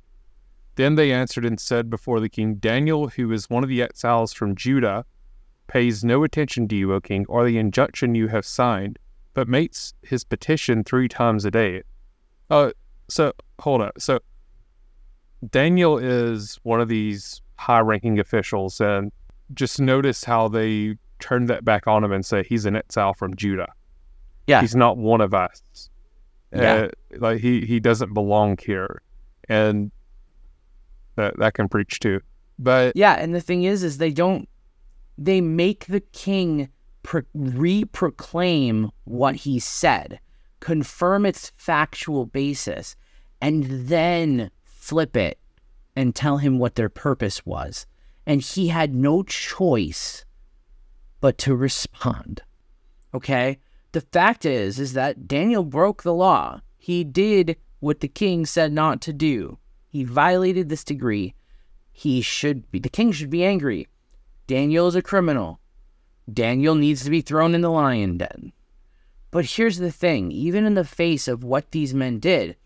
Then 0.76 0.96
they 0.96 1.12
answered 1.12 1.46
and 1.46 1.60
said 1.60 1.90
before 1.90 2.20
the 2.20 2.30
king, 2.30 2.56
Daniel, 2.56 3.08
who 3.08 3.32
is 3.32 3.50
one 3.50 3.64
of 3.64 3.70
the 3.70 3.82
exiles 3.82 4.34
from 4.34 4.56
Judah, 4.56 5.06
pays 5.68 6.04
no 6.04 6.24
attention 6.24 6.68
to 6.68 6.76
you, 6.76 6.94
O 6.94 7.00
king, 7.00 7.26
or 7.30 7.46
the 7.46 7.58
injunction 7.58 8.16
you 8.16 8.28
have 8.28 8.46
signed, 8.46 8.98
but 9.34 9.48
makes 9.48 9.94
his 10.02 10.24
petition 10.24 10.84
three 10.84 11.08
times 11.08 11.46
a 11.46 11.52
day. 11.52 11.84
Uh, 12.50 12.72
so, 13.08 13.34
hold 13.60 13.82
on. 13.82 13.92
So, 13.98 14.20
Daniel 15.50 15.98
is 15.98 16.60
one 16.64 16.82
of 16.82 16.88
these 16.88 17.42
high 17.58 17.80
ranking 17.80 18.20
officials, 18.20 18.82
and 18.82 19.12
just 19.54 19.80
notice 19.80 20.24
how 20.24 20.48
they 20.48 20.96
turn 21.20 21.46
that 21.46 21.64
back 21.64 21.88
on 21.88 22.04
him 22.04 22.12
and 22.12 22.26
say 22.26 22.44
he's 22.44 22.66
an 22.66 22.76
exile 22.76 23.14
from 23.14 23.36
Judah. 23.36 23.72
Yeah. 24.48 24.62
He's 24.62 24.76
not 24.76 24.98
one 24.98 25.22
of 25.22 25.34
us. 25.34 25.90
Yeah. 26.54 26.74
Uh, 26.74 26.90
like 27.18 27.40
he, 27.40 27.66
he 27.66 27.80
doesn't 27.80 28.14
belong 28.14 28.58
here. 28.58 29.02
And 29.50 29.92
that 31.16 31.38
that 31.38 31.54
can 31.54 31.70
preach 31.70 32.00
too. 32.00 32.20
But 32.60 32.96
Yeah, 32.96 33.14
and 33.14 33.34
the 33.34 33.42
thing 33.42 33.64
is, 33.64 33.84
is 33.84 33.98
they 33.98 34.12
don't. 34.12 34.48
They 35.18 35.42
make 35.42 35.86
the 35.86 36.00
king 36.00 36.70
pro- 37.04 37.22
re-proclaim 37.34 38.92
what 39.04 39.36
he 39.36 39.60
said, 39.60 40.20
confirm 40.60 41.26
its 41.26 41.52
factual 41.56 42.26
basis, 42.26 42.96
and 43.42 43.66
then 43.88 44.50
flip 44.64 45.16
it 45.16 45.40
and 45.96 46.16
tell 46.16 46.38
him 46.38 46.58
what 46.58 46.76
their 46.76 46.90
purpose 46.90 47.46
was. 47.46 47.86
And 48.26 48.42
he 48.42 48.70
had 48.70 48.96
no 48.96 49.22
choice 49.24 50.26
but 51.20 51.38
to 51.40 51.56
respond. 51.56 52.42
Okay? 53.14 53.60
The 53.92 54.02
fact 54.02 54.46
is 54.46 54.80
is 54.80 54.94
that 54.94 55.28
Daniel 55.28 55.64
broke 55.64 56.04
the 56.04 56.14
law. 56.14 56.62
He 56.78 57.04
did 57.04 57.58
what 57.80 58.00
the 58.00 58.08
king 58.08 58.46
said 58.46 58.74
not 58.74 59.02
to 59.02 59.14
do. 59.14 59.60
He 59.94 60.04
violated 60.04 60.70
this 60.70 60.84
decree. 60.84 61.36
He 61.92 62.22
should 62.22 62.72
be 62.72 62.80
the 62.80 62.90
king 62.90 63.12
should 63.12 63.30
be 63.30 63.46
angry. 63.46 63.88
Daniel 64.48 64.88
is 64.88 64.96
a 64.96 65.04
criminal. 65.04 65.60
Daniel 66.34 66.74
needs 66.74 67.04
to 67.04 67.12
be 67.12 67.22
thrown 67.22 67.54
in 67.54 67.62
the 67.62 67.70
lion 67.70 68.18
den. 68.18 68.54
But 69.30 69.46
here's 69.46 69.78
the 69.78 69.92
thing 69.92 70.32
even 70.32 70.66
in 70.66 70.74
the 70.74 70.84
face 70.84 71.28
of 71.28 71.44
what 71.44 71.70
these 71.70 71.94
men 71.94 72.18
did, 72.18 72.58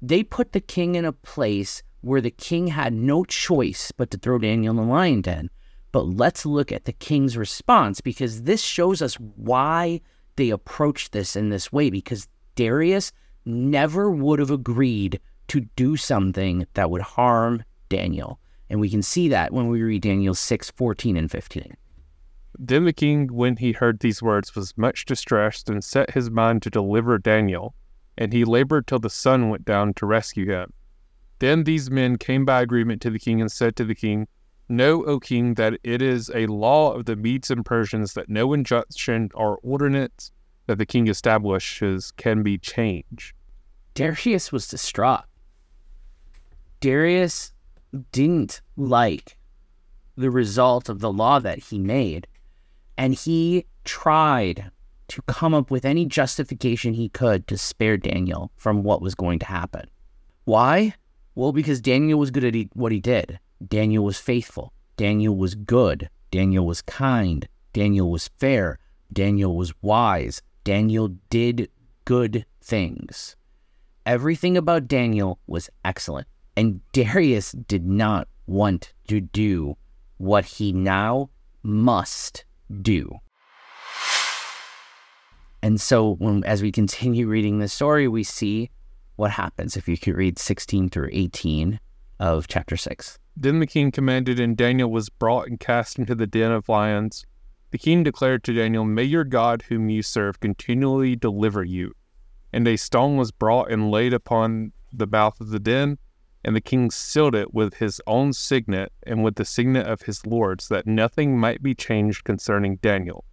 they 0.00 0.22
put 0.22 0.52
the 0.52 0.60
king 0.62 0.94
in 0.94 1.04
a 1.04 1.12
place 1.12 1.82
where 2.00 2.22
the 2.22 2.30
king 2.30 2.68
had 2.68 2.94
no 2.94 3.24
choice 3.24 3.92
but 3.92 4.10
to 4.12 4.16
throw 4.16 4.38
Daniel 4.38 4.70
in 4.70 4.76
the 4.78 4.90
lion 4.90 5.20
den. 5.20 5.50
But 5.92 6.06
let's 6.06 6.46
look 6.46 6.72
at 6.72 6.86
the 6.86 6.94
king's 6.94 7.36
response 7.36 8.00
because 8.00 8.44
this 8.44 8.62
shows 8.62 9.02
us 9.02 9.16
why 9.16 10.00
they 10.36 10.48
approached 10.48 11.12
this 11.12 11.36
in 11.36 11.50
this 11.50 11.70
way. 11.70 11.90
Because 11.90 12.26
Darius 12.54 13.12
never 13.44 14.10
would 14.10 14.38
have 14.38 14.50
agreed 14.50 15.20
to 15.50 15.60
do 15.74 15.96
something 15.96 16.64
that 16.74 16.92
would 16.92 17.02
harm 17.02 17.64
Daniel. 17.88 18.38
And 18.68 18.78
we 18.78 18.88
can 18.88 19.02
see 19.02 19.28
that 19.30 19.52
when 19.52 19.66
we 19.66 19.82
read 19.82 20.02
Daniel 20.02 20.34
6 20.34 20.70
14 20.70 21.16
and 21.16 21.28
15. 21.28 21.76
Then 22.56 22.84
the 22.84 22.92
king, 22.92 23.26
when 23.32 23.56
he 23.56 23.72
heard 23.72 23.98
these 23.98 24.22
words, 24.22 24.54
was 24.54 24.78
much 24.78 25.06
distressed 25.06 25.68
and 25.68 25.82
set 25.82 26.10
his 26.10 26.30
mind 26.30 26.62
to 26.62 26.70
deliver 26.70 27.18
Daniel, 27.18 27.74
and 28.16 28.32
he 28.32 28.44
labored 28.44 28.86
till 28.86 29.00
the 29.00 29.10
sun 29.10 29.48
went 29.48 29.64
down 29.64 29.94
to 29.94 30.06
rescue 30.06 30.46
him. 30.46 30.72
Then 31.40 31.64
these 31.64 31.90
men 31.90 32.16
came 32.16 32.44
by 32.44 32.60
agreement 32.60 33.02
to 33.02 33.10
the 33.10 33.18
king 33.18 33.40
and 33.40 33.50
said 33.50 33.74
to 33.76 33.84
the 33.84 33.94
king, 33.94 34.28
Know, 34.68 35.04
O 35.04 35.18
king, 35.18 35.54
that 35.54 35.80
it 35.82 36.00
is 36.00 36.30
a 36.32 36.46
law 36.46 36.92
of 36.92 37.06
the 37.06 37.16
Medes 37.16 37.50
and 37.50 37.64
Persians 37.64 38.14
that 38.14 38.28
no 38.28 38.52
injunction 38.52 39.30
or 39.34 39.58
ordinance 39.64 40.30
that 40.66 40.78
the 40.78 40.86
king 40.86 41.08
establishes 41.08 42.12
can 42.12 42.44
be 42.44 42.56
changed. 42.56 43.34
Darius 43.94 44.52
was 44.52 44.68
distraught. 44.68 45.24
Darius 46.80 47.52
didn't 48.10 48.62
like 48.76 49.36
the 50.16 50.30
result 50.30 50.88
of 50.88 51.00
the 51.00 51.12
law 51.12 51.38
that 51.38 51.58
he 51.58 51.78
made, 51.78 52.26
and 52.96 53.14
he 53.14 53.66
tried 53.84 54.70
to 55.08 55.22
come 55.22 55.54
up 55.54 55.70
with 55.70 55.84
any 55.84 56.06
justification 56.06 56.94
he 56.94 57.08
could 57.08 57.46
to 57.48 57.58
spare 57.58 57.96
Daniel 57.96 58.50
from 58.56 58.82
what 58.82 59.02
was 59.02 59.14
going 59.14 59.38
to 59.40 59.46
happen. 59.46 59.88
Why? 60.44 60.94
Well, 61.34 61.52
because 61.52 61.80
Daniel 61.80 62.18
was 62.18 62.30
good 62.30 62.44
at 62.44 62.54
what 62.74 62.92
he 62.92 63.00
did. 63.00 63.38
Daniel 63.66 64.04
was 64.04 64.18
faithful. 64.18 64.72
Daniel 64.96 65.36
was 65.36 65.54
good. 65.54 66.08
Daniel 66.30 66.64
was 66.64 66.80
kind. 66.82 67.48
Daniel 67.72 68.10
was 68.10 68.28
fair. 68.38 68.78
Daniel 69.12 69.56
was 69.56 69.72
wise. 69.82 70.42
Daniel 70.64 71.08
did 71.28 71.68
good 72.04 72.46
things. 72.62 73.36
Everything 74.06 74.56
about 74.56 74.88
Daniel 74.88 75.38
was 75.46 75.68
excellent. 75.84 76.26
And 76.60 76.82
Darius 76.92 77.52
did 77.52 77.86
not 77.86 78.28
want 78.46 78.92
to 79.08 79.22
do 79.22 79.78
what 80.18 80.44
he 80.44 80.74
now 80.74 81.30
must 81.62 82.44
do. 82.82 83.16
And 85.62 85.80
so, 85.80 86.16
when, 86.16 86.44
as 86.44 86.60
we 86.60 86.70
continue 86.70 87.26
reading 87.28 87.60
the 87.60 87.68
story, 87.68 88.08
we 88.08 88.24
see 88.24 88.68
what 89.16 89.30
happens 89.30 89.74
if 89.74 89.88
you 89.88 89.96
could 89.96 90.14
read 90.14 90.38
16 90.38 90.90
through 90.90 91.08
18 91.12 91.80
of 92.18 92.46
chapter 92.46 92.76
6. 92.76 93.18
Then 93.34 93.60
the 93.60 93.66
king 93.66 93.90
commanded, 93.90 94.38
and 94.38 94.54
Daniel 94.54 94.90
was 94.90 95.08
brought 95.08 95.48
and 95.48 95.58
cast 95.58 95.98
into 95.98 96.14
the 96.14 96.26
den 96.26 96.52
of 96.52 96.68
lions. 96.68 97.24
The 97.70 97.78
king 97.78 98.02
declared 98.02 98.44
to 98.44 98.52
Daniel, 98.52 98.84
May 98.84 99.04
your 99.04 99.24
God, 99.24 99.62
whom 99.70 99.88
you 99.88 100.02
serve, 100.02 100.40
continually 100.40 101.16
deliver 101.16 101.64
you. 101.64 101.94
And 102.52 102.68
a 102.68 102.76
stone 102.76 103.16
was 103.16 103.32
brought 103.32 103.70
and 103.70 103.90
laid 103.90 104.12
upon 104.12 104.72
the 104.92 105.06
mouth 105.06 105.40
of 105.40 105.48
the 105.48 105.58
den, 105.58 105.96
and 106.44 106.56
the 106.56 106.60
king 106.60 106.90
sealed 106.90 107.34
it 107.34 107.52
with 107.52 107.74
his 107.74 108.00
own 108.06 108.32
signet 108.32 108.92
and 109.06 109.22
with 109.22 109.34
the 109.36 109.44
signet 109.44 109.86
of 109.86 110.02
his 110.02 110.24
lords, 110.26 110.68
that 110.68 110.86
nothing 110.86 111.38
might 111.38 111.62
be 111.62 111.74
changed 111.74 112.24
concerning 112.24 112.76
Daniel. 112.76 113.24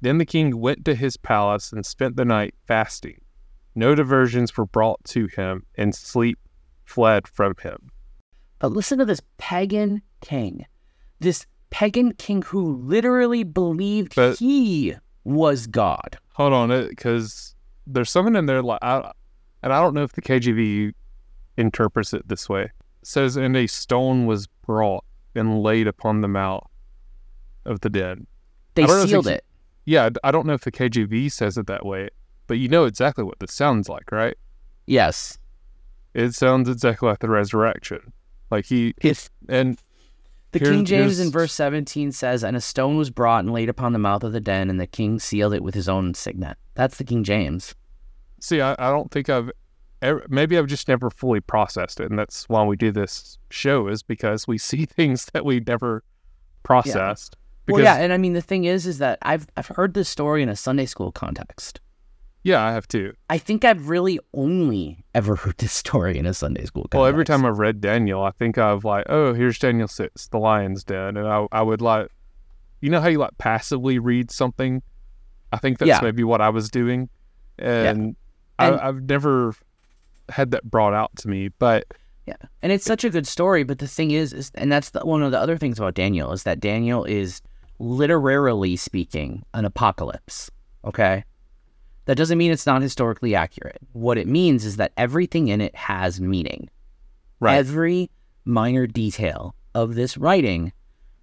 Then 0.00 0.18
the 0.18 0.26
king 0.26 0.58
went 0.60 0.84
to 0.84 0.94
his 0.94 1.16
palace 1.16 1.72
and 1.72 1.84
spent 1.84 2.16
the 2.16 2.24
night 2.24 2.54
fasting. 2.66 3.20
No 3.74 3.94
diversions 3.94 4.56
were 4.56 4.66
brought 4.66 5.02
to 5.04 5.26
him, 5.26 5.64
and 5.76 5.94
sleep 5.94 6.38
fled 6.84 7.26
from 7.26 7.54
him. 7.62 7.90
But 8.58 8.72
listen 8.72 8.98
to 8.98 9.04
this 9.04 9.20
pagan 9.38 10.02
king, 10.20 10.64
this 11.18 11.46
pagan 11.70 12.12
king 12.14 12.42
who 12.42 12.76
literally 12.76 13.42
believed 13.42 14.14
But- 14.14 14.38
he 14.38 14.94
was 15.24 15.66
God. 15.66 16.18
Hold 16.34 16.52
on, 16.52 16.88
because 16.88 17.54
there's 17.86 18.10
something 18.10 18.36
in 18.36 18.46
there, 18.46 18.62
like, 18.62 18.78
I, 18.82 19.10
and 19.62 19.72
I 19.72 19.80
don't 19.82 19.94
know 19.94 20.04
if 20.04 20.12
the 20.12 20.22
KJV 20.22 20.92
interprets 21.56 22.12
it 22.12 22.28
this 22.28 22.48
way. 22.48 22.64
It 22.64 22.70
says, 23.02 23.36
and 23.36 23.56
a 23.56 23.66
stone 23.66 24.26
was 24.26 24.46
brought 24.46 25.04
and 25.34 25.62
laid 25.62 25.86
upon 25.86 26.20
the 26.20 26.28
mouth 26.28 26.66
of 27.64 27.80
the 27.80 27.90
den. 27.90 28.26
They 28.74 28.86
sealed 28.86 29.26
it. 29.26 29.44
Yeah, 29.84 30.10
I 30.24 30.32
don't 30.32 30.46
know 30.46 30.54
if 30.54 30.62
the 30.62 30.72
KJV 30.72 31.30
says 31.30 31.56
it 31.56 31.66
that 31.68 31.86
way, 31.86 32.08
but 32.46 32.58
you 32.58 32.68
know 32.68 32.84
exactly 32.84 33.24
what 33.24 33.38
this 33.38 33.52
sounds 33.52 33.88
like, 33.88 34.10
right? 34.10 34.36
Yes. 34.86 35.38
It 36.14 36.34
sounds 36.34 36.68
exactly 36.68 37.08
like 37.08 37.20
the 37.20 37.28
resurrection. 37.28 38.12
Like 38.50 38.66
he 38.66 38.94
His, 39.00 39.30
and 39.48 39.78
the 40.52 40.60
King 40.60 40.84
James 40.84 41.20
in 41.20 41.30
verse 41.30 41.52
17 41.52 42.12
says, 42.12 42.42
And 42.42 42.56
a 42.56 42.60
stone 42.60 42.96
was 42.96 43.10
brought 43.10 43.44
and 43.44 43.52
laid 43.52 43.68
upon 43.68 43.92
the 43.92 43.98
mouth 43.98 44.24
of 44.24 44.32
the 44.32 44.40
den, 44.40 44.70
and 44.70 44.80
the 44.80 44.86
king 44.86 45.18
sealed 45.18 45.52
it 45.52 45.62
with 45.62 45.74
his 45.74 45.88
own 45.88 46.14
signet. 46.14 46.56
That's 46.74 46.96
the 46.96 47.04
King 47.04 47.24
James. 47.24 47.74
see, 48.40 48.60
I, 48.60 48.74
I 48.78 48.90
don't 48.90 49.10
think 49.10 49.28
I've 49.28 49.50
maybe 50.28 50.58
I've 50.58 50.66
just 50.66 50.88
never 50.88 51.10
fully 51.10 51.40
processed 51.40 52.00
it, 52.00 52.10
and 52.10 52.18
that's 52.18 52.48
why 52.48 52.62
we 52.64 52.76
do 52.76 52.90
this 52.92 53.38
show 53.50 53.88
is 53.88 54.02
because 54.02 54.46
we 54.46 54.58
see 54.70 54.84
things 54.86 55.26
that 55.32 55.44
we 55.44 55.60
never 55.66 56.02
processed. 56.62 57.36
well, 57.68 57.76
Because 57.78 57.84
yeah, 57.84 57.96
and 58.02 58.12
I 58.12 58.18
mean, 58.18 58.32
the 58.32 58.40
thing 58.42 58.64
is, 58.64 58.86
is 58.86 58.98
that 58.98 59.18
I've, 59.22 59.46
I've 59.56 59.68
heard 59.68 59.94
this 59.94 60.08
story 60.08 60.42
in 60.42 60.48
a 60.48 60.56
Sunday 60.56 60.86
school 60.86 61.12
context. 61.12 61.80
yeah, 62.42 62.62
I 62.64 62.72
have 62.72 62.86
too. 62.88 63.12
I 63.30 63.38
think 63.38 63.64
I've 63.64 63.88
really 63.88 64.18
only 64.34 65.04
ever 65.14 65.34
heard 65.42 65.58
this 65.58 65.72
story 65.72 66.18
in 66.18 66.26
a 66.26 66.34
Sunday 66.34 66.64
school 66.64 66.82
context. 66.84 66.96
Well, 66.98 67.06
every 67.06 67.24
time 67.24 67.44
I've 67.44 67.58
read 67.58 67.80
Daniel, 67.80 68.22
I 68.22 68.30
think 68.32 68.58
I've 68.58 68.84
like, 68.84 69.06
oh, 69.08 69.34
here's 69.34 69.58
Daniel 69.58 69.88
six, 69.88 70.28
the 70.28 70.38
lion's 70.38 70.84
den, 70.84 71.16
and 71.16 71.26
I 71.26 71.46
I 71.52 71.62
would 71.62 71.80
like, 71.80 72.08
you 72.80 72.90
know 72.90 73.00
how 73.00 73.08
you 73.08 73.18
like 73.18 73.36
passively 73.38 73.98
read 73.98 74.30
something. 74.30 74.82
I 75.52 75.58
think 75.58 75.78
that's 75.78 75.88
Yeah. 75.88 76.00
maybe 76.02 76.22
what 76.24 76.40
I 76.40 76.50
was 76.50 76.68
doing, 76.70 77.08
and, 77.58 77.86
And- 77.88 78.16
I, 78.58 78.88
I've 78.88 79.02
never 79.02 79.54
had 80.28 80.50
that 80.52 80.64
brought 80.70 80.94
out 80.94 81.14
to 81.16 81.28
me. 81.28 81.48
But 81.48 81.86
Yeah, 82.26 82.36
and 82.62 82.72
it's 82.72 82.84
such 82.84 83.04
a 83.04 83.10
good 83.10 83.26
story. 83.26 83.64
But 83.64 83.78
the 83.78 83.86
thing 83.88 84.10
is, 84.10 84.32
is 84.32 84.50
and 84.54 84.70
that's 84.70 84.90
the, 84.90 85.00
one 85.00 85.22
of 85.22 85.30
the 85.32 85.38
other 85.40 85.56
things 85.58 85.78
about 85.78 85.94
Daniel 85.94 86.32
is 86.32 86.42
that 86.44 86.60
Daniel 86.60 87.04
is 87.04 87.42
literarily 87.78 88.76
speaking 88.76 89.44
an 89.54 89.64
apocalypse. 89.64 90.50
Okay, 90.84 91.24
that 92.06 92.16
doesn't 92.16 92.38
mean 92.38 92.52
it's 92.52 92.66
not 92.66 92.82
historically 92.82 93.34
accurate. 93.34 93.78
What 93.92 94.18
it 94.18 94.26
means 94.26 94.64
is 94.64 94.76
that 94.76 94.92
everything 94.96 95.48
in 95.48 95.60
it 95.60 95.74
has 95.74 96.20
meaning. 96.20 96.70
right, 97.40 97.56
Every 97.56 98.10
minor 98.44 98.86
detail 98.86 99.54
of 99.74 99.94
this 99.94 100.16
writing 100.16 100.72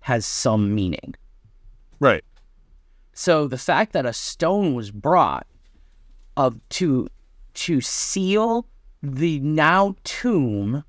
has 0.02 0.26
some 0.26 0.76
meaning. 0.76 1.16
right, 2.00 2.24
So 3.14 3.48
the 3.48 3.58
fact 3.58 3.94
that 3.94 4.06
a 4.06 4.12
stone 4.14 4.74
was 4.76 4.92
brought 4.92 5.48
of 6.36 6.60
to 6.70 7.08
to 7.54 7.80
seal 7.82 8.66
the 9.04 9.40
now 9.42 9.96
tomb 10.06 10.84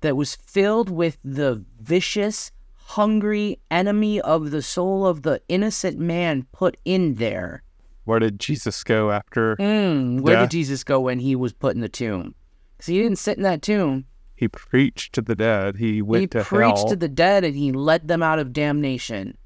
that 0.00 0.16
was 0.16 0.34
filled 0.34 0.90
with 0.90 1.18
the 1.24 1.64
vicious, 1.80 2.50
hungry 2.74 3.60
enemy 3.70 4.20
of 4.20 4.50
the 4.50 4.60
soul 4.62 5.06
of 5.06 5.22
the 5.22 5.40
innocent 5.48 5.98
man 5.98 6.46
put 6.52 6.76
in 6.84 7.14
there. 7.14 7.62
where 8.04 8.18
did 8.18 8.40
Jesus 8.40 8.82
go 8.82 9.12
after 9.12 9.54
Mm, 9.56 10.20
where 10.22 10.34
Yeah. 10.34 10.40
did 10.40 10.50
Jesus 10.50 10.82
go 10.82 10.98
when 11.00 11.20
he 11.20 11.36
was 11.36 11.52
put 11.52 11.76
in 11.76 11.80
the 11.80 11.88
tomb? 11.88 12.34
Because 12.76 12.86
he 12.86 13.00
didn't 13.00 13.18
sit 13.18 13.36
in 13.36 13.44
that 13.44 13.62
tomb. 13.62 14.06
he 14.34 14.48
preached 14.48 15.12
to 15.14 15.20
the 15.22 15.36
dead? 15.36 15.76
He 15.76 16.00
went 16.02 16.22
he 16.22 16.26
to 16.28 16.42
preached 16.42 16.88
to 16.88 16.96
the 16.96 17.08
dead 17.08 17.44
and 17.44 17.54
he 17.54 17.70
led 17.70 18.08
them 18.08 18.22
out 18.22 18.38
of 18.40 18.52
damnation. 18.54 19.36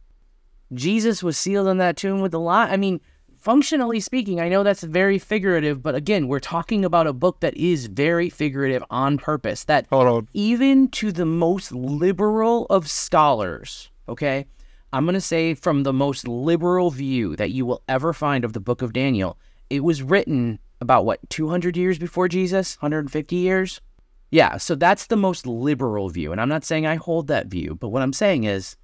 Jesus 0.73 1.23
was 1.23 1.37
sealed 1.37 1.69
in 1.69 1.77
that 1.79 1.97
tomb 1.97 2.21
with 2.21 2.33
a 2.33 2.39
lot. 2.39 2.71
I 2.71 2.77
mean, 2.79 3.01
functionally 3.45 4.01
speaking, 4.01 4.41
I 4.41 4.49
know 4.49 4.63
that's 4.63 4.83
very 4.83 5.19
figurative, 5.19 5.83
but 5.83 5.95
again, 5.95 6.29
we're 6.29 6.41
talking 6.41 6.83
about 6.83 7.07
a 7.07 7.13
book 7.13 7.41
that 7.41 7.55
is 7.55 7.87
very 7.87 8.31
figurative 8.31 8.83
on 8.89 9.19
purpose. 9.19 9.65
That 9.65 9.87
on, 9.93 10.29
even 10.33 10.89
to 10.89 11.13
the 11.13 11.27
most 11.27 11.71
liberal 11.71 12.65
of 12.71 12.89
scholars, 12.89 13.91
okay, 14.09 14.47
I'm 14.95 15.05
going 15.05 15.13
to 15.13 15.21
say 15.21 15.53
from 15.53 15.83
the 15.83 15.93
most 15.93 16.27
liberal 16.27 16.91
view 16.91 17.37
that 17.37 17.51
you 17.51 17.67
will 17.67 17.83
ever 17.87 18.15
find 18.15 18.47
of 18.47 18.55
the 18.55 18.61
book 18.61 18.81
of 18.81 18.95
Daniel, 18.95 19.37
it 19.69 19.85
was 19.85 20.03
written 20.03 20.59
about 20.81 21.05
what, 21.05 21.21
200 21.29 21.77
years 21.77 21.99
before 21.99 22.29
Jesus? 22.29 22.77
150 22.81 23.37
years? 23.37 23.81
Yeah, 24.31 24.57
so 24.57 24.75
that's 24.75 25.07
the 25.07 25.17
most 25.17 25.47
liberal 25.47 26.09
view. 26.09 26.33
And 26.33 26.41
I'm 26.41 26.49
not 26.49 26.65
saying 26.65 26.87
I 26.87 26.95
hold 26.95 27.27
that 27.27 27.49
view, 27.49 27.77
but 27.79 27.91
what 27.91 28.01
I'm 28.01 28.15
saying 28.15 28.45
is 28.45 28.77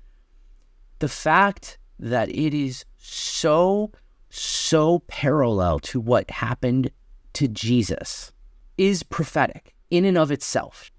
the 0.99 1.09
fact 1.09 1.79
that 1.99 2.29
it 2.29 2.53
is 2.53 2.85
so, 2.99 3.91
so 4.31 5.01
parallel 5.09 5.79
to 5.81 6.01
what 6.01 6.31
happened 6.31 6.91
to 7.35 7.49
Jesus 7.49 8.33
is 8.79 9.03
prophetic 9.03 9.75
in 9.91 10.05
and 10.05 10.17
of 10.17 10.31
itself. 10.31 10.91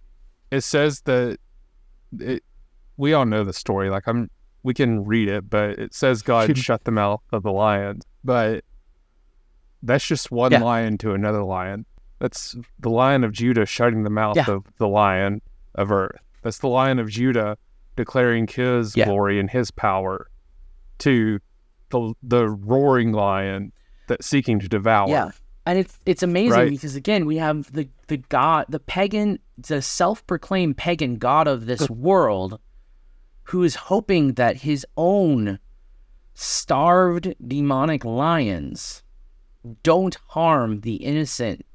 it 0.52 0.62
says 0.62 1.02
that 1.02 1.38
it, 2.20 2.44
we 2.98 3.14
all 3.14 3.26
know 3.26 3.44
the 3.44 3.54
story. 3.54 3.90
Like 3.90 4.08
I'm, 4.08 4.30
we 4.64 4.74
can 4.74 5.04
read 5.06 5.28
it, 5.30 5.50
but 5.50 5.72
it 5.80 5.94
says 5.94 6.22
God 6.22 6.58
shut 6.58 6.84
the 6.84 6.92
mouth 6.92 7.22
of 7.32 7.44
the 7.44 7.52
lion. 7.52 8.02
But 8.24 8.64
That's 9.82 10.06
just 10.06 10.30
one 10.30 10.52
Yeah. 10.52 10.62
lion 10.62 10.98
to 11.00 11.14
another 11.14 11.44
lion. 11.44 11.86
That's 12.20 12.56
the 12.80 12.90
lion 12.90 13.24
of 13.24 13.32
Judah 13.32 13.66
shutting 13.66 14.04
the 14.04 14.10
mouth 14.12 14.36
Yeah. 14.38 14.46
of 14.50 14.66
the 14.78 14.88
lion 14.88 15.42
of 15.76 15.92
earth. 15.92 16.20
That's 16.44 16.60
the 16.60 16.68
lion 16.68 17.00
of 17.00 17.10
Judah 17.10 17.58
declaring 17.96 18.46
his 18.48 18.96
Yeah. 18.96 19.06
glory 19.06 19.40
and 19.40 19.50
his 19.50 19.72
power 19.72 20.28
to 21.00 21.40
the 21.92 22.14
the 22.24 22.50
roaring 22.50 23.12
lion 23.12 23.72
that's 24.08 24.26
seeking 24.26 24.60
to 24.60 24.68
devour. 24.68 25.10
Yeah. 25.10 25.32
And 25.66 25.78
it's 25.78 25.98
it's 26.08 26.24
amazing 26.24 26.60
Right. 26.60 26.70
because 26.70 26.96
again 26.96 27.26
we 27.28 27.38
have 27.38 27.72
the 27.72 27.88
the 28.08 28.18
god 28.18 28.66
the 28.70 28.80
pagan 28.80 29.38
the 29.58 29.82
self-proclaimed 29.82 30.76
pagan 30.76 31.18
god 31.18 31.48
of 31.48 31.68
this 31.68 31.88
world 31.90 32.60
who 33.44 33.64
is 33.64 33.76
hoping 33.76 34.34
that 34.34 34.58
his 34.58 34.86
own 34.98 35.60
starved 36.34 37.36
demonic 37.48 38.04
lions 38.06 39.04
don't 39.84 40.18
harm 40.30 40.82
the 40.82 40.96
innocent 40.96 41.66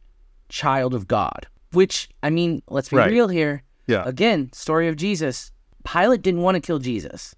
child 0.49 0.95
of 0.95 1.07
God. 1.07 1.47
Which 1.73 2.09
I 2.23 2.31
mean, 2.31 2.63
let's 2.69 2.89
be 2.89 2.97
Right. 2.97 3.11
real 3.11 3.29
here. 3.29 3.63
Yeah. 3.87 4.03
Again, 4.05 4.51
story 4.53 4.89
of 4.89 4.97
Jesus. 4.97 5.53
Pilate 5.85 6.23
didn't 6.23 6.41
want 6.43 6.57
to 6.57 6.61
kill 6.61 6.79
Jesus. 6.81 7.35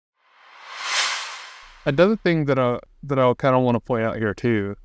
Another 1.88 2.16
thing 2.16 2.44
that 2.44 2.58
I 2.58 2.80
that 3.04 3.18
I 3.18 3.32
kind 3.32 3.56
of 3.56 3.62
want 3.62 3.76
to 3.76 3.80
point 3.80 4.04
out 4.04 4.16
here 4.16 4.34
too, 4.34 4.76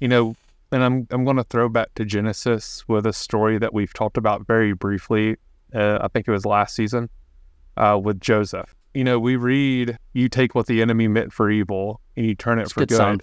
you 0.00 0.08
know, 0.08 0.34
and 0.72 0.82
I'm 0.82 1.06
I'm 1.10 1.24
going 1.24 1.36
to 1.36 1.44
throw 1.44 1.68
back 1.68 1.92
to 1.96 2.06
Genesis 2.06 2.82
with 2.88 3.04
a 3.06 3.12
story 3.12 3.58
that 3.58 3.74
we've 3.74 3.92
talked 3.92 4.16
about 4.16 4.46
very 4.46 4.72
briefly. 4.72 5.36
Uh, 5.74 5.98
I 6.00 6.08
think 6.08 6.26
it 6.26 6.30
was 6.30 6.46
last 6.46 6.74
season 6.74 7.10
uh, 7.76 8.00
with 8.02 8.18
Joseph. 8.18 8.74
You 8.94 9.04
know, 9.04 9.18
we 9.18 9.36
read, 9.36 9.98
"You 10.14 10.30
take 10.30 10.54
what 10.54 10.68
the 10.68 10.80
enemy 10.80 11.06
meant 11.06 11.34
for 11.34 11.50
evil 11.50 12.00
and 12.16 12.24
you 12.24 12.34
turn 12.34 12.58
it 12.58 12.62
It's 12.62 12.72
for 12.72 12.86
good 12.86 12.88
good." 12.88 13.22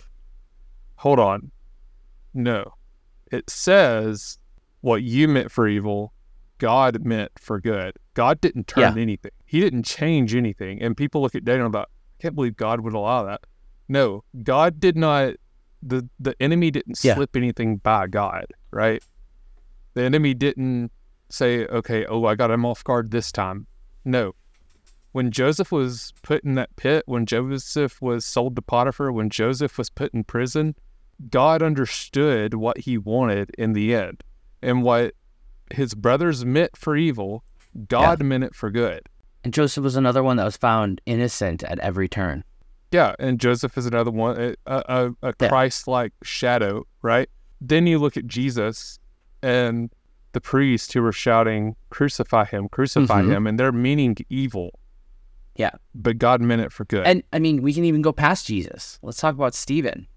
Hold 0.98 1.18
on, 1.18 1.50
no, 2.36 2.76
it 3.32 3.50
says 3.50 4.38
what 4.82 5.02
you 5.02 5.28
meant 5.28 5.52
for 5.52 5.68
evil, 5.68 6.14
God 6.60 7.04
meant 7.04 7.32
for 7.40 7.60
good. 7.60 7.94
God 8.14 8.40
didn't 8.40 8.68
turn 8.68 8.84
anything. 9.00 9.32
He 9.46 9.60
didn't 9.60 9.84
change 9.84 10.36
anything. 10.36 10.80
And 10.80 10.96
people 10.96 11.24
look 11.24 11.34
at 11.34 11.44
Daniel 11.44 11.76
I 11.76 11.86
can't 12.22 12.36
believe 12.36 12.56
God 12.56 12.82
would 12.82 12.94
allow 12.94 13.24
that. 13.24 13.42
No, 13.90 14.24
God 14.44 14.80
did 14.80 14.96
not 14.96 15.34
the 15.84 16.08
the 16.20 16.36
enemy 16.40 16.70
didn't 16.72 17.04
Yeah. 17.04 17.16
slip 17.16 17.36
anything 17.36 17.78
by 17.78 18.08
God, 18.08 18.46
right? 18.72 19.04
The 19.96 20.04
enemy 20.04 20.34
didn't 20.34 20.92
say, 21.30 21.66
okay, 21.66 22.06
oh, 22.06 22.26
I 22.26 22.36
got 22.36 22.52
him 22.52 22.66
off 22.66 22.84
guard 22.84 23.12
this 23.12 23.32
time. 23.32 23.66
No. 24.06 24.34
When 25.12 25.32
Joseph 25.32 25.72
was 25.72 26.14
put 26.22 26.44
in 26.44 26.56
that 26.56 26.74
pit, 26.76 27.04
when 27.06 27.26
Joseph 27.26 28.02
was 28.02 28.26
sold 28.26 28.56
to 28.56 28.62
Potiphar, 28.62 29.12
when 29.12 29.30
Joseph 29.30 29.78
was 29.78 29.90
put 29.90 30.14
in 30.14 30.24
prison, 30.24 30.76
God 31.30 31.62
understood 31.62 32.54
what 32.54 32.80
he 32.80 32.98
wanted 32.98 33.50
in 33.58 33.74
the 33.74 33.94
end. 33.94 34.24
And 34.62 34.84
what 34.84 35.16
his 35.72 35.94
brothers 35.96 36.46
meant 36.46 36.78
for 36.78 36.96
evil, 36.96 37.44
God 37.88 38.24
meant 38.24 38.44
it 38.44 38.56
for 38.56 38.70
good. 38.70 39.02
And 39.44 39.54
Joseph 39.54 39.84
was 39.84 39.96
another 39.96 40.22
one 40.24 40.38
that 40.38 40.44
was 40.46 40.58
found 40.58 41.02
innocent 41.06 41.64
at 41.64 41.80
every 41.80 42.08
turn. 42.08 42.44
Yeah, 42.92 43.16
and 43.20 43.40
Joseph 43.40 43.78
is 43.78 43.86
another 43.86 44.12
one, 44.12 44.38
a, 44.40 44.56
a, 44.68 45.12
a 45.24 45.34
Christ-like 45.34 46.14
shadow, 46.24 46.86
right? 47.02 47.30
Then 47.60 47.88
you 47.88 47.98
look 48.00 48.18
at 48.18 48.28
Jesus 48.28 49.00
and 49.42 49.90
the 50.34 50.42
priests 50.42 50.94
who 50.94 51.02
were 51.02 51.12
shouting, 51.14 51.76
"Crucify 51.90 52.46
him! 52.46 52.70
Crucify 52.70 53.22
Mhm. 53.22 53.32
him!" 53.32 53.48
and 53.48 53.60
they're 53.60 53.72
meaning 53.72 54.16
evil, 54.30 54.72
Yeah. 55.56 55.72
but 55.96 56.18
God 56.18 56.42
meant 56.42 56.62
it 56.62 56.72
for 56.72 56.86
good. 56.86 57.06
And 57.08 57.24
I 57.34 57.40
mean, 57.40 57.62
we 57.62 57.74
can 57.74 57.86
even 57.86 58.02
go 58.02 58.12
past 58.14 58.46
Jesus. 58.46 59.00
Let's 59.02 59.18
talk 59.20 59.36
about 59.36 59.54
Stephen. 59.56 60.08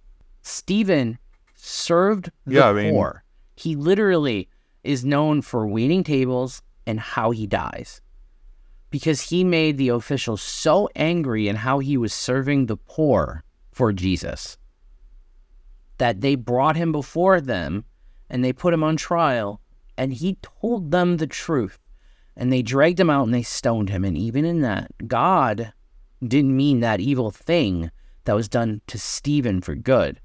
Stephen 0.42 1.18
served 1.54 2.30
the 2.46 2.54
Yeah, 2.56 2.68
I 2.68 2.72
mean- 2.72 2.92
poor. 2.92 3.24
He 3.56 3.76
literally 3.76 4.48
is 4.82 5.04
known 5.04 5.42
for 5.42 5.66
waiting 5.66 6.02
tables 6.04 6.60
and 6.86 6.98
how 7.00 7.30
he 7.30 7.46
dies. 7.46 8.00
Because 8.94 9.22
he 9.22 9.42
made 9.42 9.76
the 9.76 9.88
officials 9.88 10.40
so 10.40 10.88
angry 10.94 11.48
in 11.48 11.56
how 11.56 11.80
he 11.80 11.96
was 11.96 12.14
serving 12.14 12.66
the 12.66 12.76
poor 12.76 13.42
for 13.72 13.92
Jesus 13.92 14.56
that 15.98 16.20
they 16.20 16.36
brought 16.36 16.76
him 16.76 16.92
before 16.92 17.40
them 17.40 17.84
and 18.30 18.44
they 18.44 18.52
put 18.52 18.72
him 18.72 18.84
on 18.84 18.96
trial 18.96 19.60
and 19.98 20.12
he 20.12 20.38
told 20.60 20.92
them 20.92 21.16
the 21.16 21.26
truth. 21.26 21.80
And 22.36 22.52
they 22.52 22.62
dragged 22.62 23.00
him 23.00 23.10
out 23.10 23.24
and 23.24 23.34
they 23.34 23.42
stoned 23.42 23.88
him. 23.88 24.04
And 24.04 24.16
even 24.16 24.44
in 24.44 24.60
that, 24.60 24.92
God 25.08 25.72
didn't 26.24 26.56
mean 26.56 26.78
that 26.78 27.00
evil 27.00 27.32
thing 27.32 27.90
that 28.26 28.36
was 28.36 28.48
done 28.48 28.80
to 28.86 28.96
Stephen 28.96 29.60
for 29.60 29.74
good. 29.74 30.20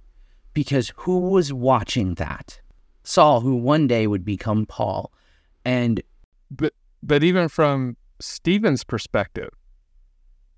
Because 0.54 0.94
who 0.96 1.18
was 1.18 1.52
watching 1.52 2.14
that? 2.16 2.62
Saul, 3.04 3.42
who 3.42 3.56
one 3.56 3.88
day 3.88 4.06
would 4.06 4.24
become 4.24 4.68
Paul. 4.68 5.12
And 5.66 6.04
but 6.52 6.76
but 7.02 7.24
even 7.24 7.50
from 7.50 7.98
Stephen's 8.20 8.84
perspective, 8.84 9.50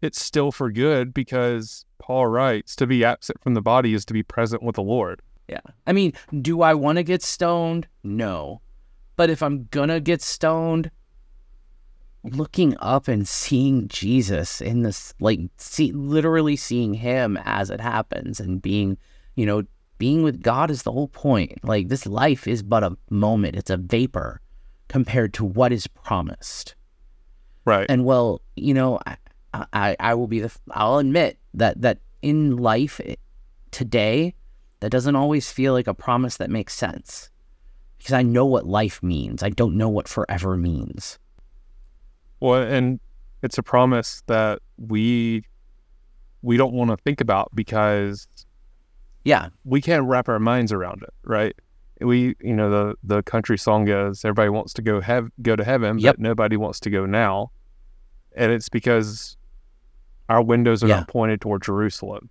it's 0.01 0.23
still 0.23 0.51
for 0.51 0.71
good 0.71 1.13
because 1.13 1.85
Paul 1.99 2.27
writes, 2.27 2.75
"To 2.77 2.87
be 2.87 3.05
absent 3.05 3.41
from 3.41 3.53
the 3.53 3.61
body 3.61 3.93
is 3.93 4.05
to 4.05 4.13
be 4.13 4.23
present 4.23 4.63
with 4.63 4.75
the 4.75 4.83
Lord." 4.83 5.21
yeah, 5.51 5.59
I 5.85 5.91
mean, 5.91 6.13
do 6.41 6.61
I 6.61 6.73
want 6.73 6.97
to 6.97 7.03
get 7.03 7.21
stoned? 7.21 7.87
No. 8.03 8.61
But 9.17 9.29
if 9.29 9.43
I'm 9.43 9.67
gonna 9.69 9.99
get 9.99 10.21
stoned, 10.21 10.89
looking 12.23 12.77
up 12.79 13.09
and 13.09 13.27
seeing 13.27 13.89
Jesus 13.89 14.61
in 14.61 14.83
this, 14.83 15.13
like, 15.19 15.41
see, 15.57 15.91
literally 15.91 16.55
seeing 16.55 16.93
him 16.93 17.37
as 17.43 17.69
it 17.69 17.81
happens 17.81 18.39
and 18.39 18.61
being, 18.61 18.97
you 19.35 19.45
know, 19.45 19.63
being 19.97 20.23
with 20.23 20.41
God 20.41 20.71
is 20.71 20.83
the 20.83 20.91
whole 20.91 21.09
point. 21.09 21.63
Like, 21.63 21.89
this 21.89 22.05
life 22.05 22.47
is 22.47 22.63
but 22.63 22.83
a 22.83 22.97
moment, 23.09 23.57
it's 23.57 23.69
a 23.69 23.77
vapor 23.77 24.39
compared 24.87 25.33
to 25.33 25.43
what 25.43 25.73
is 25.73 25.85
promised. 25.87 26.75
Right. 27.65 27.85
And 27.89 28.05
well, 28.05 28.41
you 28.55 28.73
know, 28.73 28.99
I, 29.05 29.17
I, 29.73 29.95
I 29.99 30.13
will 30.15 30.27
be 30.27 30.39
the, 30.39 30.51
I'll 30.71 30.97
admit 30.97 31.37
that, 31.53 31.81
that 31.81 31.99
in 32.21 32.57
life 32.57 32.99
it- 32.99 33.19
today, 33.71 34.33
that 34.79 34.89
doesn't 34.91 35.15
always 35.15 35.51
feel 35.51 35.73
like 35.73 35.87
a 35.87 35.93
promise 35.93 36.37
that 36.37 36.49
makes 36.49 36.73
sense 36.73 37.29
because 37.97 38.13
I 38.13 38.23
know 38.23 38.45
what 38.45 38.65
life 38.65 39.01
means. 39.03 39.43
I 39.43 39.49
don't 39.49 39.77
know 39.77 39.89
what 39.89 40.07
forever 40.07 40.57
means. 40.57 41.19
Well, 42.39 42.63
and 42.63 42.99
it's 43.43 43.57
a 43.59 43.63
promise 43.63 44.23
that 44.25 44.59
we 44.77 45.43
we 46.41 46.57
don't 46.57 46.73
want 46.73 46.89
to 46.89 46.97
think 46.97 47.21
about 47.21 47.49
because 47.53 48.27
Yeah. 49.23 49.49
we 49.63 49.79
can't 49.81 50.05
wrap 50.07 50.27
our 50.27 50.39
minds 50.39 50.71
around 50.71 51.03
it, 51.03 51.13
right? 51.23 51.55
We, 52.01 52.35
you 52.41 52.55
know, 52.55 52.69
the 52.69 52.95
the 53.03 53.23
country 53.23 53.57
song 53.57 53.85
goes, 53.85 54.25
"Everybody 54.25 54.49
wants 54.49 54.73
to 54.73 54.81
go 54.81 55.01
have 55.01 55.29
go 55.41 55.55
to 55.55 55.63
heaven, 55.63 55.99
Yep. 55.99 56.15
but 56.15 56.21
nobody 56.21 56.57
wants 56.57 56.79
to 56.81 56.89
go 56.89 57.05
now," 57.05 57.51
and 58.35 58.51
it's 58.51 58.69
because 58.69 59.37
our 60.29 60.41
windows 60.41 60.83
are 60.83 60.87
Yeah. 60.87 60.97
not 60.97 61.07
pointed 61.07 61.41
toward 61.41 61.61
Jerusalem. 61.61 62.29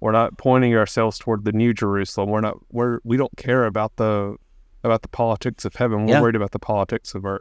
We're 0.00 0.12
not 0.12 0.36
pointing 0.36 0.74
ourselves 0.74 1.18
toward 1.18 1.44
the 1.44 1.52
new 1.52 1.72
Jerusalem. 1.72 2.28
We're 2.30 2.40
not. 2.42 2.56
We're 2.70 2.98
we 3.04 3.16
don't 3.16 3.34
care 3.36 3.64
about 3.64 3.96
the 3.96 4.36
about 4.82 5.00
the 5.02 5.08
politics 5.08 5.64
of 5.64 5.76
heaven. 5.76 6.04
We're 6.04 6.12
Yeah. 6.14 6.20
worried 6.20 6.36
about 6.36 6.50
the 6.50 6.58
politics 6.58 7.14
of 7.14 7.24
earth. 7.24 7.40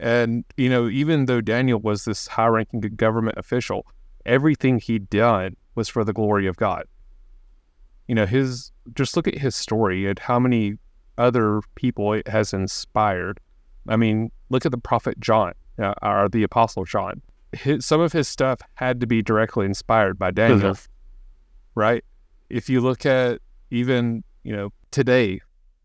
And 0.00 0.44
you 0.56 0.68
know, 0.70 0.88
even 0.88 1.26
though 1.26 1.40
Daniel 1.40 1.80
was 1.80 2.04
this 2.04 2.28
high-ranking 2.28 2.80
government 2.96 3.36
official, 3.36 3.86
everything 4.24 4.78
he'd 4.78 5.10
done 5.10 5.56
was 5.74 5.88
for 5.88 6.04
the 6.04 6.12
glory 6.12 6.46
of 6.46 6.56
God. 6.56 6.84
You 8.06 8.14
know, 8.14 8.24
his 8.26 8.72
just 8.94 9.16
look 9.16 9.28
at 9.28 9.38
his 9.38 9.54
story 9.56 10.06
and 10.06 10.18
how 10.18 10.38
many 10.38 10.74
other 11.16 11.60
people 11.74 12.12
it 12.12 12.28
has 12.28 12.52
inspired. 12.52 13.40
I 13.88 13.96
mean, 13.96 14.30
look 14.50 14.66
at 14.66 14.72
the 14.72 14.78
prophet 14.78 15.18
John, 15.20 15.52
uh, 15.78 15.94
or 16.02 16.28
the 16.28 16.42
apostle 16.42 16.84
John. 16.84 17.22
His, 17.52 17.86
some 17.86 18.00
of 18.00 18.12
his 18.12 18.28
stuff 18.28 18.60
had 18.74 19.00
to 19.00 19.06
be 19.06 19.22
directly 19.22 19.64
inspired 19.66 20.18
by 20.18 20.30
Daniel, 20.30 20.58
right? 21.74 22.04
If 22.50 22.68
you 22.68 22.80
look 22.80 23.06
at 23.06 23.40
even, 23.70 24.22
you 24.44 24.54
know, 24.54 24.70
today, 24.90 25.40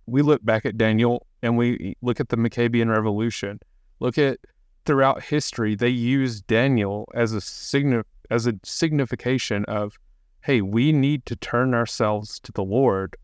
we 0.05 0.21
look 0.21 0.43
back 0.43 0.65
at 0.65 0.77
Daniel 0.77 1.25
and 1.41 1.57
we 1.57 1.95
look 2.01 2.19
at 2.19 2.29
the 2.29 2.37
Maccabean 2.37 2.89
Revolution. 2.89 3.59
Look 3.99 4.17
at 4.17 4.39
throughout 4.85 5.23
history, 5.23 5.75
they 5.75 5.89
used 5.89 6.45
Daniel 6.47 7.09
as 7.13 7.33
a 7.33 7.37
signi- 7.37 8.03
as 8.29 8.47
a 8.47 8.53
signification 8.63 9.63
of, 9.65 9.97
hey, 10.43 10.61
we 10.61 10.91
need 10.91 11.25
to 11.25 11.35
turn 11.35 11.73
ourselves 11.73 12.39
to 12.41 12.51
the 12.51 12.63
Lord. 12.63 13.15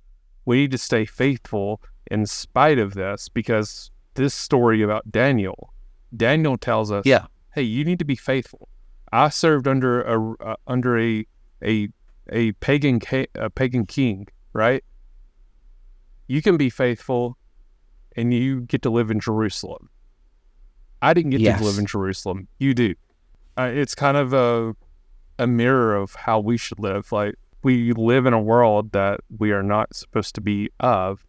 We 0.46 0.58
need 0.62 0.72
to 0.72 0.78
stay 0.78 1.06
faithful 1.06 1.82
in 2.10 2.26
spite 2.26 2.80
of 2.80 2.94
this 2.94 3.30
because 3.30 3.92
this 4.16 4.34
story 4.34 4.82
about 4.82 5.12
Daniel, 5.12 5.74
Daniel 6.16 6.58
tells 6.58 6.92
us, 6.92 7.06
Yeah. 7.06 7.26
hey, 7.54 7.62
you 7.64 7.84
need 7.86 8.00
to 8.00 8.06
be 8.06 8.16
faithful. 8.16 8.68
I 9.12 9.30
served 9.30 9.68
under 9.68 10.02
a 10.04 10.34
uh, 10.44 10.56
under 10.68 10.98
a 11.00 11.26
a 11.64 11.90
a 12.32 12.52
pagan 12.54 13.00
ca- 13.00 13.28
a 13.36 13.50
pagan 13.50 13.86
king, 13.86 14.28
right? 14.54 14.84
You 16.28 16.42
can 16.44 16.58
be 16.58 16.70
faithful, 16.70 17.38
and 18.16 18.32
you 18.34 18.62
get 18.62 18.84
to 18.84 18.90
live 18.92 19.10
in 19.10 19.20
Jerusalem. 19.20 19.90
I 21.02 21.14
didn't 21.14 21.32
get 21.32 21.42
Yes. 21.42 21.60
to 21.60 21.66
live 21.66 21.80
in 21.80 21.86
Jerusalem. 21.88 22.48
You 22.60 22.74
do. 22.76 22.94
Uh, 23.58 23.72
it's 23.74 23.96
kind 23.96 24.16
of 24.16 24.32
a 24.34 24.76
a 25.40 25.48
mirror 25.48 25.96
of 25.96 26.14
how 26.14 26.40
we 26.40 26.58
should 26.58 26.80
live. 26.80 27.12
Like 27.12 27.36
we 27.64 27.94
live 27.94 28.26
in 28.26 28.34
a 28.34 28.42
world 28.42 28.92
that 28.92 29.22
we 29.38 29.52
are 29.52 29.64
not 29.64 29.96
supposed 29.96 30.36
to 30.36 30.42
be 30.42 30.70
of. 30.80 31.26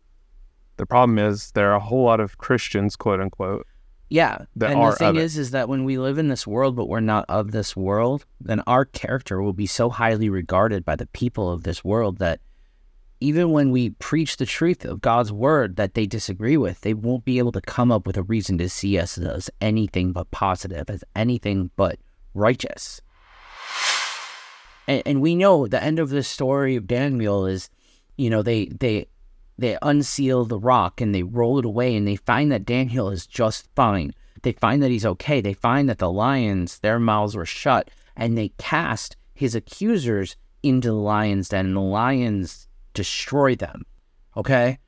The 0.76 0.86
problem 0.86 1.18
is 1.18 1.52
there 1.52 1.70
are 1.70 1.76
a 1.76 1.80
whole 1.80 2.04
lot 2.04 2.20
of 2.20 2.38
Christians, 2.38 2.96
quote 2.96 3.20
unquote. 3.20 3.66
Yeah. 4.08 4.38
And 4.61 4.82
the 4.82 4.96
thing 4.98 5.08
of 5.08 5.16
it. 5.16 5.22
is, 5.22 5.38
is 5.38 5.52
that 5.52 5.68
when 5.68 5.84
we 5.84 5.96
live 5.96 6.18
in 6.18 6.28
this 6.28 6.46
world, 6.46 6.74
but 6.74 6.88
we're 6.88 7.00
not 7.00 7.24
of 7.28 7.52
this 7.52 7.76
world, 7.76 8.26
then 8.40 8.61
our 8.66 8.84
character 8.84 9.40
will 9.40 9.52
be 9.52 9.66
so 9.66 9.88
highly 9.88 10.28
regarded 10.28 10.84
by 10.84 10.96
the 10.96 11.06
people 11.06 11.50
of 11.50 11.62
this 11.62 11.84
world 11.84 12.18
that 12.18 12.40
even 13.20 13.52
when 13.52 13.70
we 13.70 13.90
preach 13.90 14.38
the 14.38 14.46
truth 14.46 14.84
of 14.84 15.00
God's 15.00 15.30
word 15.30 15.76
that 15.76 15.94
they 15.94 16.06
disagree 16.06 16.56
with, 16.56 16.80
they 16.80 16.94
won't 16.94 17.24
be 17.24 17.38
able 17.38 17.52
to 17.52 17.61
come 17.61 17.92
up 17.92 18.06
with 18.06 18.16
a 18.16 18.22
reason 18.22 18.58
to 18.58 18.68
see 18.68 18.98
us 18.98 19.16
as 19.18 19.50
anything 19.61 20.12
but 20.12 20.30
positive, 20.30 20.88
as 20.88 21.04
anything 21.14 21.70
but 21.76 21.98
righteous. 22.34 23.00
And, 24.86 25.02
and 25.06 25.20
we 25.20 25.34
know 25.34 25.66
the 25.66 25.82
end 25.82 25.98
of 25.98 26.10
the 26.10 26.22
story 26.22 26.76
of 26.76 26.86
Daniel 26.86 27.46
is, 27.46 27.70
you 28.16 28.30
know, 28.30 28.42
they 28.42 28.66
they 28.66 29.06
they 29.58 29.76
unseal 29.82 30.44
the 30.44 30.58
rock 30.58 31.00
and 31.00 31.14
they 31.14 31.22
roll 31.22 31.58
it 31.58 31.64
away 31.64 31.94
and 31.94 32.08
they 32.08 32.16
find 32.16 32.50
that 32.50 32.64
Daniel 32.64 33.10
is 33.10 33.26
just 33.26 33.68
fine. 33.76 34.14
They 34.42 34.52
find 34.52 34.82
that 34.82 34.90
he's 34.90 35.06
okay. 35.06 35.40
They 35.40 35.52
find 35.52 35.88
that 35.88 35.98
the 35.98 36.10
lions, 36.10 36.78
their 36.78 36.98
mouths 36.98 37.36
were 37.36 37.46
shut, 37.46 37.90
and 38.16 38.36
they 38.36 38.52
cast 38.56 39.16
his 39.34 39.54
accusers 39.54 40.36
into 40.62 40.88
the 40.88 40.94
lion's 40.94 41.50
den, 41.50 41.66
and 41.66 41.76
the 41.76 41.80
lions 41.80 42.68
destroy 42.94 43.54
them. 43.54 43.84
Okay? 44.36 44.78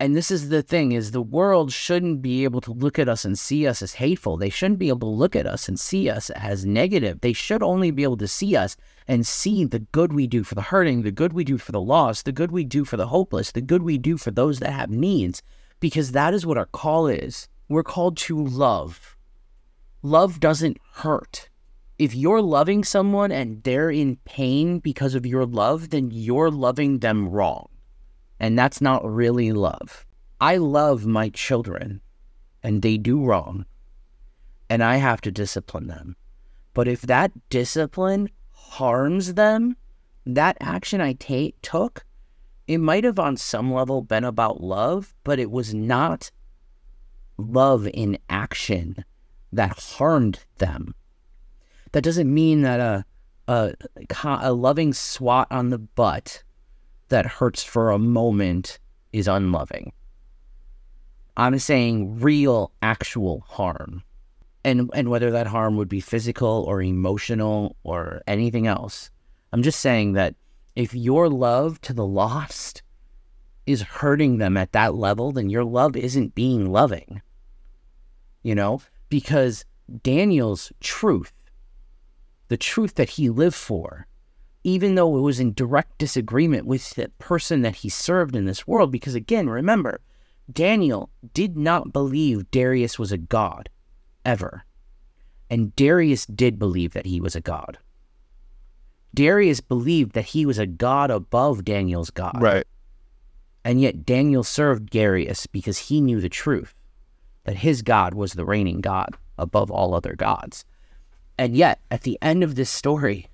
And 0.00 0.14
this 0.14 0.30
is 0.30 0.48
the 0.48 0.62
thing 0.62 0.92
is 0.92 1.10
the 1.10 1.20
world 1.20 1.72
shouldn't 1.72 2.22
be 2.22 2.44
able 2.44 2.60
to 2.60 2.72
look 2.72 3.00
at 3.00 3.08
us 3.08 3.24
and 3.24 3.36
see 3.36 3.66
us 3.66 3.82
as 3.82 3.94
hateful. 3.94 4.36
They 4.36 4.48
shouldn't 4.48 4.78
be 4.78 4.90
able 4.90 5.00
to 5.00 5.06
look 5.06 5.34
at 5.34 5.46
us 5.46 5.68
and 5.68 5.78
see 5.78 6.08
us 6.08 6.30
as 6.30 6.64
negative. 6.64 7.20
They 7.20 7.32
should 7.32 7.64
only 7.64 7.90
be 7.90 8.04
able 8.04 8.16
to 8.18 8.28
see 8.28 8.54
us 8.54 8.76
and 9.08 9.26
see 9.26 9.64
the 9.64 9.80
good 9.80 10.12
we 10.12 10.28
do 10.28 10.44
for 10.44 10.54
the 10.54 10.62
hurting, 10.62 11.02
the 11.02 11.10
good 11.10 11.32
we 11.32 11.42
do 11.42 11.58
for 11.58 11.72
the 11.72 11.80
lost, 11.80 12.26
the 12.26 12.32
good 12.32 12.52
we 12.52 12.62
do 12.62 12.84
for 12.84 12.96
the 12.96 13.08
hopeless, 13.08 13.50
the 13.50 13.60
good 13.60 13.82
we 13.82 13.98
do 13.98 14.16
for 14.16 14.30
those 14.30 14.60
that 14.60 14.72
have 14.72 14.90
needs, 14.90 15.42
because 15.80 16.12
that 16.12 16.32
is 16.32 16.46
what 16.46 16.58
our 16.58 16.66
call 16.66 17.08
is. 17.08 17.48
We're 17.68 17.82
called 17.82 18.16
to 18.18 18.40
love. 18.40 19.16
Love 20.02 20.38
doesn't 20.38 20.78
hurt. 20.92 21.48
If 21.98 22.14
you're 22.14 22.40
loving 22.40 22.84
someone 22.84 23.32
and 23.32 23.64
they're 23.64 23.90
in 23.90 24.14
pain 24.24 24.78
because 24.78 25.16
of 25.16 25.26
your 25.26 25.44
love, 25.44 25.90
then 25.90 26.10
you're 26.12 26.52
loving 26.52 27.00
them 27.00 27.28
wrong. 27.28 27.68
And 28.40 28.58
that's 28.58 28.80
not 28.80 29.04
really 29.04 29.52
love. 29.52 30.06
I 30.40 30.56
love 30.56 31.06
my 31.06 31.28
children 31.30 32.00
and 32.62 32.82
they 32.82 32.96
do 32.96 33.24
wrong, 33.24 33.66
and 34.68 34.82
I 34.82 34.96
have 34.96 35.20
to 35.22 35.30
discipline 35.30 35.86
them. 35.86 36.16
But 36.74 36.88
if 36.88 37.02
that 37.02 37.32
discipline 37.48 38.28
harms 38.50 39.34
them, 39.34 39.76
that 40.26 40.56
action 40.60 41.00
I 41.00 41.14
ta- 41.14 41.56
took, 41.62 42.04
it 42.66 42.78
might 42.78 43.04
have 43.04 43.18
on 43.18 43.36
some 43.36 43.72
level 43.72 44.02
been 44.02 44.24
about 44.24 44.60
love, 44.60 45.14
but 45.24 45.38
it 45.38 45.50
was 45.50 45.72
not 45.72 46.30
love 47.36 47.86
in 47.88 48.18
action 48.28 49.04
that 49.52 49.78
harmed 49.78 50.40
them. 50.58 50.94
That 51.92 52.04
doesn't 52.04 52.32
mean 52.32 52.62
that 52.62 52.80
a 52.80 53.04
a, 53.48 53.72
a 54.24 54.52
loving 54.52 54.92
swat 54.92 55.48
on 55.50 55.70
the 55.70 55.78
butt 55.78 56.42
that 57.08 57.26
hurts 57.26 57.62
for 57.62 57.90
a 57.90 57.98
moment 57.98 58.78
is 59.12 59.28
unloving. 59.28 59.92
I'm 61.36 61.58
saying 61.58 62.20
real, 62.20 62.72
actual 62.82 63.44
harm. 63.48 64.02
And, 64.64 64.90
and 64.92 65.08
whether 65.08 65.30
that 65.30 65.46
harm 65.46 65.76
would 65.76 65.88
be 65.88 66.00
physical 66.00 66.64
or 66.66 66.82
emotional 66.82 67.76
or 67.84 68.22
anything 68.26 68.66
else. 68.66 69.10
I'm 69.52 69.62
just 69.62 69.80
saying 69.80 70.12
that 70.14 70.34
if 70.76 70.94
your 70.94 71.28
love 71.28 71.80
to 71.82 71.92
the 71.92 72.04
lost 72.04 72.82
is 73.66 73.82
hurting 73.82 74.38
them 74.38 74.56
at 74.56 74.72
that 74.72 74.94
level, 74.94 75.32
then 75.32 75.48
your 75.48 75.64
love 75.64 75.96
isn't 75.96 76.34
being 76.34 76.70
loving. 76.70 77.22
You 78.42 78.54
know, 78.54 78.82
because 79.08 79.64
Daniel's 80.02 80.72
truth, 80.80 81.32
the 82.48 82.56
truth 82.56 82.94
that 82.96 83.10
he 83.10 83.30
lived 83.30 83.54
for, 83.56 84.06
even 84.64 84.94
though 84.94 85.16
it 85.16 85.20
was 85.20 85.40
in 85.40 85.54
direct 85.54 85.98
disagreement 85.98 86.66
with 86.66 86.90
the 86.90 87.10
person 87.18 87.62
that 87.62 87.76
he 87.76 87.88
served 87.88 88.36
in 88.36 88.44
this 88.44 88.66
world. 88.66 88.90
Because 88.90 89.14
again, 89.14 89.48
remember, 89.48 90.00
Daniel 90.50 91.10
did 91.34 91.56
not 91.56 91.92
believe 91.92 92.50
Darius 92.50 92.98
was 92.98 93.12
a 93.12 93.18
god, 93.18 93.68
ever. 94.24 94.64
And 95.50 95.74
Darius 95.76 96.26
did 96.26 96.58
believe 96.58 96.92
that 96.92 97.06
he 97.06 97.20
was 97.20 97.34
a 97.34 97.40
god. 97.40 97.78
Darius 99.14 99.60
believed 99.60 100.12
that 100.12 100.26
he 100.26 100.44
was 100.44 100.58
a 100.58 100.66
god 100.66 101.10
above 101.10 101.64
Daniel's 101.64 102.10
god. 102.10 102.40
Right. 102.40 102.66
And 103.64 103.80
yet 103.80 104.04
Daniel 104.06 104.44
served 104.44 104.90
Darius 104.90 105.46
because 105.46 105.78
he 105.78 106.00
knew 106.00 106.20
the 106.20 106.28
truth 106.28 106.74
that 107.44 107.56
his 107.56 107.82
God 107.82 108.14
was 108.14 108.34
the 108.34 108.44
reigning 108.44 108.80
God 108.80 109.16
above 109.38 109.70
all 109.70 109.94
other 109.94 110.14
gods. 110.14 110.64
And 111.38 111.56
yet, 111.56 111.80
at 111.90 112.02
the 112.02 112.18
end 112.20 112.42
of 112.42 112.56
this 112.56 112.70
story, 112.70 113.28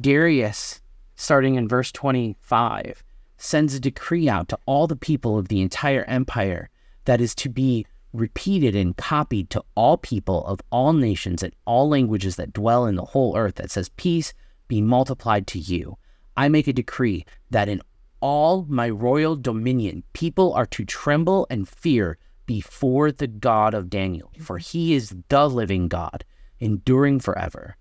Darius, 0.00 0.80
starting 1.14 1.54
in 1.54 1.68
verse 1.68 1.92
25, 1.92 3.04
sends 3.36 3.74
a 3.74 3.80
decree 3.80 4.28
out 4.28 4.48
to 4.48 4.58
all 4.66 4.86
the 4.86 4.96
people 4.96 5.38
of 5.38 5.48
the 5.48 5.60
entire 5.60 6.04
empire 6.04 6.68
that 7.04 7.20
is 7.20 7.34
to 7.36 7.48
be 7.48 7.86
repeated 8.12 8.74
and 8.74 8.96
copied 8.96 9.50
to 9.50 9.62
all 9.74 9.96
people 9.96 10.44
of 10.46 10.60
all 10.70 10.92
nations 10.92 11.42
and 11.42 11.54
all 11.64 11.88
languages 11.88 12.36
that 12.36 12.52
dwell 12.52 12.86
in 12.86 12.94
the 12.94 13.04
whole 13.04 13.36
earth 13.36 13.56
that 13.56 13.70
says, 13.70 13.88
Peace 13.90 14.32
be 14.68 14.80
multiplied 14.80 15.46
to 15.48 15.58
you. 15.58 15.96
I 16.36 16.48
make 16.48 16.66
a 16.66 16.72
decree 16.72 17.24
that 17.50 17.68
in 17.68 17.80
all 18.20 18.64
my 18.68 18.88
royal 18.88 19.36
dominion 19.36 20.02
people 20.12 20.52
are 20.54 20.66
to 20.66 20.84
tremble 20.84 21.46
and 21.50 21.68
fear 21.68 22.18
before 22.46 23.12
the 23.12 23.26
God 23.26 23.74
of 23.74 23.90
Daniel, 23.90 24.32
for 24.40 24.58
he 24.58 24.94
is 24.94 25.14
the 25.28 25.48
living 25.48 25.88
God, 25.88 26.24
enduring 26.58 27.20
forever. 27.20 27.76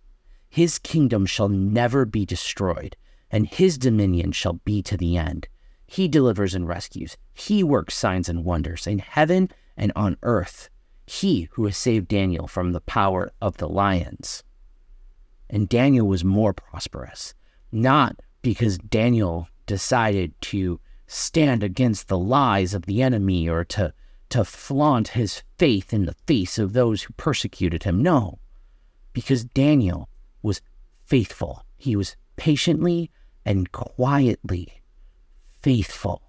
His 0.54 0.78
kingdom 0.78 1.26
shall 1.26 1.49
never 1.49 2.06
be 2.06 2.28
destroyed, 2.28 2.95
and 3.32 3.47
his 3.47 3.76
dominion 3.76 4.34
shall 4.34 4.62
be 4.64 4.84
to 4.84 4.95
the 4.95 5.18
end. 5.18 5.47
He 5.88 6.08
delivers 6.08 6.54
and 6.54 6.68
rescues. 6.68 7.18
He 7.34 7.64
works 7.64 7.95
signs 7.95 8.30
and 8.30 8.45
wonders 8.45 8.86
in 8.86 8.99
heaven 8.99 9.49
and 9.76 9.91
on 9.95 10.16
earth. 10.22 10.70
He 11.08 11.47
who 11.54 11.66
has 11.66 11.76
saved 11.76 12.08
Daniel 12.08 12.47
from 12.47 12.72
the 12.72 12.82
power 12.82 13.32
of 13.41 13.58
the 13.58 13.68
lions. 13.68 14.43
And 15.49 15.68
Daniel 15.68 16.08
was 16.08 16.24
more 16.24 16.54
prosperous, 16.54 17.34
not 17.72 18.20
because 18.43 18.78
Daniel 18.78 19.47
decided 19.66 20.39
to 20.41 20.80
stand 21.08 21.64
against 21.64 22.10
the 22.10 22.20
lies 22.20 22.76
of 22.76 22.86
the 22.86 23.01
enemy 23.01 23.49
or 23.49 23.64
to, 23.64 23.91
to 24.30 24.45
flaunt 24.45 25.08
his 25.08 25.41
faith 25.58 25.91
in 25.91 26.06
the 26.06 26.16
face 26.28 26.60
of 26.60 26.74
those 26.74 27.01
who 27.01 27.14
persecuted 27.14 27.86
him. 27.86 28.04
No, 28.04 28.38
because 29.14 29.45
Daniel 29.45 30.10
faithful. 31.06 31.66
He 31.78 31.95
was 31.95 32.16
patiently 32.36 33.12
and 33.45 33.72
quietly 33.72 34.82
faithful 35.62 36.22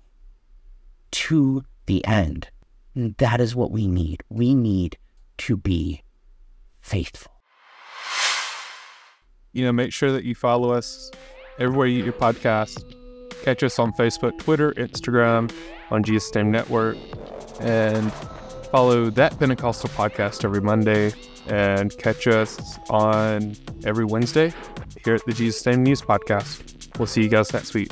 to 1.11 1.65
the 1.87 2.05
end. 2.05 2.49
And 2.95 3.17
that 3.19 3.41
is 3.41 3.55
what 3.55 3.71
we 3.71 3.87
need. 3.87 4.23
We 4.29 4.55
need 4.55 4.99
to 5.39 5.57
be 5.57 6.03
faithful. 6.81 7.33
You 9.53 9.65
know, 9.65 9.73
make 9.73 9.93
sure 9.93 10.11
that 10.13 10.25
you 10.25 10.35
follow 10.35 10.73
us 10.73 11.11
everywhere 11.59 11.87
you 11.87 11.99
get 11.99 12.05
your 12.05 12.15
podcast. 12.15 12.83
Catch 13.45 13.63
us 13.63 13.79
on 13.79 13.93
Facebook, 13.93 14.39
Twitter, 14.39 14.73
Instagram, 14.73 15.53
on 15.91 16.03
Name 16.35 16.51
Network, 16.51 16.97
and 17.61 18.13
follow 18.73 19.11
that 19.11 19.39
Pentecostal 19.39 19.91
podcast 19.91 20.45
every 20.45 20.61
Monday. 20.61 21.13
And 21.47 21.97
catch 21.99 22.27
us 22.27 22.79
on 22.89 23.57
every 23.85 24.05
Wednesday 24.05 24.53
here 25.05 25.15
at 25.15 25.25
the 25.27 25.33
Jesus 25.33 25.65
Name 25.67 25.83
News 25.83 26.01
Podcast. 26.01 26.99
We'll 26.99 27.07
see 27.07 27.23
you 27.23 27.29
guys 27.29 27.53
next 27.53 27.75
week. 27.75 27.91